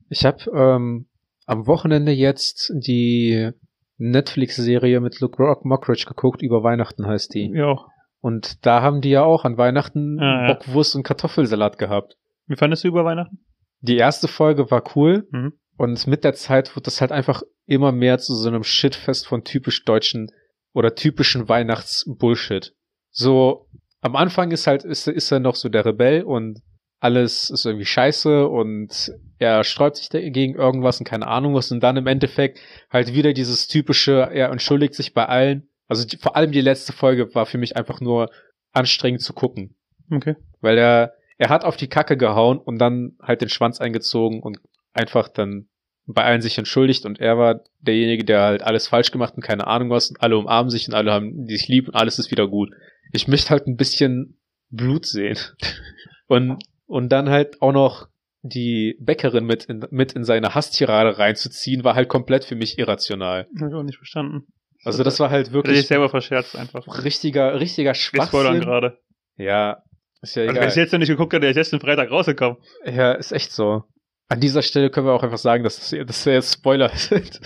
Ich 0.09 0.25
habe 0.25 0.43
ähm, 0.53 1.07
am 1.45 1.67
Wochenende 1.67 2.11
jetzt 2.11 2.71
die 2.75 3.51
Netflix-Serie 3.97 4.99
mit 4.99 5.19
Luke 5.21 5.41
Rock 5.41 5.65
Mockridge 5.65 6.05
geguckt, 6.07 6.41
über 6.41 6.63
Weihnachten 6.63 7.05
heißt 7.05 7.33
die. 7.33 7.51
Ja. 7.53 7.77
Und 8.19 8.65
da 8.65 8.81
haben 8.81 9.01
die 9.01 9.09
ja 9.11 9.23
auch 9.23 9.45
an 9.45 9.57
Weihnachten 9.57 10.19
Ah, 10.19 10.47
ja. 10.47 10.53
Bockwurst 10.53 10.95
und 10.95 11.03
Kartoffelsalat 11.03 11.77
gehabt. 11.77 12.17
Wie 12.47 12.55
fandest 12.55 12.83
du 12.83 12.87
über 12.89 13.05
Weihnachten? 13.05 13.45
Die 13.81 13.97
erste 13.97 14.27
Folge 14.27 14.69
war 14.71 14.83
cool 14.95 15.27
Mhm. 15.31 15.53
und 15.77 16.07
mit 16.07 16.23
der 16.23 16.33
Zeit 16.33 16.75
wird 16.75 16.87
das 16.87 17.01
halt 17.01 17.11
einfach 17.11 17.43
immer 17.65 17.91
mehr 17.91 18.19
zu 18.19 18.35
so 18.35 18.47
einem 18.47 18.63
Shitfest 18.63 19.27
von 19.27 19.43
typisch 19.43 19.83
deutschen 19.85 20.31
oder 20.73 20.95
typischen 20.95 21.47
Weihnachts-Bullshit. 21.49 22.73
So, 23.11 23.67
am 24.01 24.15
Anfang 24.15 24.51
ist 24.51 24.67
halt, 24.67 24.83
ist, 24.83 25.07
ist 25.07 25.31
er 25.31 25.39
noch 25.39 25.55
so 25.55 25.69
der 25.69 25.85
Rebell 25.85 26.23
und 26.23 26.61
alles 26.99 27.49
ist 27.49 27.65
irgendwie 27.65 27.85
scheiße 27.85 28.47
und 28.47 29.11
er 29.37 29.63
sträubt 29.63 29.97
sich 29.97 30.09
dagegen 30.09 30.55
irgendwas 30.55 30.99
und 30.99 31.05
keine 31.05 31.27
Ahnung 31.27 31.53
was 31.53 31.71
und 31.71 31.81
dann 31.81 31.97
im 31.97 32.07
Endeffekt 32.07 32.59
halt 32.89 33.13
wieder 33.13 33.33
dieses 33.33 33.67
typische, 33.67 34.29
er 34.31 34.49
entschuldigt 34.49 34.95
sich 34.95 35.13
bei 35.13 35.25
allen. 35.25 35.69
Also 35.87 36.05
die, 36.05 36.17
vor 36.17 36.35
allem 36.35 36.51
die 36.51 36.61
letzte 36.61 36.93
Folge 36.93 37.33
war 37.35 37.45
für 37.45 37.57
mich 37.57 37.75
einfach 37.77 38.01
nur 38.01 38.29
anstrengend 38.71 39.21
zu 39.21 39.33
gucken, 39.33 39.75
Okay. 40.11 40.35
weil 40.61 40.77
er, 40.77 41.13
er 41.37 41.49
hat 41.49 41.63
auf 41.63 41.77
die 41.77 41.87
Kacke 41.89 42.17
gehauen 42.17 42.57
und 42.57 42.79
dann 42.79 43.17
halt 43.21 43.41
den 43.41 43.49
Schwanz 43.49 43.79
eingezogen 43.79 44.41
und 44.41 44.59
einfach 44.93 45.27
dann 45.27 45.67
bei 46.07 46.23
allen 46.23 46.41
sich 46.41 46.57
entschuldigt 46.57 47.05
und 47.05 47.19
er 47.19 47.37
war 47.37 47.61
derjenige, 47.81 48.23
der 48.23 48.41
halt 48.41 48.61
alles 48.63 48.87
falsch 48.87 49.11
gemacht 49.11 49.33
und 49.35 49.41
keine 49.41 49.67
Ahnung 49.67 49.89
was 49.89 50.09
und 50.09 50.21
alle 50.21 50.37
umarmen 50.37 50.69
sich 50.69 50.87
und 50.87 50.93
alle 50.93 51.11
haben 51.11 51.47
sich 51.47 51.67
lieb 51.67 51.87
und 51.87 51.95
alles 51.95 52.19
ist 52.19 52.31
wieder 52.31 52.47
gut. 52.47 52.69
Ich 53.11 53.27
möchte 53.27 53.49
halt 53.49 53.67
ein 53.67 53.77
bisschen 53.77 54.37
Blut 54.69 55.05
sehen. 55.05 55.37
Und, 56.27 56.57
und 56.87 57.09
dann 57.09 57.29
halt 57.29 57.61
auch 57.61 57.71
noch 57.71 58.07
die 58.41 58.97
Bäckerin 58.99 59.45
mit 59.45 59.65
in, 59.65 59.85
mit 59.91 60.13
in 60.13 60.23
seine 60.23 60.55
Hasstirade 60.55 61.19
reinzuziehen, 61.19 61.83
war 61.83 61.93
halt 61.93 62.09
komplett 62.09 62.45
für 62.45 62.55
mich 62.55 62.79
irrational. 62.79 63.47
Hab 63.61 63.67
ich 63.69 63.73
auch 63.75 63.83
nicht 63.83 63.97
verstanden. 63.97 64.47
Also 64.83 65.03
das 65.03 65.19
war 65.19 65.29
halt 65.29 65.47
Hätte 65.47 65.49
ich 65.49 65.53
wirklich 65.53 65.87
selber 65.87 66.09
verscherzt 66.09 66.55
einfach. 66.55 67.03
richtiger, 67.03 67.59
richtiger 67.59 67.91
Wir 67.91 67.95
spoilern 67.95 68.27
Schwachsinn. 68.55 68.61
gerade. 68.61 68.97
Ja, 69.37 69.83
ist 70.23 70.35
ja 70.35 70.41
Also 70.43 70.49
wenn 70.49 70.57
egal. 70.57 70.69
ich 70.69 70.75
jetzt 70.75 70.91
noch 70.93 70.99
nicht 70.99 71.09
geguckt 71.09 71.33
hätte, 71.33 71.41
der 71.41 71.51
ist 71.51 71.57
jetzt 71.57 71.73
den 71.73 71.79
Freitag 71.79 72.09
rausgekommen. 72.09 72.57
Ja, 72.85 73.11
ist 73.11 73.31
echt 73.31 73.51
so. 73.51 73.83
An 74.27 74.39
dieser 74.39 74.61
Stelle 74.61 74.89
können 74.89 75.07
wir 75.07 75.13
auch 75.13 75.23
einfach 75.23 75.37
sagen, 75.37 75.63
dass 75.63 75.77
das, 75.77 76.07
dass 76.07 76.25
wir 76.25 76.33
jetzt 76.33 76.53
Spoiler 76.53 76.89
sind. 76.89 77.41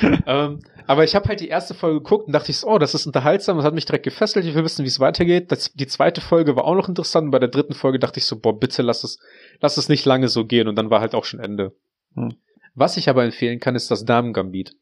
ähm, 0.26 0.60
aber 0.86 1.04
ich 1.04 1.14
habe 1.14 1.28
halt 1.28 1.40
die 1.40 1.48
erste 1.48 1.74
Folge 1.74 2.00
geguckt 2.00 2.26
und 2.26 2.32
dachte 2.32 2.50
ich 2.50 2.58
so, 2.58 2.68
oh, 2.68 2.78
das 2.78 2.94
ist 2.94 3.06
unterhaltsam, 3.06 3.56
das 3.56 3.66
hat 3.66 3.74
mich 3.74 3.84
direkt 3.84 4.04
gefesselt, 4.04 4.44
ich 4.44 4.54
will 4.54 4.64
wissen, 4.64 4.84
wie 4.84 4.88
es 4.88 5.00
weitergeht. 5.00 5.52
Das, 5.52 5.72
die 5.72 5.86
zweite 5.86 6.20
Folge 6.20 6.56
war 6.56 6.64
auch 6.64 6.74
noch 6.74 6.88
interessant 6.88 7.26
und 7.26 7.30
bei 7.30 7.38
der 7.38 7.48
dritten 7.48 7.74
Folge 7.74 7.98
dachte 7.98 8.18
ich 8.18 8.26
so, 8.26 8.38
boah, 8.38 8.58
bitte 8.58 8.82
lass 8.82 9.04
es, 9.04 9.18
lass 9.60 9.76
es 9.76 9.88
nicht 9.88 10.04
lange 10.04 10.28
so 10.28 10.44
gehen 10.44 10.68
und 10.68 10.76
dann 10.76 10.90
war 10.90 11.00
halt 11.00 11.14
auch 11.14 11.24
schon 11.24 11.40
Ende. 11.40 11.74
Hm. 12.14 12.34
Was 12.74 12.96
ich 12.96 13.08
aber 13.08 13.24
empfehlen 13.24 13.60
kann, 13.60 13.76
ist 13.76 13.90
das 13.90 14.04
Damen-Gambit. 14.06 14.74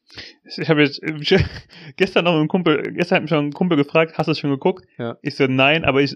Ich 0.57 0.69
habe 0.69 0.81
jetzt 0.81 1.01
gestern 1.97 2.25
noch 2.25 2.31
mit 2.31 2.39
einem 2.39 2.47
Kumpel, 2.47 2.93
gestern 2.93 3.17
hat 3.17 3.23
mich 3.23 3.29
schon 3.29 3.47
ein 3.47 3.53
Kumpel 3.53 3.77
gefragt, 3.77 4.17
hast 4.17 4.27
du 4.27 4.31
es 4.31 4.39
schon 4.39 4.49
geguckt? 4.49 4.85
Ja. 4.97 5.17
Ich 5.21 5.35
so, 5.35 5.45
nein, 5.47 5.83
aber 5.83 6.01
ich, 6.01 6.15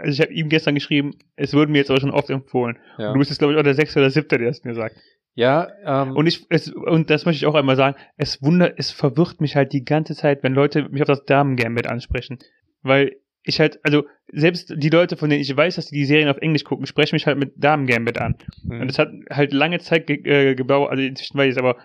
also 0.00 0.12
ich 0.12 0.20
habe 0.20 0.32
ihm 0.32 0.48
gestern 0.48 0.74
geschrieben, 0.74 1.14
es 1.36 1.54
wurde 1.54 1.70
mir 1.70 1.78
jetzt 1.78 1.90
aber 1.90 2.00
schon 2.00 2.10
oft 2.10 2.30
empfohlen. 2.30 2.78
Ja, 2.98 3.08
Und 3.08 3.14
du 3.14 3.18
bist 3.18 3.30
jetzt, 3.30 3.38
glaube 3.38 3.52
ich, 3.52 3.58
auch 3.58 3.64
der 3.64 3.74
sechste 3.74 4.00
oder 4.00 4.10
siebte, 4.10 4.38
der 4.38 4.48
es 4.48 4.64
mir 4.64 4.74
sagt. 4.74 4.96
ja 5.34 5.68
ähm, 5.84 6.16
Und 6.16 6.26
ich, 6.26 6.46
es, 6.50 6.68
und 6.72 7.10
das 7.10 7.24
möchte 7.26 7.38
ich 7.38 7.46
auch 7.46 7.54
einmal 7.54 7.76
sagen, 7.76 7.96
es 8.16 8.42
wundert, 8.42 8.74
es 8.78 8.90
verwirrt 8.90 9.40
mich 9.40 9.56
halt 9.56 9.72
die 9.72 9.84
ganze 9.84 10.14
Zeit, 10.14 10.42
wenn 10.42 10.54
Leute 10.54 10.88
mich 10.88 11.02
auf 11.02 11.08
das 11.08 11.24
Damen-Gambit 11.24 11.86
ansprechen. 11.88 12.38
Weil 12.82 13.16
ich 13.42 13.58
halt, 13.58 13.80
also, 13.84 14.04
selbst 14.32 14.74
die 14.76 14.90
Leute, 14.90 15.16
von 15.16 15.30
denen 15.30 15.40
ich 15.40 15.56
weiß, 15.56 15.76
dass 15.76 15.86
die 15.86 15.96
die 15.96 16.04
Serien 16.04 16.28
auf 16.28 16.38
Englisch 16.38 16.64
gucken, 16.64 16.86
sprechen 16.86 17.14
mich 17.14 17.26
halt 17.26 17.38
mit 17.38 17.52
Damen-Gambit 17.56 18.18
an. 18.18 18.36
hm. 18.68 18.80
Und 18.80 18.90
es 18.90 18.98
hat 18.98 19.10
halt 19.30 19.52
lange 19.52 19.78
Zeit 19.78 20.06
ge 20.06 20.20
äh, 20.24 20.54
gedauert, 20.54 20.90
also 20.90 21.02
inzwischen 21.02 21.38
weiß 21.38 21.46
ich 21.46 21.52
es, 21.52 21.58
aber 21.58 21.76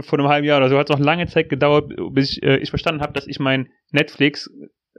vor 0.00 0.18
einem 0.18 0.28
halben 0.28 0.46
Jahr 0.46 0.58
oder 0.58 0.68
so 0.68 0.76
hat 0.78 0.90
es 0.90 0.96
noch 0.96 1.04
lange 1.04 1.26
Zeit 1.26 1.48
gedauert, 1.48 1.92
bis 2.12 2.32
ich, 2.32 2.42
äh, 2.42 2.58
ich 2.58 2.70
verstanden 2.70 3.02
habe, 3.02 3.12
dass 3.12 3.26
ich 3.26 3.38
mein 3.38 3.68
Netflix 3.92 4.50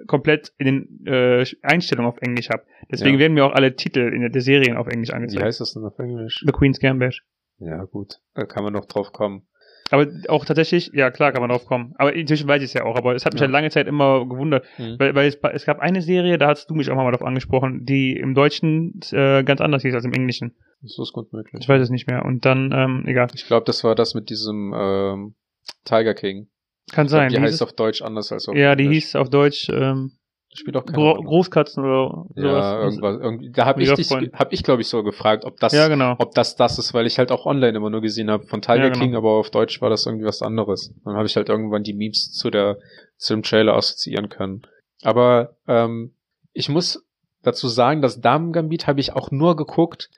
komplett 0.07 0.53
in 0.57 0.65
den 0.65 1.05
äh, 1.07 1.45
Einstellungen 1.61 2.09
auf 2.09 2.21
Englisch 2.21 2.49
habe. 2.49 2.63
Deswegen 2.91 3.15
Ja. 3.15 3.19
werden 3.19 3.33
mir 3.33 3.45
auch 3.45 3.53
alle 3.53 3.75
Titel 3.75 3.99
in 3.99 4.31
der, 4.31 4.41
Serien 4.41 4.77
auf 4.77 4.87
Englisch 4.87 5.09
wie 5.09 5.13
angezeigt. 5.13 5.43
heißt 5.43 5.59
das 5.61 5.73
denn 5.73 5.83
auf 5.83 5.97
Englisch? 5.99 6.43
The 6.45 6.51
Queen's 6.51 6.79
Gambit. 6.79 7.21
Ja, 7.59 7.83
gut, 7.83 8.19
da 8.33 8.45
kann 8.45 8.63
man 8.63 8.73
noch 8.73 8.85
drauf 8.85 9.11
kommen. 9.11 9.43
Aber 9.91 10.07
auch 10.29 10.45
tatsächlich, 10.45 10.91
ja 10.93 11.11
klar 11.11 11.33
kann 11.33 11.41
man 11.41 11.49
drauf 11.49 11.65
kommen. 11.65 11.93
Aber 11.97 12.13
inzwischen 12.13 12.47
weiß 12.47 12.61
ich 12.61 12.67
es 12.69 12.73
ja 12.73 12.85
auch. 12.85 12.95
Aber 12.95 13.13
es 13.13 13.25
hat 13.25 13.33
mich 13.33 13.41
Ja. 13.41 13.45
halt 13.47 13.51
lange 13.51 13.69
Zeit 13.71 13.87
immer 13.87 14.25
gewundert, 14.25 14.65
Hm. 14.77 14.95
weil, 14.97 15.13
weil 15.15 15.27
es, 15.27 15.37
es 15.53 15.65
gab 15.65 15.79
eine 15.79 16.01
Serie, 16.01 16.37
da 16.37 16.47
hast 16.47 16.69
du 16.69 16.75
mich 16.75 16.89
auch 16.89 16.95
mal 16.95 17.11
drauf 17.11 17.23
angesprochen, 17.23 17.85
die 17.85 18.15
im 18.15 18.33
Deutschen 18.33 19.01
äh, 19.11 19.43
ganz 19.43 19.59
anders 19.59 19.81
hieß 19.81 19.93
als 19.93 20.05
im 20.05 20.13
Englischen. 20.13 20.55
Das 20.81 20.97
ist 20.97 21.11
gut 21.13 21.33
möglich. 21.33 21.61
Ich 21.61 21.67
weiß 21.67 21.81
es 21.81 21.89
nicht 21.89 22.07
mehr. 22.07 22.23
Und 22.23 22.45
dann, 22.45 22.71
ähm, 22.73 23.03
egal. 23.05 23.27
Ich 23.35 23.45
glaube, 23.45 23.65
das 23.65 23.83
war 23.83 23.93
das 23.93 24.13
mit 24.15 24.29
diesem 24.29 24.73
ähm, 24.75 25.35
Tiger 25.83 26.13
King. 26.13 26.47
Kann 26.91 27.05
Ich 27.05 27.11
glaub, 27.11 27.21
sein. 27.21 27.29
Die 27.29 27.37
Wie 27.37 27.41
heißt 27.41 27.61
auf 27.63 27.73
Deutsch 27.73 28.01
anders 28.01 28.31
als 28.31 28.47
auf 28.47 28.55
ja, 28.55 28.75
die 28.75 28.83
Englisch. 28.83 29.05
hieß 29.05 29.15
auf 29.15 29.29
Deutsch 29.29 29.69
ähm, 29.69 30.11
Spielt 30.53 30.75
auch 30.75 30.85
keine 30.85 30.97
Gro. 30.97 31.13
Großkatzen 31.23 31.81
oder 31.81 32.25
sowas. 32.35 32.35
Ja, 32.35 32.83
irgendwas. 32.83 33.17
Irgendwie, 33.21 33.51
da 33.51 33.65
habe 33.65 33.81
ich 33.81 33.93
dich, 33.93 34.09
hab 34.11 34.51
ich 34.51 34.63
glaube 34.63 34.81
ich 34.81 34.89
so 34.89 35.01
gefragt, 35.01 35.45
ob 35.45 35.57
das, 35.61 35.71
Ja, 35.71 35.87
genau. 35.87 36.15
ob 36.19 36.35
das 36.35 36.57
das 36.57 36.77
ist, 36.77 36.93
weil 36.93 37.05
ich 37.07 37.17
halt 37.17 37.31
auch 37.31 37.45
online 37.45 37.77
immer 37.77 37.89
nur 37.89 38.01
gesehen 38.01 38.29
habe 38.29 38.43
von 38.45 38.61
Tiger 38.61 38.75
Ja, 38.83 38.89
genau. 38.89 38.99
King, 38.99 39.15
aber 39.15 39.29
auf 39.29 39.49
Deutsch 39.49 39.81
war 39.81 39.89
das 39.89 40.05
irgendwie 40.05 40.25
was 40.25 40.41
anderes. 40.41 40.93
Dann 41.05 41.15
habe 41.15 41.25
ich 41.25 41.37
halt 41.37 41.47
irgendwann 41.47 41.83
die 41.83 41.93
Memes 41.93 42.31
zu 42.33 42.49
der 42.49 42.77
zu 43.15 43.33
dem 43.33 43.43
Trailer 43.43 43.75
assoziieren 43.77 44.27
können. 44.27 44.63
Aber 45.03 45.55
ähm, 45.69 46.15
ich 46.51 46.67
muss 46.67 47.01
dazu 47.43 47.69
sagen, 47.69 48.01
das 48.01 48.19
Damen 48.19 48.51
Gambit 48.51 48.87
habe 48.87 48.99
ich 48.99 49.13
auch 49.13 49.31
nur 49.31 49.55
geguckt, 49.55 50.09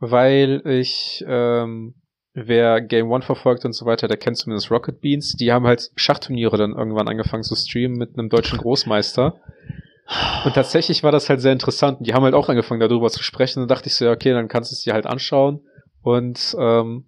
weil 0.00 0.62
ich 0.64 1.22
ähm, 1.28 1.94
wer 2.34 2.80
Game 2.80 3.10
One 3.10 3.22
verfolgt 3.22 3.64
und 3.64 3.72
so 3.72 3.84
weiter, 3.86 4.08
der 4.08 4.16
kennt 4.16 4.36
zumindest 4.38 4.70
Rocket 4.70 5.00
Beans. 5.00 5.32
Die 5.34 5.52
haben 5.52 5.66
halt 5.66 5.90
Schachturniere 5.96 6.56
dann 6.56 6.72
irgendwann 6.72 7.08
angefangen 7.08 7.42
zu 7.42 7.54
streamen 7.54 7.98
mit 7.98 8.18
einem 8.18 8.28
deutschen 8.28 8.58
Großmeister. 8.58 9.36
Und 10.44 10.54
tatsächlich 10.54 11.02
war 11.02 11.12
das 11.12 11.28
halt 11.28 11.40
sehr 11.40 11.52
interessant. 11.52 11.98
Und 11.98 12.06
die 12.06 12.14
haben 12.14 12.24
halt 12.24 12.34
auch 12.34 12.48
angefangen, 12.48 12.80
darüber 12.80 13.10
zu 13.10 13.22
sprechen. 13.22 13.62
Und 13.62 13.70
dachte 13.70 13.88
ich 13.88 13.94
so, 13.94 14.04
ja, 14.04 14.12
okay, 14.12 14.32
dann 14.32 14.48
kannst 14.48 14.70
du 14.70 14.74
es 14.74 14.82
dir 14.82 14.92
halt 14.94 15.06
anschauen. 15.06 15.60
Und 16.02 16.54
ähm, 16.58 17.06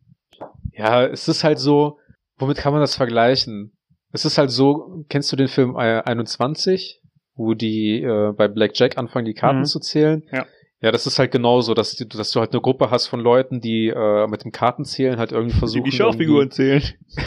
ja, 0.73 1.05
es 1.05 1.27
ist 1.29 1.43
halt 1.45 1.59
so, 1.59 1.99
womit 2.39 2.59
kann 2.59 2.73
man 2.73 2.81
das 2.81 2.95
vergleichen? 2.97 3.73
Es 4.13 4.25
ist 4.25 4.39
halt 4.39 4.51
so, 4.51 5.05
kennst 5.09 5.33
du 5.33 5.37
den 5.37 5.49
Film 5.49 5.75
äh, 5.77 6.01
21, 6.03 7.01
wo 7.35 7.55
die 7.55 8.01
äh, 8.03 8.33
bei 8.33 8.47
Blackjack 8.49 8.97
anfangen, 8.97 9.25
die 9.27 9.35
Karten 9.35 9.61
Mhm. 9.61 9.65
zu 9.65 9.81
zählen? 9.81 10.23
Ja. 10.33 10.47
Ja, 10.81 10.93
das 10.93 11.07
ist 11.07 11.19
halt 11.19 11.33
genauso, 11.33 11.73
dass, 11.73 11.97
du- 11.97 12.05
dass 12.05 12.31
du 12.33 12.41
halt 12.41 12.53
eine 12.53 12.61
Gruppe 12.61 12.91
hast 12.91 13.07
von 13.07 13.21
Leuten, 13.21 13.61
die 13.61 13.89
äh, 13.89 14.27
mit 14.27 14.45
dem 14.45 14.53
Kartenzählen 14.53 15.19
halt 15.19 15.33
irgendwie 15.33 15.57
versuchen. 15.59 15.85
die 15.85 15.93
Schaufiguren 15.93 16.51
zählen. 16.51 16.83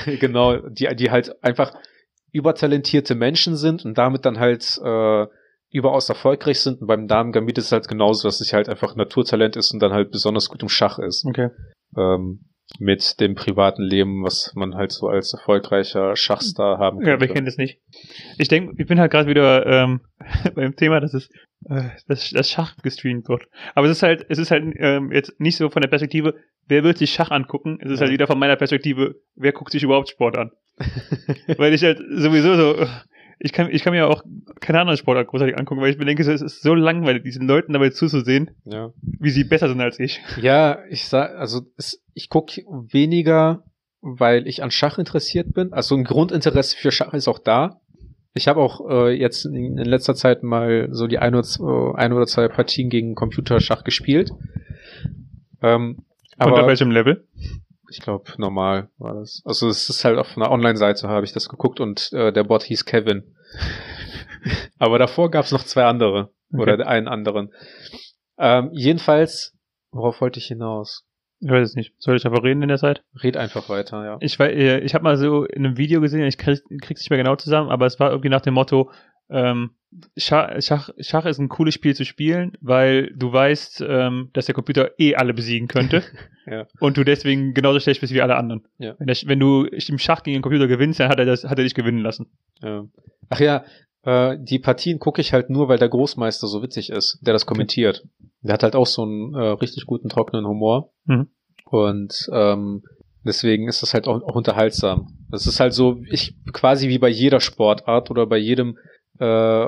irgendwie- 0.06 0.18
genau, 0.20 0.58
die, 0.58 0.88
die 0.96 1.10
halt 1.12 1.44
einfach 1.44 1.74
übertalentierte 2.32 3.16
Menschen 3.16 3.56
sind 3.56 3.84
und 3.86 3.98
damit 3.98 4.26
dann 4.26 4.38
halt 4.40 4.80
äh, 4.84 5.26
überaus 5.72 6.08
erfolgreich 6.10 6.60
sind. 6.60 6.82
Und 6.82 6.88
beim 6.88 7.08
Damen 7.08 7.32
Gambit 7.32 7.58
ist 7.58 7.66
es 7.66 7.72
halt 7.72 7.88
genauso, 7.88 8.28
dass 8.28 8.42
es 8.42 8.54
halt 8.54 8.70
einfach 8.70 8.96
Naturtalent 8.96 9.56
ist 9.56 9.72
und 9.72 9.80
dann 9.82 9.92
halt 9.94 10.12
besonders 10.12 10.50
gut 10.50 10.62
im 10.62 10.70
Schach 10.70 11.00
ist. 11.00 11.26
Okay. 11.26 11.50
Ähm, 11.98 12.42
mit 12.80 13.20
dem 13.20 13.34
privaten 13.36 13.82
Leben, 13.82 14.24
was 14.24 14.52
man 14.56 14.76
halt 14.76 14.92
so 14.92 15.08
als 15.08 15.34
erfolgreicher 15.34 16.16
Schachstar 16.16 16.78
haben 16.78 17.02
Ja, 17.02 17.20
wer 17.20 17.28
kennt 17.28 17.48
es 17.48 17.58
nicht? 17.58 17.80
Ich 18.38 18.50
denke, 18.50 18.74
ich 18.78 18.88
bin 18.88 19.00
halt 19.00 19.12
gerade 19.12 19.30
wieder 19.30 19.66
ähm, 19.66 20.02
beim 20.56 20.76
Thema, 20.76 21.00
dass 21.00 21.14
es 21.14 21.30
äh, 21.70 21.84
das, 22.08 22.30
das 22.32 22.50
Schach 22.50 22.76
gestreamt 22.84 23.30
wird. 23.30 23.44
Aber 23.74 23.88
es 23.88 23.98
ist 23.98 24.04
halt, 24.04 24.26
es 24.30 24.38
ist 24.38 24.52
halt 24.52 24.66
ähm, 24.78 25.12
jetzt 25.12 25.40
nicht 25.40 25.56
so 25.58 25.70
von 25.70 25.82
der 25.82 25.90
Perspektive, 25.90 26.36
wer 26.68 26.84
wird 26.84 26.98
sich 26.98 27.12
Schach 27.12 27.32
angucken? 27.32 27.80
Es 27.82 27.90
ist 27.90 28.00
Ja. 28.00 28.04
halt 28.06 28.12
wieder 28.14 28.28
von 28.28 28.38
meiner 28.38 28.58
Perspektive, 28.58 29.16
wer 29.36 29.54
guckt 29.54 29.72
sich 29.72 29.84
überhaupt 29.84 30.10
Sport 30.10 30.38
an? 30.38 30.52
weil 31.58 31.74
ich 31.74 31.84
halt 31.84 32.00
sowieso 32.12 32.56
so, 32.56 32.86
ich 33.40 33.54
kann, 33.54 33.70
ich 33.72 33.84
kann 33.84 33.94
mir 33.94 34.08
auch 34.08 34.24
keine 34.60 34.80
anderen 34.80 34.98
Sportart 34.98 35.28
großartig 35.28 35.58
angucken, 35.58 35.82
weil 35.82 35.92
ich 35.92 35.98
mir 35.98 36.06
denke, 36.06 36.24
es 36.24 36.42
ist 36.42 36.62
so 36.62 36.74
langweilig, 36.74 37.24
diesen 37.24 37.48
Leuten 37.48 37.74
dabei 37.74 37.90
zuzusehen, 37.90 38.52
ja. 38.66 38.92
wie 39.02 39.30
sie 39.30 39.44
besser 39.44 39.68
sind 39.70 39.82
als 39.82 40.00
ich. 40.00 40.22
Ja, 40.42 40.80
ich 40.90 41.08
sag, 41.08 41.36
also 41.36 41.62
es, 41.78 42.04
ich 42.14 42.30
gucke 42.30 42.64
weniger, 42.92 43.64
weil 44.02 44.48
ich 44.48 44.64
an 44.64 44.72
Schach 44.72 44.98
interessiert 44.98 45.54
bin. 45.54 45.74
Also 45.74 45.96
ein 45.96 46.04
Grundinteresse 46.04 46.78
für 46.78 46.92
Schach 46.92 47.14
ist 47.14 47.28
auch 47.28 47.40
da. 47.40 47.80
Ich 48.34 48.48
habe 48.48 48.60
auch 48.60 48.88
äh, 48.90 49.12
jetzt 49.12 49.46
in, 49.46 49.78
in 49.78 49.86
letzter 49.86 50.16
Zeit 50.16 50.44
mal 50.44 50.90
so 50.92 51.08
die 51.08 51.20
ein 51.20 51.34
oder, 51.34 51.44
zwei, 51.44 51.96
ein 51.96 52.14
oder 52.14 52.26
zwei 52.26 52.48
Partien 52.48 52.90
gegen 52.90 53.16
Computerschach 53.16 53.84
gespielt. 53.84 54.32
Ähm, 55.62 55.98
Und 55.98 56.06
aber 56.38 56.62
auf 56.62 56.68
welchem 56.68 56.92
Level? 56.92 57.28
Ich 57.90 58.00
glaube, 58.02 58.32
normal 58.38 58.90
war 58.98 59.14
das. 59.14 59.42
Also 59.46 59.68
es 59.70 59.90
ist 59.90 60.04
halt 60.06 60.18
auf 60.18 60.36
einer 60.36 60.52
Online-Seite, 60.52 61.08
habe 61.08 61.26
ich 61.26 61.34
das 61.34 61.50
geguckt 61.50 61.80
und 61.80 62.12
äh, 62.14 62.32
der 62.32 62.44
Bot 62.44 62.64
hieß 62.64 62.86
Kevin. 62.86 63.36
aber 64.80 65.00
davor 65.00 65.32
gab 65.32 65.46
es 65.46 65.52
noch 65.52 65.64
zwei 65.64 65.86
andere. 65.86 66.32
Oder 66.54 66.74
Okay. 66.76 66.84
einen 66.84 67.08
anderen. 67.08 67.52
Ähm, 68.38 68.70
jedenfalls, 68.72 69.54
worauf 69.92 70.22
wollte 70.22 70.40
ich 70.40 70.48
hinaus? 70.48 71.06
Ich 71.40 71.50
weiß 71.52 71.70
es 71.70 71.76
nicht. 71.76 71.94
Soll 71.98 72.16
ich 72.16 72.26
einfach 72.26 72.44
reden 72.44 72.62
in 72.62 72.70
der 72.70 72.78
Zeit? 72.78 73.04
Red 73.22 73.38
einfach 73.38 73.70
weiter, 73.70 74.04
ja. 74.04 74.18
Ich 74.22 74.40
weiß, 74.40 74.52
äh, 74.54 74.80
ich 74.80 74.94
habe 74.96 75.04
mal 75.04 75.18
so 75.18 75.44
in 75.44 75.66
einem 75.66 75.78
Video 75.78 76.02
gesehen, 76.02 76.24
ich 76.24 76.38
krieg, 76.38 76.60
krieg's 76.82 77.02
nicht 77.02 77.10
mehr 77.10 77.18
genau 77.22 77.36
zusammen, 77.36 77.70
aber 77.70 77.86
es 77.86 78.00
war 78.00 78.10
irgendwie 78.12 78.30
nach 78.30 78.42
dem 78.42 78.54
Motto, 78.54 78.90
ähm, 79.30 79.72
Schach, 80.18 80.62
Schach, 80.62 80.90
Schach 81.00 81.26
ist 81.26 81.40
ein 81.40 81.50
cooles 81.50 81.74
Spiel 81.74 81.96
zu 81.96 82.04
spielen, 82.06 82.54
weil 82.60 83.14
du 83.16 83.32
weißt, 83.32 83.84
ähm, 83.88 84.30
dass 84.34 84.46
der 84.46 84.56
Computer 84.56 84.92
eh 85.00 85.16
alle 85.16 85.34
besiegen 85.34 85.68
könnte 85.68 86.04
Ja. 86.46 86.66
und 86.80 86.98
du 86.98 87.04
deswegen 87.04 87.54
genauso 87.54 87.80
schlecht 87.80 88.02
bist 88.02 88.14
wie 88.14 88.22
alle 88.22 88.36
anderen. 88.36 88.68
Ja. 88.78 88.96
Wenn, 89.00 89.08
der, 89.08 89.16
wenn 89.26 89.40
du 89.40 89.66
im 89.66 89.98
Schach 89.98 90.24
gegen 90.24 90.36
den 90.36 90.42
Computer 90.42 90.68
gewinnst, 90.68 91.00
dann 91.00 91.10
hat 91.10 91.20
er 91.20 91.26
das, 91.26 91.46
hat 91.46 91.58
er 91.58 91.64
dich 91.64 91.74
gewinnen 91.74 92.00
lassen. 92.00 92.28
Ja. 92.62 92.86
Ach 93.30 93.40
ja, 93.40 93.64
äh, 94.04 94.38
die 94.40 94.60
Partien 94.60 95.00
gucke 95.00 95.22
ich 95.22 95.34
halt 95.34 95.50
nur, 95.50 95.68
weil 95.68 95.78
der 95.78 95.90
Großmeister 95.90 96.48
so 96.48 96.62
witzig 96.62 96.90
ist, 96.90 97.20
der 97.22 97.34
das 97.34 97.46
kommentiert. 97.46 98.04
Der 98.42 98.54
hat 98.54 98.64
halt 98.64 98.76
auch 98.76 98.88
so 98.88 99.04
einen 99.04 99.34
äh, 99.34 99.50
richtig 99.50 99.86
guten 99.86 100.10
trockenen 100.10 100.48
Humor. 100.48 100.92
Mhm. 101.06 101.28
Und 101.66 102.30
ähm, 102.32 102.84
deswegen 103.26 103.68
ist 103.68 103.82
das 103.82 103.94
halt 103.94 104.08
auch, 104.08 104.22
auch 104.22 104.36
unterhaltsam. 104.36 105.18
Das 105.30 105.48
ist 105.48 105.60
halt 105.60 105.74
so, 105.74 106.02
ich 106.10 106.36
quasi 106.54 106.88
wie 106.88 107.00
bei 107.00 107.10
jeder 107.10 107.42
Sportart 107.42 108.10
oder 108.10 108.26
bei 108.26 108.38
jedem 108.38 108.78
äh, 109.20 109.66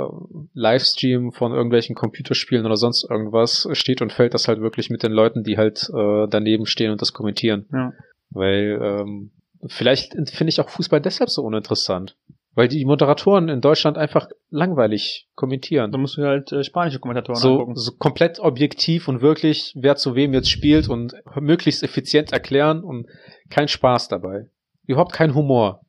Livestream 0.54 1.32
von 1.32 1.54
irgendwelchen 1.54 1.96
Computerspielen 1.96 2.66
oder 2.66 2.78
sonst 2.78 3.10
irgendwas 3.10 3.68
steht 3.74 4.02
und 4.02 4.14
fällt 4.14 4.34
das 4.34 4.48
halt 4.48 4.62
wirklich 4.62 4.90
mit 4.90 5.04
den 5.04 5.12
Leuten, 5.12 5.44
die 5.44 5.58
halt 5.58 5.90
äh, 5.94 6.28
daneben 6.30 6.66
stehen 6.66 6.92
und 6.92 7.02
das 7.02 7.14
kommentieren. 7.14 7.68
Ja. 7.72 7.92
Weil 8.30 8.80
ähm, 8.82 9.32
vielleicht 9.68 10.14
finde 10.30 10.50
ich 10.50 10.60
auch 10.62 10.70
Fußball 10.70 11.02
deshalb 11.02 11.30
so 11.30 11.44
uninteressant. 11.44 12.16
Weil 12.56 12.68
die 12.68 12.84
Moderatoren 12.84 13.48
in 13.48 13.62
Deutschland 13.62 13.98
einfach 13.98 14.28
langweilig 14.50 15.28
kommentieren. 15.36 15.92
Da 15.92 15.98
musst 15.98 16.18
du 16.18 16.24
halt 16.24 16.52
äh, 16.52 16.64
spanische 16.64 17.00
Kommentatoren 17.00 17.40
So, 17.40 17.54
angucken. 17.54 17.76
so 17.76 17.92
komplett 17.98 18.40
objektiv 18.40 19.08
und 19.08 19.22
wirklich, 19.22 19.74
wer 19.76 19.96
zu 19.96 20.16
wem 20.16 20.34
jetzt 20.34 20.50
spielt 20.50 20.90
und 20.90 21.14
möglichst 21.40 21.84
effizient 21.84 22.34
erklären 22.34 22.84
und 22.84 23.08
kein 23.50 23.68
Spaß 23.68 24.08
dabei. 24.10 24.50
Überhaupt 24.86 25.14
kein 25.14 25.36
Humor. 25.36 25.82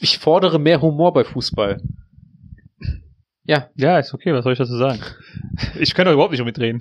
Ich 0.00 0.18
fordere 0.18 0.58
mehr 0.58 0.80
Humor 0.80 1.12
bei 1.12 1.24
Fußball. 1.24 1.82
Ja, 3.46 3.68
Ja, 3.74 3.98
ist 3.98 4.12
okay, 4.14 4.32
was 4.32 4.44
soll 4.44 4.52
ich 4.52 4.58
dazu 4.58 4.76
sagen? 4.76 5.00
Ich 5.80 5.94
kann 5.94 6.04
doch 6.06 6.12
überhaupt 6.12 6.32
nicht 6.32 6.44
mitreden. 6.44 6.80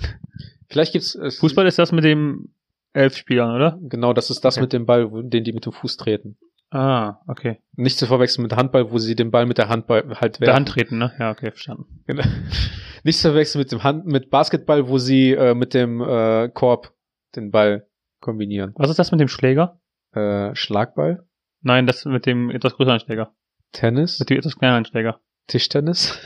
vielleicht 0.70 0.94
gibt's 0.94 1.16
es 1.16 1.38
Fußball 1.40 1.66
ist 1.68 1.80
das 1.80 1.92
mit 1.92 2.04
dem 2.04 2.50
elf 2.94 3.16
Spielern, 3.18 3.54
oder? 3.56 3.78
Genau, 3.84 4.14
das 4.14 4.30
ist 4.30 4.44
das 4.46 4.56
Okay. 4.56 4.62
mit 4.64 4.74
dem 4.74 4.86
Ball, 4.86 5.10
den 5.24 5.44
die 5.44 5.54
mit 5.54 5.66
dem 5.66 5.74
Fuß 5.74 5.98
treten. 5.98 6.38
Ah, 6.72 7.20
okay. 7.28 7.60
Nicht 7.76 7.98
zu 7.98 8.06
verwechseln 8.08 8.42
mit 8.44 8.56
Handball, 8.56 8.92
wo 8.92 8.98
sie 8.98 9.16
den 9.16 9.32
Ball 9.32 9.46
mit 9.46 9.58
der 9.58 9.70
Handball 9.70 10.16
halt 10.20 10.36
Der 10.40 10.48
werfen. 10.48 10.56
Hand 10.56 10.70
treten, 10.70 10.98
ne? 10.98 11.14
Ja, 11.20 11.32
okay, 11.32 11.52
verstanden. 11.52 11.86
Genau. 12.08 12.24
Nicht 13.04 13.20
zu 13.20 13.30
verwechseln 13.30 13.60
mit 13.60 13.72
dem 13.72 13.84
Hand, 13.84 14.06
mit 14.08 14.30
Basketball, 14.30 14.88
wo 14.90 14.98
sie 14.98 15.32
äh, 15.32 15.54
mit 15.54 15.74
dem 15.74 16.02
äh, 16.02 16.50
Korb 16.50 16.94
den 17.36 17.52
Ball 17.52 17.86
kombinieren. 18.20 18.74
Was 18.78 18.90
ist 18.90 18.98
das 18.98 19.12
mit 19.12 19.20
dem 19.22 19.28
Schläger? 19.28 19.80
Äh, 20.14 20.56
Schlagball, 20.56 21.24
Nein, 21.62 21.86
das 21.88 22.06
mit 22.06 22.26
dem 22.26 22.50
etwas 22.50 22.76
größeren 22.76 23.00
Schläger. 23.00 23.34
Tennis, 23.72 24.20
Mit 24.20 24.30
dem 24.30 24.38
etwas 24.38 24.58
kleineren 24.58 24.86
Schläger. 24.86 25.20
Tischtennis, 25.48 26.18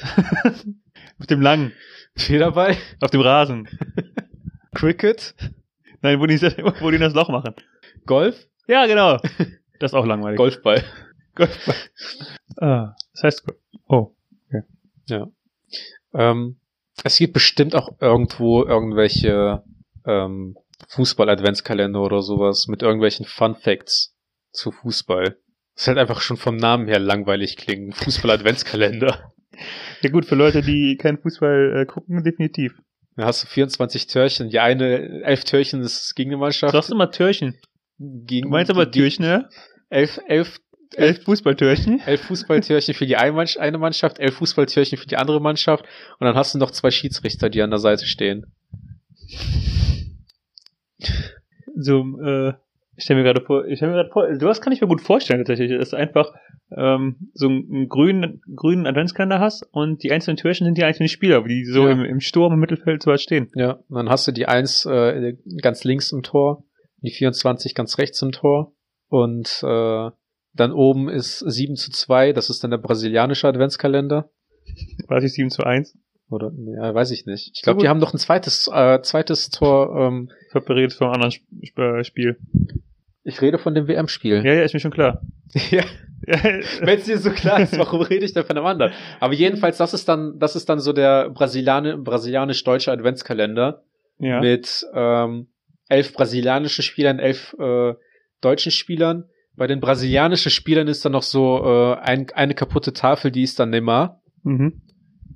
mit 1.17 1.29
dem 1.29 1.41
langen. 1.41 1.73
Federball, 2.15 2.75
Auf 3.01 3.11
dem 3.11 3.21
Rasen. 3.21 3.67
Cricket, 4.73 5.35
Nein, 6.01 6.19
wo 6.19 6.25
die, 6.25 6.41
wo 6.41 6.91
die 6.91 6.97
das 6.97 7.13
Loch 7.13 7.29
machen. 7.29 7.53
Golf, 8.05 8.47
Ja, 8.67 8.85
genau. 8.85 9.17
Das 9.79 9.91
ist 9.91 9.95
auch 9.95 10.05
langweilig. 10.05 10.37
Golfball. 10.37 10.83
Golfball. 11.35 11.75
Ah, 12.57 12.95
das 13.13 13.23
heißt, 13.23 13.45
oh. 13.87 14.13
Ähm, 16.13 16.59
es 17.03 17.17
gibt 17.17 17.33
bestimmt 17.33 17.75
auch 17.75 17.89
irgendwo 18.01 18.65
irgendwelche 18.65 19.63
ähm, 20.05 20.57
Fußball-Adventskalender 20.87 22.01
oder 22.01 22.21
sowas 22.21 22.67
mit 22.67 22.81
irgendwelchen 22.81 23.25
Fun 23.25 23.55
Facts 23.55 24.15
zu 24.51 24.71
Fußball. 24.71 25.37
Das 25.79 25.83
ist 25.83 25.87
halt 25.87 25.97
einfach 25.97 26.19
schon 26.19 26.35
vom 26.35 26.57
Namen 26.57 26.89
her 26.89 26.99
langweilig 26.99 27.55
klingen. 27.55 27.93
Fußball-Adventskalender. 27.93 29.31
Ja 30.01 30.09
gut, 30.09 30.25
für 30.25 30.35
Leute, 30.35 30.61
die 30.61 30.97
keinen 30.97 31.19
Fußball 31.19 31.77
äh, 31.81 31.85
gucken, 31.85 32.21
definitiv. 32.21 32.73
Da 33.15 33.23
hast 33.27 33.43
du 33.43 33.47
24 33.47 34.07
Türchen. 34.07 34.49
Die 34.49 34.59
eine, 34.59 35.23
elf 35.23 35.45
Türchen 35.45 35.79
ist 35.79 36.15
gegen 36.17 36.31
eine 36.31 36.35
Du 36.35 36.41
Mannschaft. 36.41 36.73
sagst 36.73 36.91
immer 36.91 37.09
Türchen. 37.11 37.55
Gegen, 37.97 38.47
Du 38.47 38.49
meinst 38.49 38.69
aber 38.69 38.87
gegen- 38.87 38.91
Türchen, 39.03 39.23
ne? 39.25 39.47
Elf, 39.89 40.19
elf, 40.27 40.59
Elf 40.95 41.23
Fußballtürchen. 41.23 42.01
elf 42.05 42.23
Fußballtürchen 42.23 42.93
für 42.93 43.05
die 43.05 43.15
eine 43.15 43.31
Mannschaft, 43.31 43.59
eine 43.61 43.77
Mannschaft, 43.77 44.19
elf 44.19 44.35
Fußballtürchen 44.35 44.97
für 44.97 45.07
die 45.07 45.15
andere 45.15 45.39
Mannschaft 45.39 45.85
und 46.19 46.25
dann 46.27 46.35
hast 46.35 46.53
du 46.55 46.57
noch 46.59 46.71
zwei 46.71 46.91
Schiedsrichter, 46.91 47.49
die 47.49 47.61
an 47.61 47.69
der 47.69 47.79
Seite 47.79 48.05
stehen. 48.05 48.47
So, 51.75 52.01
äh, 52.21 52.53
ich 52.99 53.05
stelle 53.05 53.21
mir 53.21 53.23
gerade 53.23 53.45
vor, 53.45 53.65
ich 53.65 53.77
stelle 53.77 53.91
mir 53.93 53.97
gerade 53.99 54.11
vor, 54.11 54.27
sowas 54.37 54.59
kann 54.59 54.73
ich 54.73 54.81
mir 54.81 54.87
gut 54.87 54.99
vorstellen 54.99 55.39
tatsächlich, 55.45 55.79
dass 55.79 55.91
du 55.91 55.95
einfach 55.95 56.33
ähm, 56.75 57.31
so 57.33 57.47
einen, 57.47 57.87
grünen, 57.87 58.41
grünen 58.55 58.85
Adventskalender 58.85 59.39
hast 59.39 59.63
und 59.71 60.03
die 60.03 60.11
einzelnen 60.11 60.35
Türchen 60.35 60.65
sind 60.65 60.77
die 60.77 60.83
einzelnen 60.83 61.07
Spieler, 61.07 61.41
die 61.43 61.63
so 61.63 61.85
Ja. 61.87 61.93
im, 61.93 62.03
im 62.03 62.19
Sturm 62.19 62.53
im 62.53 62.59
Mittelfeld 62.59 63.01
so 63.01 63.09
weit 63.11 63.21
stehen. 63.21 63.49
Ja, 63.55 63.79
und 63.87 63.95
dann 63.95 64.09
hast 64.09 64.27
du 64.27 64.33
die 64.33 64.47
eins 64.47 64.85
äh, 64.85 65.33
ganz 65.61 65.85
links 65.85 66.11
im 66.11 66.23
Tor, 66.23 66.65
die 67.01 67.11
24 67.11 67.73
ganz 67.73 67.97
rechts 67.97 68.21
im 68.21 68.33
Tor 68.33 68.73
und 69.07 69.63
äh, 69.63 70.09
dann 70.53 70.71
oben 70.73 71.07
ist 71.07 71.39
7 71.39 71.75
zu 71.77 71.91
2, 71.91 72.33
das 72.33 72.49
ist 72.49 72.63
dann 72.63 72.71
der 72.71 72.79
brasilianische 72.79 73.47
Adventskalender. 73.47 74.29
War 75.07 75.21
das 75.21 75.31
7 75.33 75.49
zu 75.49 75.63
1? 75.63 75.97
Oder, 76.29 76.51
ja, 76.75 76.93
weiß 76.93 77.09
ich 77.11 77.25
nicht. 77.25 77.51
Ich 77.55 77.63
glaube, 77.63 77.81
die 77.81 77.87
haben 77.87 77.99
noch 77.99 78.13
ein 78.13 78.19
zweites, 78.19 78.69
äh, 78.71 79.01
zweites 79.01 79.49
Tor. 79.49 79.95
Ähm, 79.97 80.29
Ich 80.53 80.63
beredet 80.63 80.93
vom 80.93 81.07
anderen 81.09 81.31
Sp 81.33 81.41
Sp 81.65 82.03
Spiel. 82.03 82.37
Ich 83.29 83.41
rede 83.41 83.57
von 83.57 83.73
dem 83.73 83.87
WM-Spiel. 83.87 84.45
Ja, 84.45 84.53
ja, 84.53 84.63
ist 84.63 84.73
mir 84.73 84.79
schon 84.79 84.91
klar. 84.91 85.21
ja. 85.71 85.83
Wenn 86.25 86.99
es 86.99 87.05
dir 87.05 87.17
so 87.17 87.31
klar 87.31 87.61
ist, 87.61 87.77
warum 87.77 88.01
rede 88.01 88.25
ich 88.25 88.33
denn 88.33 88.43
von 88.43 88.57
einem 88.57 88.65
anderen? 88.65 88.91
Aber 89.19 89.33
jedenfalls, 89.33 89.77
das 89.77 89.93
ist 89.93 90.07
dann, 90.09 90.37
das 90.37 90.55
ist 90.55 90.67
dann 90.67 90.79
so 90.79 90.93
der 90.93 91.29
Brasiliane, 91.29 91.97
brasilianisch-deutsche 91.97 92.91
Adventskalender 92.91 93.83
ja. 94.19 94.41
mit 94.41 94.85
ähm, 94.93 95.47
elf 95.87 96.13
brasilianischen 96.13 96.83
Spielern, 96.83 97.19
elf 97.19 97.55
äh, 97.59 97.93
deutschen 98.41 98.71
Spielern. 98.71 99.25
Bei 99.55 99.67
den 99.67 99.79
brasilianischen 99.79 100.51
Spielern 100.51 100.87
ist 100.87 101.03
dann 101.03 101.13
noch 101.13 101.23
so 101.23 101.63
äh, 101.63 101.99
ein, 101.99 102.27
eine 102.33 102.53
kaputte 102.53 102.93
Tafel, 102.93 103.31
die 103.31 103.43
ist 103.43 103.59
dann 103.59 103.69
Neymar. 103.71 104.21
Mhm. 104.43 104.81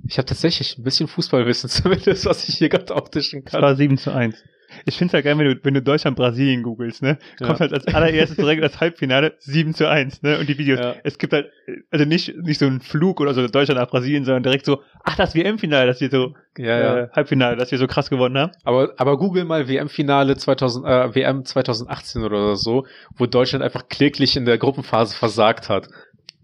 Ich 0.08 0.18
habe 0.18 0.26
tatsächlich 0.26 0.78
ein 0.78 0.84
bisschen 0.84 1.08
Fußballwissen 1.08 1.70
zumindest, 1.70 2.26
was 2.26 2.48
ich 2.48 2.58
hier 2.58 2.70
gerade 2.70 2.94
auftischen 2.96 3.44
Das 3.44 3.54
kann. 3.54 3.62
war 3.62 3.76
7 3.76 3.98
zu 3.98 4.12
1. 4.12 4.44
Ich 4.86 4.98
finde 4.98 5.10
es 5.10 5.14
halt 5.14 5.26
geil, 5.26 5.38
wenn 5.38 5.46
du, 5.46 5.60
wenn 5.64 5.74
du 5.74 5.82
Deutschland-Brasilien 5.82 6.64
googelst, 6.64 7.02
ne? 7.02 7.18
Ja. 7.40 7.48
Kommt 7.48 7.60
halt 7.60 7.74
als 7.74 7.88
allererstes 7.88 8.38
direkt 8.38 8.64
das 8.64 8.80
Halbfinale 8.80 9.34
7 9.40 9.74
zu 9.74 9.90
1, 9.90 10.22
ne? 10.24 10.40
Und 10.40 10.50
die 10.50 10.58
Videos. 10.58 10.80
Ja. 10.80 10.96
Es 11.04 11.18
gibt 11.18 11.34
halt, 11.34 11.52
also 11.92 12.06
nicht, 12.06 12.36
nicht 12.38 12.60
so 12.60 12.66
ein 12.66 12.82
Flug 12.82 13.22
oder 13.22 13.34
so 13.34 13.48
Deutschland 13.48 13.80
nach 13.80 13.90
Brasilien, 13.90 14.26
sondern 14.26 14.44
direkt 14.44 14.66
so, 14.66 14.82
ach, 15.04 15.16
das 15.16 15.36
WM-Finale, 15.36 15.88
das 15.88 16.02
wir 16.02 16.10
so, 16.10 16.36
Ja, 16.58 16.80
ja. 16.80 17.00
äh, 17.00 17.10
Halbfinale, 17.14 17.56
das 17.56 17.72
wir 17.72 17.78
so 17.78 17.88
krass 17.88 18.10
gewonnen 18.10 18.38
haben. 18.38 18.52
Aber, 18.64 18.94
aber 18.98 19.18
google 19.18 19.46
mal 19.46 19.68
WM-Finale 19.68 20.36
2000, 20.38 20.86
äh, 20.86 21.16
WM 21.16 21.46
2018 21.46 22.24
oder 22.24 22.56
so, 22.56 22.86
wo 23.16 23.26
Deutschland 23.26 23.64
einfach 23.64 23.88
kläglich 23.88 24.36
in 24.38 24.46
der 24.46 24.58
Gruppenphase 24.58 25.16
versagt 25.16 25.70
hat. 25.70 25.88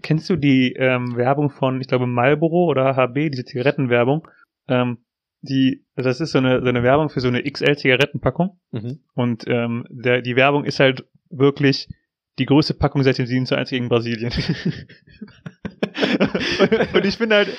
Kennst 0.01 0.29
du 0.29 0.37
die 0.37 0.73
ähm, 0.77 1.17
Werbung 1.17 1.49
von, 1.49 1.81
ich 1.81 1.87
glaube, 1.87 2.07
Marlboro 2.07 2.65
oder 2.65 2.95
HB, 2.95 3.31
diese 3.31 3.43
Zigarettenwerbung, 3.43 4.25
ähm, 4.69 4.99
die, 5.41 5.85
das 5.95 6.19
ist 6.19 6.31
so 6.31 6.39
eine, 6.39 6.61
so 6.61 6.67
eine 6.67 6.83
Werbung 6.83 7.09
für 7.09 7.21
so 7.21 7.27
eine 7.27 7.43
XL-Zigarettenpackung. 7.43 8.59
Mhm. 8.71 8.99
Und 9.15 9.45
ähm, 9.47 9.85
der, 9.89 10.21
die 10.21 10.35
Werbung 10.35 10.65
ist 10.65 10.79
halt 10.79 11.05
wirklich 11.29 11.87
die 12.39 12.45
größte 12.45 12.73
Packung 12.73 13.03
seit 13.03 13.17
dem 13.17 13.25
7 13.25 13.45
zu 13.45 13.55
1 13.55 13.69
gegen 13.69 13.89
Brasilien. 13.89 14.31
und, 16.59 16.93
und 16.95 17.05
ich 17.05 17.17
bin 17.17 17.31
halt, 17.33 17.49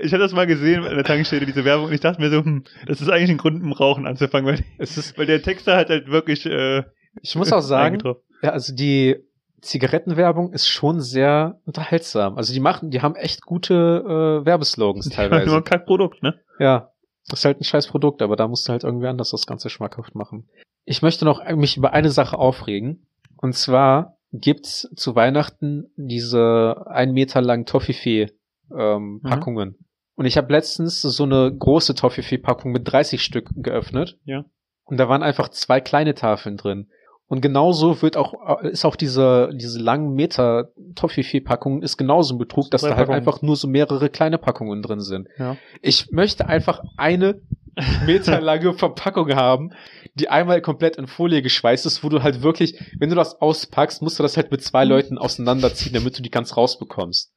ich 0.00 0.12
hatte 0.12 0.22
das 0.22 0.32
mal 0.32 0.46
gesehen 0.46 0.84
an 0.84 0.94
der 0.94 1.04
Tankstelle, 1.04 1.46
diese 1.46 1.64
Werbung, 1.64 1.86
und 1.86 1.92
ich 1.92 2.00
dachte 2.00 2.20
mir 2.20 2.30
so, 2.30 2.44
hm, 2.44 2.64
das 2.86 3.00
ist 3.00 3.08
eigentlich 3.08 3.30
ein 3.30 3.38
Grund, 3.38 3.62
um 3.62 3.72
Rauchen 3.72 4.06
anzufangen, 4.06 4.46
weil, 4.46 4.64
Es 4.78 4.96
ist, 4.96 5.18
weil 5.18 5.26
der 5.26 5.42
Texter 5.42 5.76
hat 5.76 5.90
halt 5.90 6.08
wirklich 6.08 6.46
äh, 6.46 6.84
ich 7.22 7.36
muss 7.36 7.52
auch 7.52 7.60
sagen, 7.60 7.98
ja, 8.42 8.50
also 8.50 8.74
die 8.74 9.16
Zigarettenwerbung 9.60 10.52
ist 10.52 10.68
schon 10.68 11.00
sehr 11.00 11.60
unterhaltsam. 11.64 12.36
Also 12.36 12.52
die 12.52 12.60
machen, 12.60 12.90
die 12.90 13.02
haben 13.02 13.16
echt 13.16 13.42
gute 13.42 13.74
äh, 13.74 14.46
Werbeslogans 14.46 15.06
Nur 15.06 15.18
ein 15.18 15.30
teilweise. 15.30 15.62
Kackprodukt, 15.62 16.22
ne? 16.22 16.38
Ja, 16.60 16.92
das 17.28 17.40
ist 17.40 17.44
halt 17.44 17.60
ein 17.60 17.64
scheiß 17.64 17.88
Produkt, 17.88 18.22
aber 18.22 18.36
da 18.36 18.48
musst 18.48 18.66
du 18.68 18.72
halt 18.72 18.84
irgendwie 18.84 19.06
anders 19.06 19.30
das 19.30 19.46
Ganze 19.46 19.70
schmackhaft 19.70 20.14
machen. 20.14 20.48
Ich 20.84 21.02
möchte 21.02 21.24
noch 21.24 21.44
mich 21.56 21.76
über 21.76 21.92
eine 21.92 22.10
Sache 22.10 22.38
aufregen. 22.38 23.06
Und 23.36 23.54
zwar 23.54 24.18
gibt's 24.32 24.88
zu 24.96 25.14
Weihnachten 25.14 25.92
diese 25.96 26.86
ein 26.86 27.12
Meter 27.12 27.40
langen 27.40 27.66
Toffifee 27.66 28.30
ähm, 28.76 29.20
Mhm. 29.22 29.84
Und 30.16 30.26
ich 30.26 30.36
habe 30.36 30.52
letztens 30.52 31.00
so 31.00 31.22
eine 31.22 31.54
große 31.56 31.94
Toffifee-Packung 31.94 32.72
mit 32.72 32.90
30 32.90 33.22
Stück 33.22 33.50
geöffnet. 33.54 34.18
Ja. 34.24 34.44
Und 34.84 34.98
da 34.98 35.08
waren 35.08 35.22
einfach 35.22 35.48
zwei 35.50 35.80
kleine 35.80 36.14
Tafeln 36.14 36.56
drin. 36.56 36.90
Und 37.30 37.42
genauso 37.42 38.00
wird 38.00 38.16
auch, 38.16 38.60
ist 38.62 38.86
auch 38.86 38.96
diese, 38.96 39.50
diese 39.54 39.78
langen 39.78 40.14
Meter 40.14 40.70
Toffifee-Packung 40.94 41.82
ist 41.82 41.98
genauso 41.98 42.34
ein 42.34 42.38
Betrug, 42.38 42.70
dass 42.70 42.80
da 42.80 42.88
halt 42.88 42.96
Packungen. 42.96 43.18
einfach 43.18 43.42
nur 43.42 43.54
so 43.54 43.68
mehrere 43.68 44.08
kleine 44.08 44.38
Packungen 44.38 44.80
drin 44.82 45.00
sind. 45.00 45.28
Ja. 45.38 45.56
Ich 45.82 46.10
möchte 46.10 46.46
einfach 46.48 46.80
eine 46.96 47.42
meterlange 48.06 48.72
Verpackung 48.78 49.34
haben, 49.34 49.72
die 50.14 50.30
einmal 50.30 50.62
komplett 50.62 50.96
in 50.96 51.06
Folie 51.06 51.42
geschweißt 51.42 51.84
ist, 51.84 52.02
wo 52.02 52.08
du 52.08 52.22
halt 52.22 52.42
wirklich, 52.42 52.80
wenn 52.98 53.10
du 53.10 53.14
das 53.14 53.40
auspackst, 53.40 54.00
musst 54.00 54.18
du 54.18 54.22
das 54.22 54.38
halt 54.38 54.50
mit 54.50 54.62
zwei 54.62 54.84
Leuten 54.84 55.18
auseinanderziehen, 55.18 55.92
damit 55.92 56.18
du 56.18 56.22
die 56.22 56.30
ganz 56.30 56.56
rausbekommst. 56.56 57.32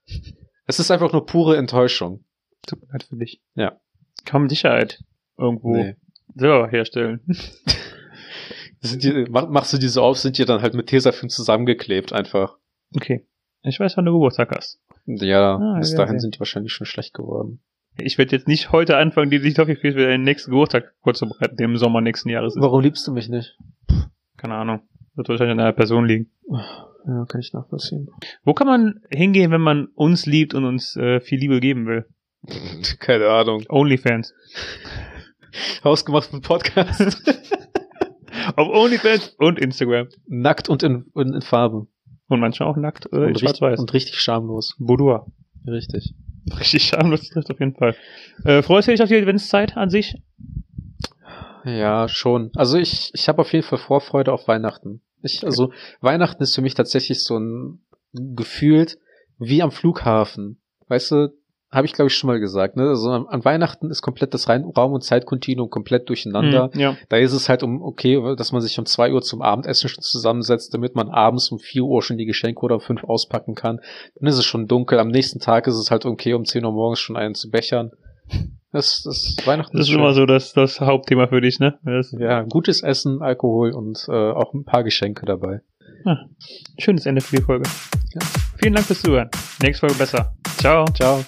Es 0.68 0.80
ist 0.80 0.90
einfach 0.90 1.12
nur 1.12 1.26
pure 1.26 1.58
Enttäuschung. 1.58 2.24
Tut 2.66 2.82
mir 2.82 2.88
leid 2.94 3.04
für 3.04 3.18
dich. 3.18 3.42
Ja. 3.56 3.78
Kaum 4.26 4.48
Sicherheit 4.48 5.00
irgendwo 5.38 5.76
Nee. 5.76 5.96
selber 6.34 6.70
herstellen. 6.70 7.20
Sind 8.82 9.04
die, 9.04 9.26
mach, 9.30 9.48
machst 9.48 9.74
du 9.74 9.78
die 9.78 9.88
so 9.88 10.02
auf, 10.02 10.18
sind 10.18 10.38
die 10.38 10.46
dann 10.46 10.62
halt 10.62 10.74
mit 10.74 10.88
Tesafilm 10.88 11.30
zusammengeklebt 11.30 12.14
einfach. 12.14 12.58
Okay. 12.96 13.26
Ich 13.64 13.80
weiß, 13.80 13.96
wann 13.96 14.06
du 14.06 14.12
Geburtstag 14.14 14.52
hast. 14.56 14.80
Ja, 15.06 15.58
Ah, 15.58 15.78
bis 15.80 15.94
dahin 15.96 16.16
ja. 16.16 16.20
sind 16.20 16.36
die 16.36 16.40
wahrscheinlich 16.40 16.74
schon 16.74 16.88
schlecht 16.88 17.14
geworden. 17.14 17.60
Ich 17.98 18.18
werde 18.18 18.36
jetzt 18.36 18.48
nicht 18.48 18.72
heute 18.72 18.98
anfangen, 18.98 19.30
die 19.30 19.40
die 19.40 19.54
Toffifees 19.54 19.94
für 19.94 20.08
den 20.08 20.24
nächsten 20.24 20.50
Geburtstag 20.52 20.94
vorzubereiten, 21.04 21.58
der 21.58 21.66
im 21.66 21.78
Sommer 21.78 22.02
nächsten 22.02 22.30
Jahres 22.30 22.56
ist. 22.56 22.62
Warum 22.62 22.82
liebst 22.82 23.06
du 23.06 23.12
mich 23.12 23.30
nicht? 23.30 23.58
Keine 24.38 24.56
Ahnung. 24.56 24.82
Wird 25.14 25.30
wahrscheinlich 25.30 25.54
an 25.54 25.60
einer 25.60 25.74
Person 25.74 26.06
liegen. 26.06 26.32
Ja, 27.06 27.26
kann 27.28 27.42
ich 27.42 27.52
nachvollziehen. 27.54 28.10
Wo 28.44 28.54
kann 28.54 28.68
man 28.68 29.02
hingehen, 29.10 29.52
wenn 29.52 29.62
man 29.62 29.88
uns 29.94 30.26
liebt 30.26 30.54
und 30.54 30.66
uns 30.66 30.96
äh, 30.96 31.20
viel 31.20 31.40
Liebe 31.40 31.60
geben 31.60 31.86
will? 31.86 32.06
Keine 33.00 33.28
Ahnung. 33.28 33.64
OnlyFans. 33.70 34.34
Hausgemacht 35.84 36.32
mit 36.34 36.44
Podcast. 36.44 37.22
Auf 38.56 38.70
OnlyFans 38.70 39.36
und 39.38 39.60
Instagram. 39.60 40.08
Nackt 40.28 40.70
und 40.70 40.84
in, 40.84 41.06
in, 41.16 41.34
in 41.34 41.42
Farbe. 41.42 41.88
Und 42.28 42.40
manchmal 42.40 42.70
auch 42.70 42.78
nackt 42.78 43.08
oder 43.08 43.24
in 43.24 43.30
und, 43.30 43.36
richtig, 43.36 43.50
schwarz-weiß. 43.50 43.80
und 43.80 43.94
richtig 43.94 44.20
schamlos. 44.20 44.76
Boudoir. 44.80 45.28
Richtig. 45.68 46.14
Richtig 46.60 46.84
schamlos 46.84 47.30
trifft 47.30 47.52
auf 47.52 47.60
jeden 47.60 47.76
Fall. 47.76 47.96
Äh, 48.46 48.62
freust 48.62 48.88
du 48.88 48.92
dich 48.92 49.02
auf 49.02 49.10
die 49.10 49.18
Adventszeit 49.18 49.78
an 49.78 49.90
sich? 49.90 50.16
Ja, 51.66 52.08
schon. 52.08 52.52
Also 52.56 52.78
ich, 52.78 53.12
ich 53.14 53.28
habe 53.28 53.42
auf 53.42 53.54
jeden 53.54 53.66
Fall 53.66 53.78
Vorfreude 53.78 54.34
auf 54.34 54.48
Weihnachten. 54.48 55.02
Ich, 55.22 55.46
also 55.46 55.72
Weihnachten 56.00 56.42
ist 56.42 56.56
für 56.56 56.62
mich 56.62 56.74
tatsächlich 56.74 57.24
so 57.24 57.38
ein 57.38 57.80
gefühlt 58.14 58.98
wie 59.38 59.62
am 59.62 59.72
Flughafen. 59.72 60.60
Weißt 60.88 61.12
du, 61.12 61.30
habe 61.72 61.86
ich 61.86 61.94
glaube 61.94 62.10
ich 62.10 62.16
schon 62.16 62.28
mal 62.28 62.40
gesagt. 62.40 62.76
Ne? 62.76 62.84
Also 62.90 63.10
an, 63.10 63.46
Weihnachten 63.46 63.90
ist 63.90 64.02
komplett 64.02 64.34
das 64.34 64.50
Raum- 64.50 64.94
und 64.94 65.04
Zeitkontinuum 65.04 65.70
komplett 65.70 66.10
durcheinander. 66.10 66.70
Hm, 66.74 66.80
ja. 66.80 66.98
Da 67.10 67.18
ist 67.18 67.32
es 67.34 67.48
halt 67.48 67.64
um, 67.64 67.82
okay, 67.82 68.20
dass 68.36 68.52
man 68.52 68.62
sich 68.62 68.78
um 68.78 68.86
zwei 68.86 69.14
Uhr 69.14 69.22
zum 69.22 69.42
Abendessen 69.42 69.90
schon 69.90 70.04
zusammensetzt, 70.04 70.74
damit 70.74 70.96
man 70.96 71.10
abends 71.10 71.50
um 71.50 71.60
vier 71.60 71.84
Uhr 71.84 72.02
schon 72.04 72.18
die 72.18 72.26
Geschenke 72.26 72.62
oder 72.62 72.76
um 72.76 72.82
fünf 72.82 73.04
auspacken 73.04 73.56
kann. 73.56 73.80
Dann 74.20 74.28
ist 74.28 74.38
es 74.38 74.46
schon 74.46 74.68
dunkel. 74.68 75.00
Am 75.00 75.08
nächsten 75.08 75.40
Tag 75.40 75.66
ist 75.68 75.76
es 75.78 75.92
halt 75.92 76.06
okay, 76.06 76.34
um 76.34 76.46
10 76.46 76.66
Uhr 76.66 76.72
morgens 76.74 77.00
schon 77.00 77.16
einen 77.16 77.36
zu 77.36 77.50
bechern. 77.50 77.92
Das, 78.72 79.04
das 79.04 79.36
Weihnachten 79.46 79.76
Das 79.76 79.88
ist 79.88 79.92
schön. 79.92 80.00
immer 80.00 80.14
so 80.14 80.26
das, 80.26 80.54
das 80.54 80.80
Hauptthema 80.80 81.28
für 81.28 81.42
dich, 81.42 81.60
ne? 81.60 81.78
Das, 81.84 82.16
Ja, 82.18 82.44
gutes 82.44 82.84
Essen, 82.84 83.22
Alkohol 83.22 83.72
und 83.74 84.06
äh, 84.08 84.12
auch 84.14 84.54
ein 84.54 84.64
paar 84.64 84.84
Geschenke 84.84 85.26
dabei. 85.26 85.60
schönes 86.80 87.06
Ende 87.06 87.22
für 87.22 87.36
die 87.36 87.42
Folge. 87.44 87.70
Ja. 88.14 88.22
Vielen 88.58 88.74
Dank 88.74 88.86
fürs 88.88 89.02
Zuhören. 89.02 89.30
Nächste 89.62 89.82
Folge 89.88 89.96
besser. 89.96 90.34
Ciao. 90.58 90.86
Ciao. 90.94 91.24